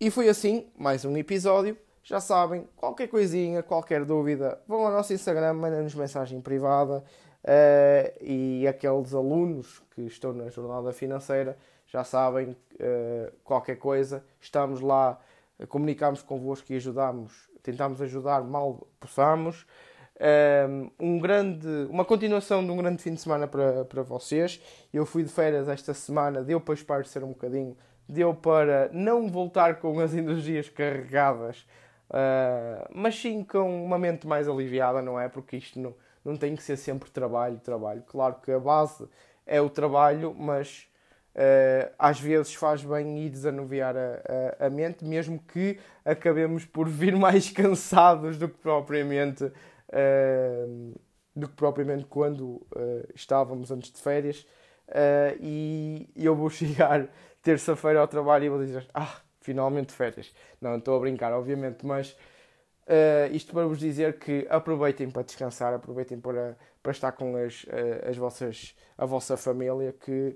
E 0.00 0.12
foi 0.12 0.28
assim, 0.28 0.70
mais 0.78 1.04
um 1.04 1.16
episódio. 1.16 1.76
Já 2.04 2.20
sabem, 2.20 2.68
qualquer 2.76 3.08
coisinha, 3.08 3.64
qualquer 3.64 4.04
dúvida, 4.04 4.60
vão 4.64 4.86
ao 4.86 4.92
nosso 4.92 5.12
Instagram, 5.12 5.54
mandem-nos 5.54 5.92
mensagem 5.92 6.40
privada. 6.40 7.02
Uh, 7.42 8.22
e 8.24 8.68
aqueles 8.68 9.12
alunos 9.12 9.82
que 9.90 10.02
estão 10.02 10.32
na 10.32 10.50
jornada 10.50 10.92
financeira 10.92 11.58
já 11.88 12.04
sabem 12.04 12.50
uh, 12.50 13.32
qualquer 13.42 13.74
coisa, 13.74 14.24
estamos 14.40 14.80
lá, 14.80 15.18
comunicamos 15.68 16.22
convosco 16.22 16.72
e 16.72 16.76
ajudamos, 16.76 17.50
tentamos 17.60 18.00
ajudar 18.00 18.44
mal 18.44 18.86
possamos. 19.00 19.66
Um, 21.00 21.18
grande, 21.18 21.66
uma 21.90 22.04
continuação 22.04 22.64
de 22.64 22.70
um 22.70 22.76
grande 22.76 23.02
fim 23.02 23.14
de 23.14 23.20
semana 23.20 23.48
para, 23.48 23.84
para 23.84 24.02
vocês. 24.02 24.60
Eu 24.94 25.04
fui 25.04 25.24
de 25.24 25.28
férias 25.28 25.68
esta 25.68 25.92
semana, 25.92 26.40
deu 26.40 26.60
para 26.60 26.74
esparecer 26.74 27.24
um 27.24 27.28
bocadinho, 27.28 27.76
deu 28.08 28.34
para 28.34 28.88
não 28.92 29.28
voltar 29.28 29.78
com 29.78 30.00
as 30.00 30.14
energias 30.14 30.68
carregadas, 30.68 31.66
uh, 32.08 32.88
mas 32.94 33.20
sim 33.20 33.44
com 33.44 33.84
uma 33.84 33.98
mente 33.98 34.26
mais 34.26 34.48
aliviada, 34.48 35.02
não 35.02 35.20
é? 35.20 35.28
Porque 35.28 35.58
isto 35.58 35.78
não, 35.78 35.94
não 36.24 36.36
tem 36.36 36.56
que 36.56 36.62
ser 36.62 36.76
sempre 36.78 37.10
trabalho, 37.10 37.58
trabalho. 37.58 38.02
Claro 38.06 38.36
que 38.42 38.50
a 38.50 38.58
base 38.58 39.06
é 39.46 39.60
o 39.60 39.68
trabalho, 39.68 40.34
mas 40.34 40.88
uh, 41.34 41.92
às 41.98 42.18
vezes 42.18 42.54
faz 42.54 42.82
bem 42.82 43.26
ir 43.26 43.28
desanuviar 43.28 43.94
a, 43.94 44.22
a, 44.58 44.66
a, 44.66 44.70
mente, 44.70 45.04
mesmo 45.04 45.38
que 45.40 45.78
acabemos 46.02 46.64
por 46.64 46.88
vir 46.88 47.14
mais 47.16 47.50
cansados 47.50 48.38
do 48.38 48.48
que 48.48 48.56
propriamente, 48.56 49.44
uh, 49.44 50.98
do 51.36 51.46
que 51.46 51.54
propriamente 51.54 52.06
quando 52.06 52.66
estávamos 53.14 53.70
antes 53.70 53.92
de 53.92 54.00
férias. 54.00 54.46
e 55.40 56.08
eu 56.16 56.34
vou 56.34 56.48
chegar 56.50 57.08
terça-feira 57.50 58.00
ao 58.00 58.08
trabalho 58.08 58.44
e 58.44 58.48
vou 58.48 58.58
dizer: 58.58 58.86
Ah, 58.92 59.20
finalmente 59.40 59.92
férias. 59.92 60.32
Não, 60.60 60.76
estou 60.76 60.96
a 60.96 61.00
brincar, 61.00 61.32
obviamente, 61.32 61.84
mas. 61.86 62.16
Uh, 62.86 63.28
isto 63.32 63.52
para 63.52 63.66
vos 63.66 63.78
dizer 63.78 64.18
que 64.18 64.46
aproveitem 64.48 65.10
para 65.10 65.22
descansar, 65.22 65.74
aproveitem 65.74 66.18
para, 66.18 66.56
para 66.82 66.92
estar 66.92 67.12
com 67.12 67.36
as, 67.36 67.66
as 68.08 68.16
vossas, 68.16 68.74
a 68.96 69.04
vossa 69.04 69.36
família, 69.36 69.92
que 69.92 70.34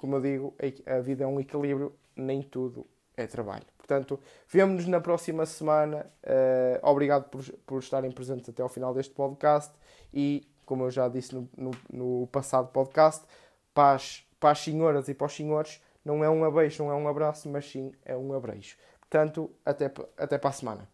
como 0.00 0.16
eu 0.16 0.20
digo, 0.22 0.54
a 0.86 0.98
vida 1.00 1.24
é 1.24 1.26
um 1.26 1.38
equilíbrio, 1.38 1.94
nem 2.16 2.40
tudo 2.40 2.86
é 3.18 3.26
trabalho. 3.26 3.66
Portanto, 3.76 4.18
vemo-nos 4.48 4.86
na 4.86 4.98
próxima 4.98 5.44
semana. 5.44 6.06
Uh, 6.24 6.88
obrigado 6.88 7.28
por, 7.28 7.44
por 7.66 7.80
estarem 7.80 8.10
presentes 8.10 8.48
até 8.48 8.62
ao 8.62 8.68
final 8.70 8.94
deste 8.94 9.12
podcast 9.12 9.70
e, 10.14 10.48
como 10.64 10.84
eu 10.84 10.90
já 10.90 11.06
disse 11.06 11.34
no, 11.34 11.46
no, 11.54 11.70
no 11.92 12.26
passado 12.28 12.68
podcast, 12.68 13.26
para 13.74 13.96
as, 13.96 14.24
para 14.40 14.52
as 14.52 14.60
senhoras 14.60 15.06
e 15.08 15.12
para 15.12 15.26
os 15.26 15.36
senhores, 15.36 15.82
não 16.04 16.24
é 16.24 16.30
um 16.30 16.44
abeijo, 16.44 16.84
não 16.84 16.90
é 16.90 16.94
um 16.94 17.08
abraço, 17.08 17.48
mas 17.48 17.70
sim 17.70 17.92
é 18.04 18.16
um 18.16 18.32
abreijo. 18.32 18.76
Portanto, 19.00 19.50
até, 19.64 19.92
até 20.16 20.38
para 20.38 20.50
a 20.50 20.52
semana. 20.52 20.88